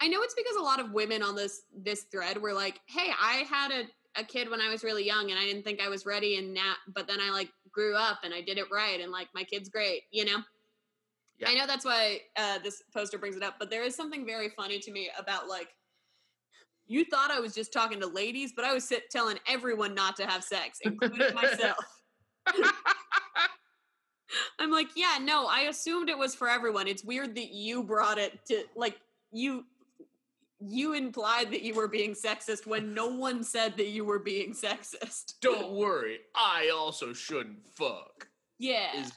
I, 0.00 0.08
know 0.08 0.22
it's 0.22 0.34
because 0.34 0.56
a 0.56 0.62
lot 0.62 0.80
of 0.80 0.92
women 0.92 1.22
on 1.22 1.36
this 1.36 1.62
this 1.76 2.04
thread 2.04 2.40
were 2.40 2.52
like, 2.52 2.80
"Hey, 2.86 3.12
I 3.20 3.44
had 3.50 3.70
a 3.70 3.84
a 4.20 4.24
kid 4.24 4.50
when 4.50 4.60
I 4.60 4.68
was 4.68 4.82
really 4.82 5.06
young 5.06 5.30
and 5.30 5.38
I 5.38 5.44
didn't 5.44 5.62
think 5.62 5.80
I 5.80 5.88
was 5.88 6.04
ready 6.04 6.36
and 6.36 6.52
now 6.52 6.74
but 6.92 7.06
then 7.06 7.20
I 7.20 7.30
like 7.30 7.48
grew 7.70 7.94
up 7.94 8.18
and 8.24 8.34
I 8.34 8.40
did 8.40 8.58
it 8.58 8.64
right 8.72 9.00
and 9.00 9.12
like 9.12 9.28
my 9.34 9.44
kid's 9.44 9.68
great, 9.68 10.02
you 10.10 10.24
know?" 10.24 10.38
I 11.46 11.54
know 11.54 11.66
that's 11.66 11.84
why 11.84 12.20
uh, 12.36 12.58
this 12.58 12.82
poster 12.92 13.16
brings 13.18 13.36
it 13.36 13.42
up, 13.42 13.54
but 13.58 13.70
there 13.70 13.82
is 13.82 13.94
something 13.94 14.26
very 14.26 14.50
funny 14.50 14.78
to 14.78 14.92
me 14.92 15.10
about 15.18 15.48
like 15.48 15.68
you 16.86 17.04
thought 17.04 17.30
I 17.30 17.38
was 17.38 17.54
just 17.54 17.72
talking 17.72 18.00
to 18.00 18.06
ladies, 18.06 18.52
but 18.54 18.64
I 18.64 18.74
was 18.74 18.82
sit- 18.82 19.10
telling 19.10 19.38
everyone 19.46 19.94
not 19.94 20.16
to 20.16 20.26
have 20.26 20.42
sex, 20.42 20.80
including 20.82 21.34
myself. 21.34 21.78
I'm 24.58 24.72
like, 24.72 24.88
yeah, 24.96 25.18
no, 25.20 25.46
I 25.46 25.60
assumed 25.62 26.08
it 26.08 26.18
was 26.18 26.34
for 26.34 26.48
everyone. 26.48 26.88
It's 26.88 27.04
weird 27.04 27.36
that 27.36 27.52
you 27.52 27.84
brought 27.84 28.18
it 28.18 28.44
to 28.46 28.64
like 28.74 28.96
you 29.32 29.64
you 30.60 30.94
implied 30.94 31.50
that 31.50 31.62
you 31.62 31.74
were 31.74 31.88
being 31.88 32.14
sexist 32.14 32.66
when 32.66 32.94
no 32.94 33.08
one 33.08 33.42
said 33.42 33.76
that 33.76 33.88
you 33.88 34.04
were 34.04 34.18
being 34.18 34.52
sexist. 34.52 35.34
Don't 35.40 35.72
worry, 35.72 36.18
I 36.34 36.70
also 36.74 37.12
shouldn't 37.12 37.66
fuck. 37.66 38.28
Yeah. 38.58 39.00
Is 39.00 39.12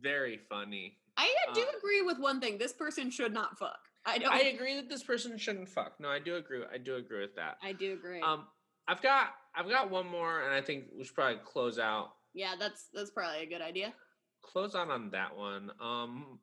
very 0.00 0.40
funny. 0.48 0.98
I 1.16 1.32
do 1.54 1.62
uh, 1.62 1.78
agree 1.78 2.02
with 2.02 2.18
one 2.18 2.40
thing. 2.40 2.58
This 2.58 2.72
person 2.72 3.10
should 3.10 3.32
not 3.32 3.58
fuck. 3.58 3.78
I 4.04 4.18
don't. 4.18 4.32
I 4.32 4.40
agree 4.40 4.76
that 4.76 4.88
this 4.88 5.02
person 5.02 5.38
shouldn't 5.38 5.68
fuck. 5.68 5.94
No, 5.98 6.08
I 6.08 6.18
do 6.18 6.36
agree. 6.36 6.60
I 6.72 6.78
do 6.78 6.96
agree 6.96 7.20
with 7.20 7.34
that. 7.36 7.56
I 7.62 7.72
do 7.72 7.94
agree. 7.94 8.20
Um, 8.20 8.44
I've 8.86 9.02
got 9.02 9.30
I've 9.54 9.68
got 9.68 9.90
one 9.90 10.06
more, 10.06 10.42
and 10.42 10.54
I 10.54 10.60
think 10.60 10.84
we 10.96 11.04
should 11.04 11.14
probably 11.14 11.40
close 11.44 11.78
out 11.78 12.10
yeah, 12.36 12.52
that's 12.58 12.88
that's 12.92 13.10
probably 13.10 13.42
a 13.42 13.46
good 13.46 13.62
idea. 13.62 13.94
close 14.42 14.74
out 14.76 14.90
on 14.90 15.10
that 15.10 15.36
one. 15.36 15.72
Um, 15.80 16.38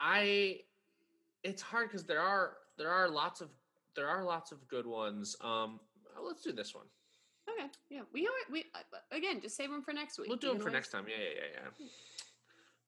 I 0.00 0.60
it's 1.44 1.60
hard 1.60 1.90
because 1.90 2.04
there 2.04 2.22
are 2.22 2.54
there 2.78 2.90
are 2.90 3.08
lots 3.08 3.40
of 3.40 3.48
there 3.94 4.08
are 4.08 4.24
lots 4.24 4.52
of 4.52 4.66
good 4.68 4.86
ones. 4.86 5.36
Um, 5.40 5.80
uh, 6.16 6.22
let's 6.22 6.42
do 6.42 6.52
this 6.52 6.74
one. 6.74 6.84
Okay. 7.48 7.68
Yeah. 7.90 8.02
We 8.12 8.26
are 8.26 8.30
we 8.52 8.64
uh, 8.74 9.16
again 9.16 9.40
just 9.40 9.56
save 9.56 9.70
them 9.70 9.82
for 9.82 9.92
next 9.92 10.18
week. 10.18 10.28
We'll 10.28 10.38
do 10.38 10.48
them 10.48 10.60
for 10.60 10.70
next 10.70 10.90
time. 10.90 11.04
Yeah, 11.08 11.16
yeah, 11.22 11.40
yeah, 11.54 11.60
yeah. 11.78 11.86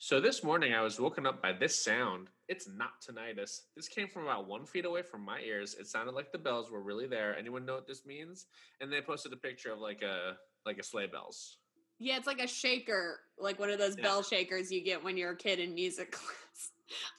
So 0.00 0.20
this 0.20 0.44
morning 0.44 0.74
I 0.74 0.82
was 0.82 1.00
woken 1.00 1.26
up 1.26 1.42
by 1.42 1.52
this 1.52 1.82
sound. 1.82 2.28
It's 2.48 2.68
not 2.68 2.90
tinnitus. 3.06 3.62
This 3.74 3.88
came 3.88 4.08
from 4.08 4.22
about 4.24 4.46
one 4.46 4.64
feet 4.64 4.84
away 4.84 5.02
from 5.02 5.24
my 5.24 5.40
ears. 5.40 5.74
It 5.78 5.88
sounded 5.88 6.12
like 6.14 6.30
the 6.30 6.38
bells 6.38 6.70
were 6.70 6.82
really 6.82 7.06
there. 7.06 7.36
Anyone 7.36 7.66
know 7.66 7.74
what 7.74 7.86
this 7.86 8.06
means? 8.06 8.46
And 8.80 8.92
they 8.92 9.00
posted 9.00 9.32
a 9.32 9.36
picture 9.36 9.72
of 9.72 9.80
like 9.80 10.02
a 10.02 10.36
like 10.66 10.78
a 10.78 10.82
sleigh 10.84 11.06
bells. 11.06 11.58
Yeah, 12.00 12.16
it's 12.16 12.28
like 12.28 12.40
a 12.40 12.46
shaker, 12.46 13.20
like 13.40 13.58
one 13.58 13.70
of 13.70 13.78
those 13.78 13.96
Yeah. 13.96 14.04
bell 14.04 14.22
shakers 14.22 14.70
you 14.70 14.84
get 14.84 15.02
when 15.02 15.16
you're 15.16 15.32
a 15.32 15.36
kid 15.36 15.58
in 15.58 15.74
music 15.74 16.12
class. 16.12 16.36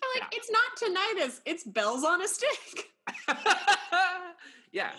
I'm 0.04 0.22
like, 0.22 0.32
Yeah. 0.32 0.38
it's 0.38 0.50
not 0.52 0.78
tinnitus, 0.78 1.42
it's 1.46 1.64
bells 1.64 2.04
on 2.04 2.22
a 2.22 2.28
stick. 2.28 2.90
yeah. 4.72 4.92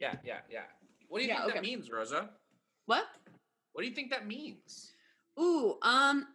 Yeah, 0.00 0.14
yeah, 0.24 0.38
yeah. 0.50 0.60
What 1.08 1.18
do 1.18 1.24
you 1.24 1.30
Yeah, 1.30 1.42
think 1.42 1.54
that 1.54 1.62
means, 1.62 1.90
Rosa? 1.90 2.30
What? 2.86 3.04
What 3.72 3.82
do 3.82 3.88
you 3.88 3.94
think 3.94 4.10
that 4.10 4.26
means? 4.26 4.92
Ooh, 5.38 5.76
um, 5.82 6.26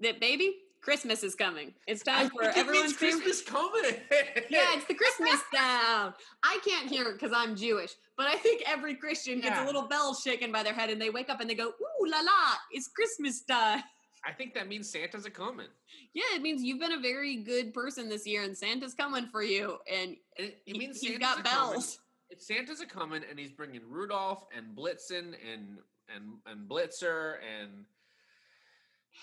that 0.00 0.20
baby, 0.20 0.56
Christmas 0.80 1.22
is 1.22 1.34
coming. 1.34 1.72
It's 1.86 2.02
time 2.02 2.28
for 2.30 2.42
think 2.42 2.56
it 2.56 2.70
means 2.70 2.92
everyone's. 2.92 2.96
Christmas 2.96 3.42
coming. 3.42 3.94
Yeah, 4.50 4.74
it's 4.74 4.84
the 4.86 4.94
Christmas 4.94 5.40
sound. 5.54 6.14
I 6.42 6.58
can't 6.66 6.88
hear 6.90 7.08
it 7.08 7.12
because 7.14 7.32
I'm 7.34 7.54
Jewish, 7.56 7.92
but 8.16 8.26
I 8.26 8.36
think 8.36 8.62
every 8.66 8.94
Christian 8.96 9.40
gets 9.40 9.58
a 9.58 9.64
little 9.64 9.86
bell 9.88 10.14
shaken 10.14 10.50
by 10.52 10.62
their 10.62 10.74
head 10.74 10.90
and 10.90 11.00
they 11.00 11.10
wake 11.10 11.30
up 11.30 11.40
and 11.40 11.48
they 11.48 11.54
go, 11.54 11.68
ooh 11.68 12.06
la 12.10 12.18
la, 12.18 12.54
it's 12.72 12.88
Christmas 12.88 13.42
time. 13.42 13.82
I 14.24 14.32
think 14.32 14.54
that 14.54 14.68
means 14.68 14.88
Santa's 14.88 15.26
a 15.26 15.30
coming. 15.30 15.66
Yeah, 16.14 16.22
it 16.34 16.42
means 16.42 16.62
you've 16.62 16.78
been 16.78 16.92
a 16.92 17.00
very 17.00 17.36
good 17.36 17.74
person 17.74 18.08
this 18.08 18.26
year 18.26 18.42
and 18.44 18.56
Santa's 18.56 18.94
coming 18.94 19.26
for 19.26 19.42
you. 19.42 19.78
And 19.92 20.12
It, 20.36 20.42
it 20.44 20.58
he- 20.66 20.78
means 20.78 21.00
he's 21.00 21.10
Santa's 21.12 21.26
got 21.28 21.44
coming. 21.44 21.72
bells. 21.74 21.98
It's 22.30 22.46
Santa's 22.46 22.80
a 22.80 22.86
coming, 22.86 23.22
and 23.28 23.38
he's 23.38 23.50
bringing 23.52 23.82
Rudolph 23.88 24.44
and 24.56 24.74
Blitzen 24.76 25.34
and 25.52 25.78
and 26.14 26.32
and 26.46 26.66
Blitzer 26.68 27.34
and 27.60 27.84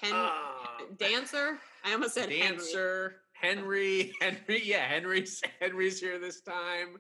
Hen- 0.01 0.13
uh, 0.13 0.29
dancer. 0.97 1.57
I 1.83 1.93
almost 1.93 2.13
said 2.13 2.29
Henry. 2.31 2.57
dancer 2.57 3.15
Henry. 3.33 4.13
Henry, 4.21 4.61
yeah, 4.63 4.87
Henry's 4.87 5.41
Henry's 5.59 5.99
here 5.99 6.19
this 6.19 6.41
time. 6.41 6.97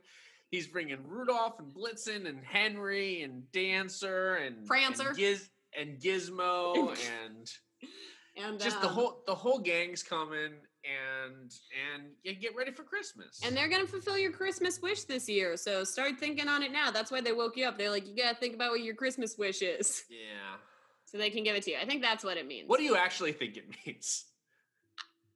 He's 0.49 0.65
bringing 0.67 0.97
Rudolph 1.07 1.59
and 1.59 1.71
Blitzen 1.71 2.27
and 2.27 2.43
Henry 2.43 3.21
and 3.21 3.43
Dancer 3.51 4.35
and 4.35 4.65
Prancer. 4.65 5.09
and, 5.09 5.17
Giz, 5.17 5.49
and 5.79 5.99
Gizmo 5.99 6.89
and 7.27 7.51
and 8.37 8.59
just 8.59 8.81
the 8.81 8.87
um, 8.87 8.93
whole 8.93 9.23
the 9.27 9.35
whole 9.35 9.59
gang's 9.59 10.03
coming 10.03 10.53
and 10.85 11.51
and 11.93 12.03
you 12.23 12.33
get 12.35 12.55
ready 12.55 12.71
for 12.71 12.83
Christmas. 12.83 13.41
And 13.43 13.55
they're 13.55 13.67
gonna 13.67 13.87
fulfill 13.87 14.17
your 14.17 14.31
Christmas 14.31 14.81
wish 14.81 15.03
this 15.03 15.27
year. 15.27 15.57
So 15.57 15.83
start 15.83 16.19
thinking 16.19 16.47
on 16.47 16.63
it 16.63 16.71
now. 16.71 16.91
That's 16.91 17.11
why 17.11 17.21
they 17.21 17.33
woke 17.33 17.57
you 17.57 17.65
up. 17.65 17.77
They're 17.77 17.89
like, 17.89 18.07
you 18.07 18.15
gotta 18.15 18.37
think 18.37 18.55
about 18.55 18.71
what 18.71 18.81
your 18.81 18.95
Christmas 18.95 19.37
wish 19.37 19.61
is, 19.61 20.03
yeah. 20.09 20.57
so 21.05 21.17
they 21.17 21.29
can 21.29 21.43
give 21.43 21.55
it 21.55 21.63
to 21.63 21.71
you. 21.71 21.77
I 21.81 21.85
think 21.85 22.01
that's 22.01 22.23
what 22.23 22.37
it 22.37 22.47
means. 22.47 22.69
What 22.69 22.77
do 22.77 22.85
you 22.85 22.95
actually 22.95 23.33
think 23.33 23.57
it 23.57 23.65
means? 23.85 24.25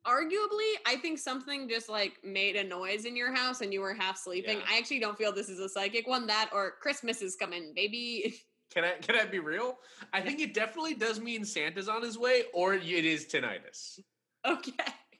Arguably, 0.05 0.73
I 0.85 0.97
think 1.01 1.17
something 1.17 1.69
just 1.69 1.87
like 1.87 2.19
made 2.25 2.57
a 2.57 2.63
noise 2.63 3.05
in 3.05 3.15
your 3.15 3.33
house 3.33 3.61
and 3.61 3.71
you 3.71 3.79
were 3.79 3.93
half 3.93 4.17
sleeping. 4.17 4.57
Yeah. 4.57 4.65
I 4.69 4.77
actually 4.77 4.99
don't 4.99 5.17
feel 5.17 5.31
this 5.31 5.47
is 5.47 5.59
a 5.59 5.69
psychic 5.69 6.07
one. 6.07 6.27
That 6.27 6.49
or 6.51 6.73
Christmas 6.81 7.21
is 7.21 7.35
coming, 7.35 7.73
baby. 7.73 8.35
Can 8.73 8.83
I 8.83 8.93
can 9.01 9.15
I 9.15 9.25
be 9.25 9.39
real? 9.39 9.77
I 10.13 10.21
think 10.21 10.39
it 10.39 10.53
definitely 10.53 10.95
does 10.95 11.19
mean 11.21 11.45
Santa's 11.45 11.87
on 11.87 12.01
his 12.01 12.17
way, 12.17 12.43
or 12.53 12.73
it 12.73 12.83
is 13.05 13.25
tinnitus. 13.25 13.99
okay. 14.45 14.71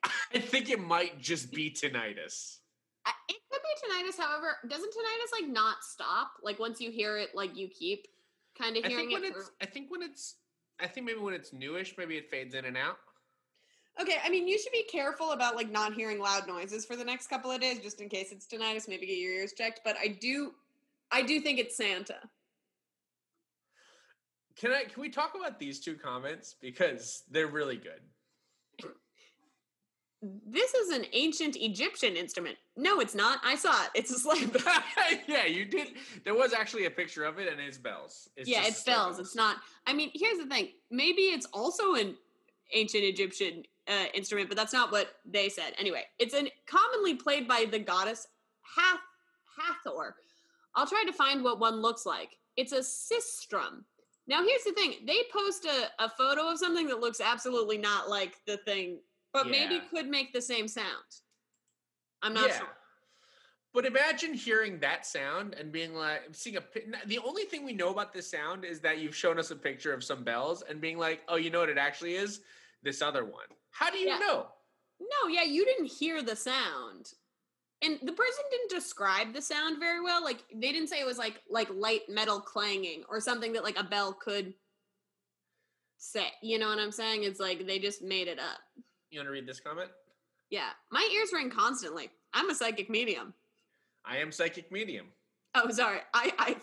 I 0.33 0.39
think 0.39 0.69
it 0.69 0.79
might 0.81 1.19
just 1.19 1.51
be 1.53 1.69
tinnitus. 1.69 2.57
It 3.29 3.37
could 3.51 3.61
be 3.61 3.87
tinnitus. 3.87 4.17
However, 4.19 4.57
doesn't 4.67 4.89
tinnitus 4.91 5.41
like 5.41 5.49
not 5.49 5.77
stop? 5.83 6.31
Like 6.41 6.59
once 6.59 6.81
you 6.81 6.89
hear 6.91 7.17
it, 7.17 7.29
like 7.35 7.55
you 7.55 7.67
keep 7.67 8.07
kind 8.57 8.75
of 8.75 8.83
I 8.85 8.87
hearing 8.87 9.09
think 9.09 9.21
when 9.21 9.31
it. 9.31 9.33
for- 9.35 9.53
I 9.61 9.65
think 9.65 9.91
when 9.91 10.01
it's 10.01 10.35
I 10.79 10.87
think 10.87 11.05
maybe 11.05 11.19
when 11.19 11.33
it's 11.33 11.53
newish, 11.53 11.93
maybe 11.97 12.17
it 12.17 12.29
fades 12.29 12.55
in 12.55 12.65
and 12.65 12.75
out. 12.75 12.97
Okay, 14.01 14.17
I 14.25 14.29
mean, 14.29 14.47
you 14.47 14.57
should 14.57 14.71
be 14.71 14.83
careful 14.91 15.31
about 15.33 15.55
like 15.55 15.69
not 15.71 15.93
hearing 15.93 16.19
loud 16.19 16.47
noises 16.47 16.83
for 16.83 16.95
the 16.95 17.05
next 17.05 17.27
couple 17.27 17.51
of 17.51 17.61
days, 17.61 17.79
just 17.79 18.01
in 18.01 18.09
case 18.09 18.31
it's 18.31 18.47
tinnitus. 18.47 18.87
Maybe 18.87 19.05
get 19.05 19.17
your 19.19 19.33
ears 19.33 19.53
checked. 19.55 19.81
But 19.85 19.95
I 20.01 20.07
do, 20.07 20.53
I 21.11 21.21
do 21.21 21.39
think 21.39 21.59
it's 21.59 21.77
Santa. 21.77 22.17
Can 24.59 24.71
I 24.71 24.83
can 24.83 25.01
we 25.01 25.09
talk 25.09 25.33
about 25.39 25.59
these 25.59 25.79
two 25.79 25.95
comments 25.95 26.55
because 26.61 27.23
they're 27.29 27.47
really 27.47 27.77
good. 27.77 28.01
This 30.45 30.73
is 30.73 30.89
an 30.91 31.05
ancient 31.11 31.57
Egyptian 31.57 32.15
instrument. 32.15 32.55
No, 32.77 33.01
it's 33.01 33.13
not. 33.13 33.39
I 33.43 33.55
saw 33.55 33.73
it. 33.83 33.89
It's 33.93 34.25
a 34.25 34.47
bell. 34.47 34.83
yeah, 35.27 35.45
you 35.45 35.65
did. 35.65 35.89
There 36.23 36.33
was 36.33 36.53
actually 36.53 36.85
a 36.85 36.89
picture 36.89 37.25
of 37.25 37.39
it, 37.39 37.51
and 37.51 37.59
it's 37.59 37.77
bells. 37.77 38.29
It's 38.37 38.47
yeah, 38.47 38.59
just 38.59 38.69
it's 38.69 38.83
sleigh 38.83 38.93
bells. 38.93 39.19
It's 39.19 39.35
not. 39.35 39.57
I 39.85 39.91
mean, 39.91 40.11
here's 40.13 40.37
the 40.37 40.45
thing. 40.45 40.69
Maybe 40.89 41.23
it's 41.23 41.45
also 41.51 41.95
an 41.95 42.15
ancient 42.73 43.03
Egyptian 43.03 43.63
uh, 43.89 44.05
instrument, 44.13 44.47
but 44.47 44.57
that's 44.57 44.71
not 44.71 44.93
what 44.93 45.09
they 45.25 45.49
said. 45.49 45.73
Anyway, 45.77 46.03
it's 46.19 46.33
an 46.33 46.47
commonly 46.67 47.15
played 47.15 47.45
by 47.45 47.65
the 47.69 47.79
goddess 47.79 48.27
Hath 48.77 49.01
Hathor. 49.57 50.15
I'll 50.75 50.87
try 50.87 51.03
to 51.05 51.13
find 51.13 51.43
what 51.43 51.59
one 51.59 51.81
looks 51.81 52.05
like. 52.05 52.37
It's 52.55 52.71
a 52.71 52.79
sistrum. 52.79 53.83
Now, 54.27 54.41
here's 54.43 54.63
the 54.63 54.71
thing. 54.71 54.93
They 55.05 55.19
post 55.31 55.65
a, 55.65 56.03
a 56.03 56.09
photo 56.09 56.49
of 56.51 56.57
something 56.57 56.87
that 56.87 56.99
looks 56.99 57.19
absolutely 57.19 57.77
not 57.77 58.09
like 58.09 58.37
the 58.47 58.57
thing, 58.57 58.99
but 59.33 59.47
maybe 59.47 59.81
could 59.93 60.07
make 60.07 60.31
the 60.31 60.41
same 60.41 60.67
sound. 60.67 60.87
I'm 62.21 62.33
not 62.33 62.47
yeah. 62.47 62.57
sure. 62.59 62.67
But 63.73 63.85
imagine 63.85 64.33
hearing 64.33 64.79
that 64.79 65.05
sound 65.05 65.55
and 65.55 65.71
being 65.71 65.95
like, 65.95 66.21
seeing 66.31 66.57
a. 66.57 66.61
The 67.07 67.19
only 67.19 67.43
thing 67.43 67.65
we 67.65 67.73
know 67.73 67.89
about 67.89 68.13
this 68.13 68.29
sound 68.29 68.65
is 68.65 68.79
that 68.81 68.99
you've 68.99 69.15
shown 69.15 69.39
us 69.39 69.49
a 69.51 69.55
picture 69.55 69.93
of 69.93 70.03
some 70.03 70.23
bells 70.23 70.63
and 70.69 70.79
being 70.79 70.99
like, 70.99 71.21
oh, 71.27 71.37
you 71.37 71.49
know 71.49 71.59
what 71.61 71.69
it 71.69 71.79
actually 71.79 72.15
is? 72.15 72.41
This 72.83 73.01
other 73.01 73.25
one. 73.25 73.47
How 73.71 73.89
do 73.89 73.97
you 73.97 74.09
Yeah. 74.09 74.19
know? 74.19 74.47
No, 74.99 75.27
yeah, 75.27 75.43
you 75.43 75.65
didn't 75.65 75.87
hear 75.87 76.21
the 76.21 76.35
sound. 76.35 77.13
And 77.83 77.99
the 78.01 78.13
person 78.13 78.43
didn't 78.49 78.69
describe 78.69 79.33
the 79.33 79.41
sound 79.41 79.79
very 79.79 80.01
well. 80.01 80.23
Like 80.23 80.43
they 80.53 80.71
didn't 80.71 80.87
say 80.87 81.01
it 81.01 81.05
was 81.05 81.17
like 81.17 81.41
like 81.49 81.69
light 81.69 82.01
metal 82.07 82.39
clanging 82.39 83.03
or 83.09 83.19
something 83.19 83.51
that 83.53 83.63
like 83.63 83.77
a 83.77 83.83
bell 83.83 84.13
could 84.13 84.53
say. 85.97 86.27
You 86.41 86.59
know 86.59 86.69
what 86.69 86.79
I'm 86.79 86.91
saying? 86.91 87.23
It's 87.23 87.39
like 87.39 87.67
they 87.67 87.79
just 87.79 88.01
made 88.01 88.27
it 88.27 88.39
up. 88.39 88.59
You 89.09 89.19
want 89.19 89.27
to 89.27 89.31
read 89.31 89.45
this 89.45 89.59
comment? 89.59 89.89
Yeah. 90.49 90.69
My 90.91 91.07
ears 91.13 91.33
ring 91.33 91.49
constantly. 91.49 92.09
I'm 92.33 92.49
a 92.49 92.55
psychic 92.55 92.89
medium. 92.89 93.33
I 94.05 94.17
am 94.17 94.31
psychic 94.31 94.71
medium. 94.71 95.07
Oh, 95.55 95.69
sorry. 95.69 95.99
I 96.13 96.31
I 96.39 96.55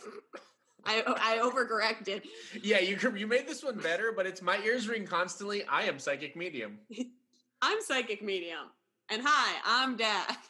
I, 0.87 1.03
I 1.07 1.39
overcorrected. 1.39 2.23
Yeah, 2.63 2.79
you 2.79 2.99
you 3.15 3.27
made 3.27 3.47
this 3.47 3.63
one 3.63 3.79
better, 3.79 4.13
but 4.17 4.27
it's 4.27 4.41
my 4.41 4.59
ears 4.65 4.89
ring 4.89 5.07
constantly. 5.07 5.65
I 5.65 5.83
am 5.83 5.99
psychic 5.99 6.35
medium. 6.35 6.79
I'm 7.63 7.83
psychic 7.83 8.23
medium. 8.23 8.71
And 9.11 9.23
hi, 9.25 9.61
I'm 9.65 9.97
Dad. 9.97 10.37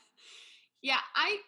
Yeah, 0.83 0.99
I 1.15 1.39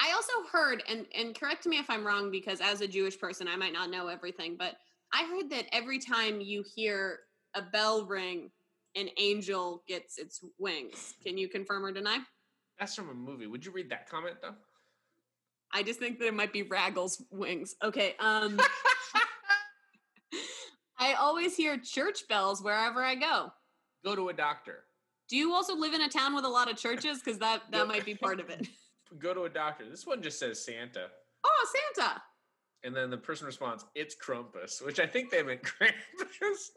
I 0.00 0.12
also 0.12 0.32
heard 0.50 0.82
and 0.88 1.06
and 1.16 1.38
correct 1.38 1.66
me 1.66 1.78
if 1.78 1.88
I'm 1.88 2.06
wrong 2.06 2.30
because 2.30 2.60
as 2.60 2.80
a 2.80 2.88
Jewish 2.88 3.18
person 3.18 3.46
I 3.48 3.56
might 3.56 3.72
not 3.72 3.90
know 3.90 4.08
everything, 4.08 4.56
but 4.58 4.74
I 5.12 5.24
heard 5.24 5.50
that 5.50 5.66
every 5.72 5.98
time 5.98 6.40
you 6.40 6.64
hear 6.74 7.20
a 7.54 7.62
bell 7.62 8.04
ring, 8.06 8.50
an 8.96 9.08
angel 9.18 9.82
gets 9.86 10.18
its 10.18 10.40
wings. 10.58 11.14
Can 11.24 11.36
you 11.38 11.48
confirm 11.48 11.84
or 11.84 11.92
deny? 11.92 12.18
That's 12.78 12.94
from 12.94 13.10
a 13.10 13.14
movie. 13.14 13.46
Would 13.46 13.64
you 13.64 13.72
read 13.72 13.90
that 13.90 14.08
comment 14.08 14.36
though? 14.42 14.54
I 15.72 15.82
just 15.82 15.98
think 15.98 16.18
that 16.18 16.26
it 16.26 16.34
might 16.34 16.52
be 16.52 16.62
Raggle's 16.62 17.22
wings. 17.30 17.76
Okay, 17.82 18.16
um 18.18 18.60
I 20.98 21.14
always 21.14 21.56
hear 21.56 21.78
church 21.78 22.28
bells 22.28 22.62
wherever 22.62 23.02
I 23.02 23.14
go. 23.14 23.52
Go 24.04 24.16
to 24.16 24.28
a 24.28 24.32
doctor. 24.32 24.84
Do 25.32 25.38
you 25.38 25.54
also 25.54 25.74
live 25.74 25.94
in 25.94 26.02
a 26.02 26.10
town 26.10 26.34
with 26.34 26.44
a 26.44 26.48
lot 26.48 26.70
of 26.70 26.76
churches? 26.76 27.22
Because 27.24 27.38
that 27.38 27.62
that 27.70 27.88
might 27.88 28.04
be 28.04 28.14
part 28.14 28.38
of 28.38 28.50
it. 28.50 28.68
Go 29.18 29.32
to 29.32 29.44
a 29.44 29.48
doctor. 29.48 29.88
This 29.88 30.06
one 30.06 30.20
just 30.20 30.38
says 30.38 30.62
Santa. 30.62 31.06
Oh, 31.42 31.74
Santa! 31.96 32.20
And 32.84 32.94
then 32.94 33.08
the 33.08 33.16
person 33.16 33.46
responds, 33.46 33.86
"It's 33.94 34.14
Krampus," 34.14 34.84
which 34.84 35.00
I 35.00 35.06
think 35.06 35.30
they 35.30 35.42
meant 35.42 35.62
Krampus. 35.62 36.72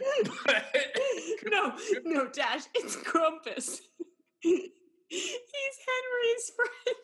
no, 1.50 1.74
no, 2.06 2.26
Dash, 2.28 2.62
it's 2.74 2.96
Grumpus. 2.96 3.82
He's 4.40 4.70
Henry's 5.10 6.52
friend. 6.56 6.96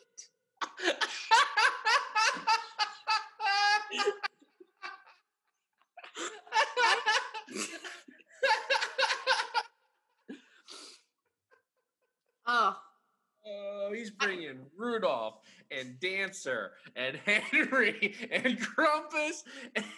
Oh, 12.47 12.77
Oh, 13.49 13.93
he's 13.95 14.11
bringing 14.11 14.59
Rudolph 14.77 15.39
and 15.71 16.01
Dancer 16.01 16.73
and 16.97 17.17
Henry 17.25 18.15
and 18.33 18.59
Krampus 18.59 19.45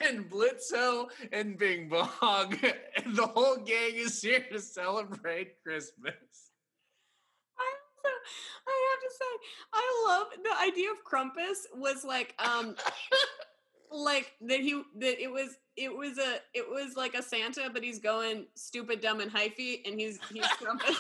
and 0.07 0.31
Blitzo 0.31 1.07
and 1.33 1.57
Bing 1.57 1.89
Bong. 1.89 2.55
And 2.97 3.17
the 3.17 3.27
whole 3.27 3.57
gang 3.57 3.95
is 3.95 4.21
here 4.21 4.45
to 4.53 4.61
celebrate 4.61 5.63
Christmas. 5.63 6.15
I 7.59 7.73
have 7.73 8.03
to, 8.03 8.11
I 8.67 8.91
have 8.91 9.01
to 9.01 9.15
say, 9.17 9.33
I 9.73 10.05
love 10.09 10.27
the 10.45 10.71
idea 10.71 10.91
of 10.91 11.05
Krampus 11.05 11.65
was 11.75 12.05
like, 12.05 12.35
um, 12.39 12.77
like 13.91 14.33
that 14.43 14.61
he 14.61 14.83
that 14.99 15.23
it 15.23 15.33
was 15.33 15.57
it 15.77 15.97
was 15.97 16.19
a 16.19 16.41
it 16.53 16.69
was 16.69 16.97
like 16.97 17.15
a 17.15 17.23
Santa, 17.23 17.71
but 17.73 17.83
he's 17.83 17.99
going 17.99 18.45
stupid, 18.55 19.01
dumb, 19.01 19.21
and 19.21 19.33
hyphy, 19.33 19.81
and 19.87 19.99
he's 19.99 20.19
he's 20.31 20.45
Krampus. 20.45 20.95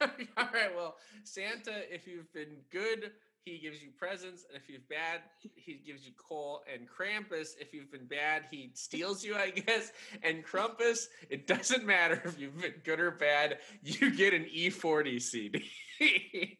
Like, 0.00 0.28
All 0.38 0.48
right, 0.54 0.74
well, 0.74 0.96
Santa, 1.24 1.82
if 1.92 2.06
you've 2.06 2.32
been 2.32 2.56
good, 2.70 3.10
he 3.44 3.58
gives 3.58 3.82
you 3.82 3.90
presents, 3.98 4.44
and 4.48 4.56
if 4.56 4.68
you've 4.68 4.88
bad, 4.88 5.20
he 5.56 5.82
gives 5.84 6.06
you 6.06 6.12
coal. 6.16 6.62
And 6.72 6.88
Krampus, 6.88 7.50
if 7.60 7.74
you've 7.74 7.90
been 7.90 8.06
bad, 8.06 8.44
he 8.50 8.70
steals 8.74 9.24
you, 9.24 9.34
I 9.34 9.50
guess. 9.50 9.92
And 10.22 10.44
Krampus, 10.44 11.06
it 11.28 11.46
doesn't 11.46 11.84
matter 11.84 12.22
if 12.24 12.38
you've 12.38 12.58
been 12.60 12.74
good 12.84 13.00
or 13.00 13.10
bad, 13.10 13.58
you 13.82 14.14
get 14.14 14.32
an 14.32 14.46
E40 14.54 15.20
CD. 15.20 15.64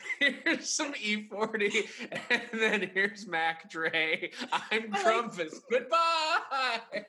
here's 0.18 0.68
some 0.68 0.92
E40, 0.94 1.86
and 2.30 2.42
then 2.60 2.90
here's 2.94 3.26
Mac 3.26 3.70
Dre. 3.70 4.30
I'm 4.70 4.90
Crumpus. 4.92 5.52
like- 5.54 5.62
Goodbye. 5.70 7.04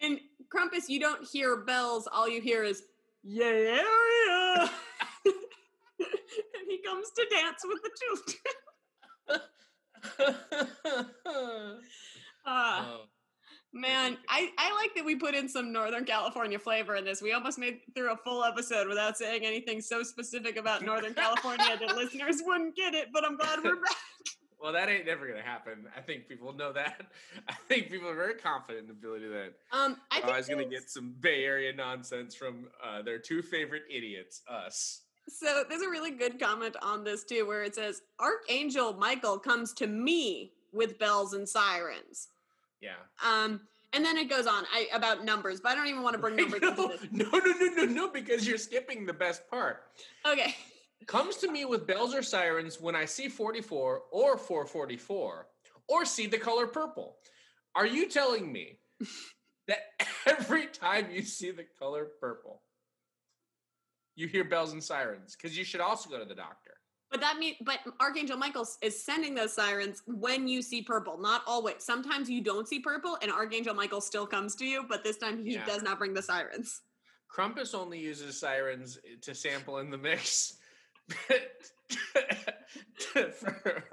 And 0.00 0.18
Crumpus, 0.50 0.88
you 0.88 1.00
don't 1.00 1.26
hear 1.26 1.58
bells. 1.64 2.08
All 2.12 2.28
you 2.28 2.40
hear 2.40 2.64
is 2.64 2.82
yeah 3.24 3.50
yeah. 3.52 4.68
and 5.26 5.34
he 6.68 6.78
comes 6.84 7.08
to 7.16 7.24
dance 7.30 7.62
with 7.64 7.82
the 7.82 7.90
children. 8.00 9.40
Ah, 12.44 12.88
Oh. 12.90 13.04
Man, 13.72 14.18
I, 14.28 14.50
I 14.58 14.72
like 14.74 14.94
that 14.94 15.04
we 15.04 15.16
put 15.16 15.34
in 15.34 15.48
some 15.48 15.72
Northern 15.72 16.04
California 16.04 16.58
flavor 16.58 16.96
in 16.96 17.04
this. 17.04 17.22
We 17.22 17.32
almost 17.32 17.58
made 17.58 17.80
through 17.94 18.12
a 18.12 18.16
full 18.16 18.44
episode 18.44 18.88
without 18.88 19.16
saying 19.16 19.44
anything 19.44 19.80
so 19.80 20.02
specific 20.02 20.56
about 20.56 20.82
Northern 20.82 21.14
California 21.14 21.78
that 21.80 21.96
listeners 21.96 22.42
wouldn't 22.44 22.76
get 22.76 22.94
it, 22.94 23.08
but 23.12 23.24
I'm 23.24 23.36
glad 23.36 23.60
we're 23.64 23.76
back. 23.82 23.96
Well, 24.60 24.72
that 24.72 24.88
ain't 24.88 25.06
never 25.06 25.26
gonna 25.26 25.42
happen. 25.42 25.86
I 25.96 26.00
think 26.00 26.28
people 26.28 26.52
know 26.52 26.72
that. 26.72 27.06
I 27.48 27.54
think 27.68 27.90
people 27.90 28.08
are 28.08 28.14
very 28.14 28.34
confident 28.34 28.82
in 28.82 28.86
the 28.86 28.92
ability 28.92 29.26
that 29.26 29.54
Um, 29.72 29.96
I 30.12 30.18
I 30.18 30.20
think 30.20 30.36
was 30.36 30.48
gonna 30.48 30.64
get 30.68 30.88
some 30.88 31.14
Bay 31.20 31.44
Area 31.44 31.72
nonsense 31.72 32.34
from 32.36 32.68
uh, 32.84 33.02
their 33.02 33.18
two 33.18 33.42
favorite 33.42 33.82
idiots, 33.90 34.42
us. 34.48 35.02
So 35.28 35.64
there's 35.68 35.82
a 35.82 35.88
really 35.88 36.12
good 36.12 36.38
comment 36.38 36.76
on 36.80 37.02
this 37.02 37.24
too, 37.24 37.44
where 37.46 37.64
it 37.64 37.74
says 37.74 38.02
Archangel 38.20 38.92
Michael 38.94 39.38
comes 39.38 39.72
to 39.74 39.86
me 39.88 40.52
with 40.72 40.98
bells 40.98 41.32
and 41.32 41.48
sirens. 41.48 42.28
Yeah. 42.82 42.96
Um, 43.24 43.60
and 43.94 44.04
then 44.04 44.16
it 44.18 44.28
goes 44.28 44.46
on 44.46 44.64
I, 44.72 44.88
about 44.92 45.24
numbers, 45.24 45.60
but 45.60 45.72
I 45.72 45.74
don't 45.74 45.86
even 45.86 46.02
want 46.02 46.14
to 46.14 46.18
bring 46.18 46.36
numbers 46.36 46.62
into 46.62 46.88
this. 46.88 47.06
no, 47.12 47.26
no, 47.32 47.52
no, 47.60 47.66
no, 47.74 47.84
no, 47.84 48.10
because 48.10 48.46
you're 48.46 48.58
skipping 48.58 49.06
the 49.06 49.12
best 49.12 49.48
part. 49.48 49.84
Okay. 50.26 50.54
Comes 51.06 51.36
to 51.38 51.50
me 51.50 51.64
with 51.64 51.86
bells 51.86 52.14
or 52.14 52.22
sirens 52.22 52.80
when 52.80 52.94
I 52.94 53.04
see 53.04 53.28
44 53.28 54.02
or 54.10 54.38
444 54.38 55.46
or 55.88 56.04
see 56.04 56.26
the 56.26 56.38
color 56.38 56.66
purple. 56.66 57.16
Are 57.74 57.86
you 57.86 58.08
telling 58.08 58.52
me 58.52 58.78
that 59.68 59.78
every 60.26 60.66
time 60.66 61.08
you 61.10 61.22
see 61.22 61.50
the 61.50 61.66
color 61.78 62.08
purple, 62.20 62.62
you 64.14 64.26
hear 64.26 64.44
bells 64.44 64.72
and 64.72 64.82
sirens? 64.82 65.36
Because 65.36 65.56
you 65.56 65.64
should 65.64 65.80
also 65.80 66.08
go 66.08 66.18
to 66.18 66.24
the 66.24 66.34
doctor. 66.34 66.74
But 67.12 67.20
that 67.20 67.38
means, 67.38 67.56
but 67.60 67.78
Archangel 68.00 68.38
Michael 68.38 68.66
is 68.80 69.00
sending 69.04 69.34
those 69.34 69.52
sirens 69.52 70.02
when 70.06 70.48
you 70.48 70.62
see 70.62 70.80
purple, 70.82 71.18
not 71.18 71.42
always. 71.46 71.76
Sometimes 71.84 72.28
you 72.30 72.40
don't 72.40 72.66
see 72.66 72.80
purple, 72.80 73.18
and 73.20 73.30
Archangel 73.30 73.74
Michael 73.74 74.00
still 74.00 74.26
comes 74.26 74.54
to 74.56 74.64
you, 74.64 74.84
but 74.88 75.04
this 75.04 75.18
time 75.18 75.44
he 75.44 75.52
Yeah. 75.52 75.66
does 75.66 75.82
not 75.82 75.98
bring 75.98 76.14
the 76.14 76.22
sirens. 76.22 76.80
Krampus 77.30 77.74
only 77.74 77.98
uses 77.98 78.40
sirens 78.40 78.98
eh, 79.04 79.16
to 79.20 79.34
sample 79.34 79.78
in 79.78 79.90
the 79.90 79.98
mix 79.98 80.54
for, 83.32 83.84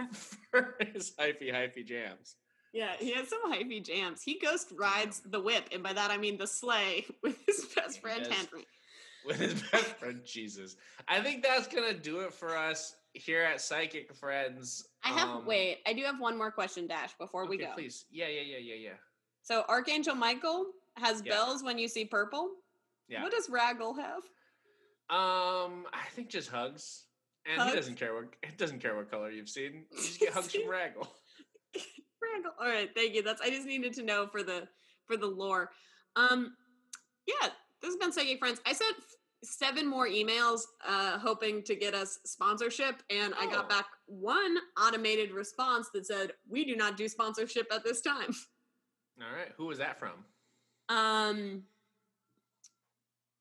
for 0.52 0.76
his 0.94 1.12
hyphy 1.20 1.54
hyphy 1.54 1.86
jams. 1.86 2.36
Yeah, 2.74 2.96
he 3.00 3.12
has 3.14 3.28
some 3.30 3.52
hyphy 3.52 3.84
jams. 3.84 4.22
He 4.24 4.40
ghost 4.40 4.72
rides 4.78 5.22
the 5.26 5.40
whip, 5.42 5.68
and 5.72 5.82
by 5.84 5.92
that 5.94 6.12
I 6.12 6.18
mean 6.18 6.38
the 6.38 6.48
sleigh 6.48 7.06
with 7.24 7.38
his 7.48 7.66
best 7.76 8.00
friend. 8.02 8.26
Henry. 8.28 8.66
with 9.26 9.38
his 9.40 9.62
best 9.72 9.98
friend 9.98 10.22
Jesus. 10.26 10.76
I 11.08 11.20
think 11.22 11.44
that's 11.44 11.68
gonna 11.68 11.94
do 11.94 12.20
it 12.22 12.34
for 12.34 12.56
us 12.56 12.96
here 13.14 13.42
at 13.44 13.62
Psychic 13.62 14.14
Friends. 14.14 14.88
I 15.04 15.10
have 15.10 15.30
Um, 15.30 15.46
wait, 15.46 15.80
I 15.86 15.94
do 15.94 16.04
have 16.04 16.20
one 16.20 16.38
more 16.38 16.52
question, 16.52 16.88
Dash, 16.88 17.14
before 17.18 17.46
we 17.48 17.58
go. 17.58 17.72
Please, 17.74 18.06
yeah, 18.12 18.28
yeah, 18.28 18.42
yeah, 18.42 18.58
yeah, 18.58 18.76
yeah. 18.76 18.98
So 19.42 19.64
Archangel 19.68 20.16
Michael 20.16 20.68
has 20.98 21.22
Yeah. 21.26 21.32
bells 21.34 21.64
when 21.64 21.78
you 21.78 21.88
see 21.88 22.06
purple. 22.06 22.52
Yeah. 23.08 23.24
What 23.24 23.32
does 23.32 23.48
Raggle 23.50 23.98
have? 23.98 24.24
Um, 25.10 25.88
I 25.92 26.06
think 26.12 26.30
just 26.30 26.50
hugs, 26.50 27.06
and 27.46 27.60
Hugs? 27.60 27.72
he 27.72 27.76
doesn't 27.78 27.96
care 27.96 28.14
what 28.14 28.26
it 28.44 28.58
doesn't 28.58 28.80
care 28.80 28.96
what 28.96 29.10
color 29.10 29.32
you've 29.32 29.50
seen. 29.50 29.86
You 29.92 29.98
just 30.04 30.20
get 30.20 30.34
hugs 30.34 30.52
from 30.54 30.64
Raggle. 30.70 31.08
Raggle. 31.76 32.52
All 32.60 32.68
right, 32.68 32.90
thank 32.94 33.16
you. 33.16 33.24
That's 33.24 33.42
I 33.42 33.50
just 33.50 33.66
needed 33.66 33.94
to 33.94 34.04
know 34.04 34.28
for 34.28 34.44
the 34.44 34.68
for 35.08 35.18
the 35.18 35.26
lore. 35.26 35.72
Um, 36.16 36.56
yeah, 37.26 37.50
this 37.82 37.90
has 37.90 37.96
been 37.96 38.12
Psychic 38.12 38.38
Friends. 38.38 38.62
I 38.68 38.72
f- 38.72 39.16
seven 39.44 39.88
more 39.88 40.08
emails, 40.08 40.62
uh, 40.86 41.18
hoping 41.20 41.64
to 41.64 41.76
get 41.76 41.94
us 41.94 42.20
sponsorship, 42.26 43.02
and 43.10 43.34
I 43.36 43.46
Oh. 43.46 43.52
got 43.52 43.70
back 43.70 43.86
one 44.06 44.58
automated 44.78 45.32
response 45.32 45.90
that 45.94 46.06
said, 46.06 46.34
"We 46.48 46.66
do 46.66 46.76
not 46.76 46.98
do 46.98 47.08
sponsorship 47.08 47.72
at 47.72 47.84
this 47.84 48.02
time." 48.02 48.34
All 49.22 49.32
right, 49.32 49.52
who 49.58 49.66
was 49.68 49.78
that 49.80 49.98
from? 50.00 50.26
Um, 50.90 51.68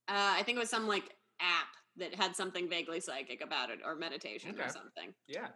uh, 0.08 0.34
I 0.36 0.42
think 0.42 0.56
it 0.56 0.60
was 0.60 0.70
some 0.70 0.86
like 0.86 1.16
app 1.40 1.68
that 1.96 2.14
had 2.14 2.34
something 2.36 2.68
vaguely 2.68 3.00
psychic 3.00 3.40
about 3.42 3.70
it, 3.70 3.80
or 3.84 3.94
meditation 3.96 4.58
or 4.60 4.68
something. 4.68 5.14
Yeah, 5.26 5.48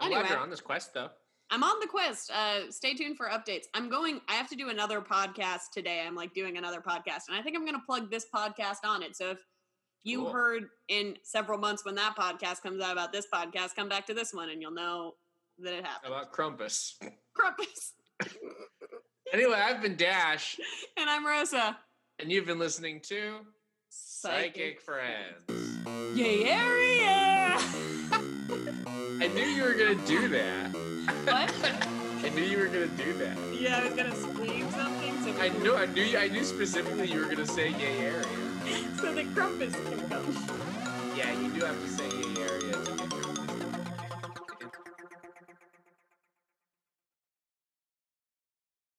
I'm 0.00 0.08
glad 0.10 0.18
Anyway. 0.20 0.28
you're 0.30 0.38
on 0.38 0.50
this 0.50 0.60
quest 0.60 0.94
though. 0.94 1.10
I'm 1.50 1.62
on 1.62 1.78
the 1.80 1.86
quest. 1.86 2.30
Uh, 2.30 2.70
stay 2.70 2.94
tuned 2.94 3.16
for 3.16 3.28
updates. 3.28 3.64
I'm 3.74 3.88
going. 3.88 4.20
I 4.28 4.32
have 4.34 4.48
to 4.50 4.56
do 4.56 4.70
another 4.70 5.00
podcast 5.00 5.70
today. 5.72 6.02
I'm 6.06 6.14
like 6.14 6.32
doing 6.32 6.56
another 6.56 6.80
podcast, 6.80 7.28
and 7.28 7.36
I 7.36 7.42
think 7.42 7.56
I'm 7.56 7.64
going 7.64 7.78
to 7.78 7.84
plug 7.86 8.10
this 8.10 8.26
podcast 8.34 8.78
on 8.84 9.02
it. 9.02 9.14
So 9.16 9.30
if 9.32 9.44
you 10.04 10.20
Cool. 10.22 10.32
heard 10.32 10.64
in 10.88 11.16
several 11.22 11.58
months 11.58 11.84
when 11.84 11.94
that 11.96 12.14
podcast 12.16 12.62
comes 12.62 12.80
out 12.82 12.92
about 12.92 13.12
this 13.12 13.26
podcast, 13.32 13.74
come 13.74 13.88
back 13.88 14.06
to 14.06 14.14
this 14.14 14.32
one, 14.32 14.50
and 14.50 14.60
you'll 14.62 14.70
know 14.70 15.14
that 15.60 15.72
it 15.74 15.84
happened. 15.84 16.12
About 16.12 16.30
Crumpus. 16.32 16.96
Crumpus. 17.34 17.92
Anyway, 19.32 19.54
I've 19.54 19.82
been 19.82 19.96
Dash, 19.96 20.58
and 20.96 21.10
I'm 21.10 21.26
Rosa. 21.26 21.76
and 22.20 22.30
you've 22.30 22.46
been 22.46 22.58
listening 22.58 23.00
to 23.08 23.38
Psychic 23.88 24.80
Friends. 24.80 25.42
Yay 26.14 26.44
area. 26.44 27.56
I 28.12 29.30
knew 29.34 29.42
you 29.44 29.62
were 29.62 29.74
gonna 29.74 30.06
do 30.06 30.28
that. 30.28 30.68
What? 31.24 31.52
I 32.24 32.28
knew 32.30 32.42
you 32.42 32.58
were 32.58 32.66
gonna 32.66 32.86
do 32.88 33.12
that. 33.14 33.36
yeah, 33.58 33.80
I 33.80 33.84
was 33.86 33.94
gonna 33.94 34.14
scream 34.14 34.70
something. 34.70 35.20
So 35.22 35.40
I 35.40 35.48
knew, 35.60 35.74
I 35.74 35.86
knew, 35.86 36.16
I 36.18 36.28
knew 36.28 36.44
specifically 36.44 37.08
you 37.10 37.20
were 37.20 37.26
gonna 37.26 37.46
say 37.46 37.70
yay 37.70 37.98
area. 38.06 38.26
so 38.96 39.12
the 39.12 39.24
Krampus 39.24 39.72
can 39.72 40.08
come. 40.08 41.16
Yeah, 41.16 41.32
you 41.38 41.50
do 41.50 41.64
have 41.66 41.80
to 41.80 41.88
say 41.88 42.08
yay 42.08 42.42
area 42.42 42.93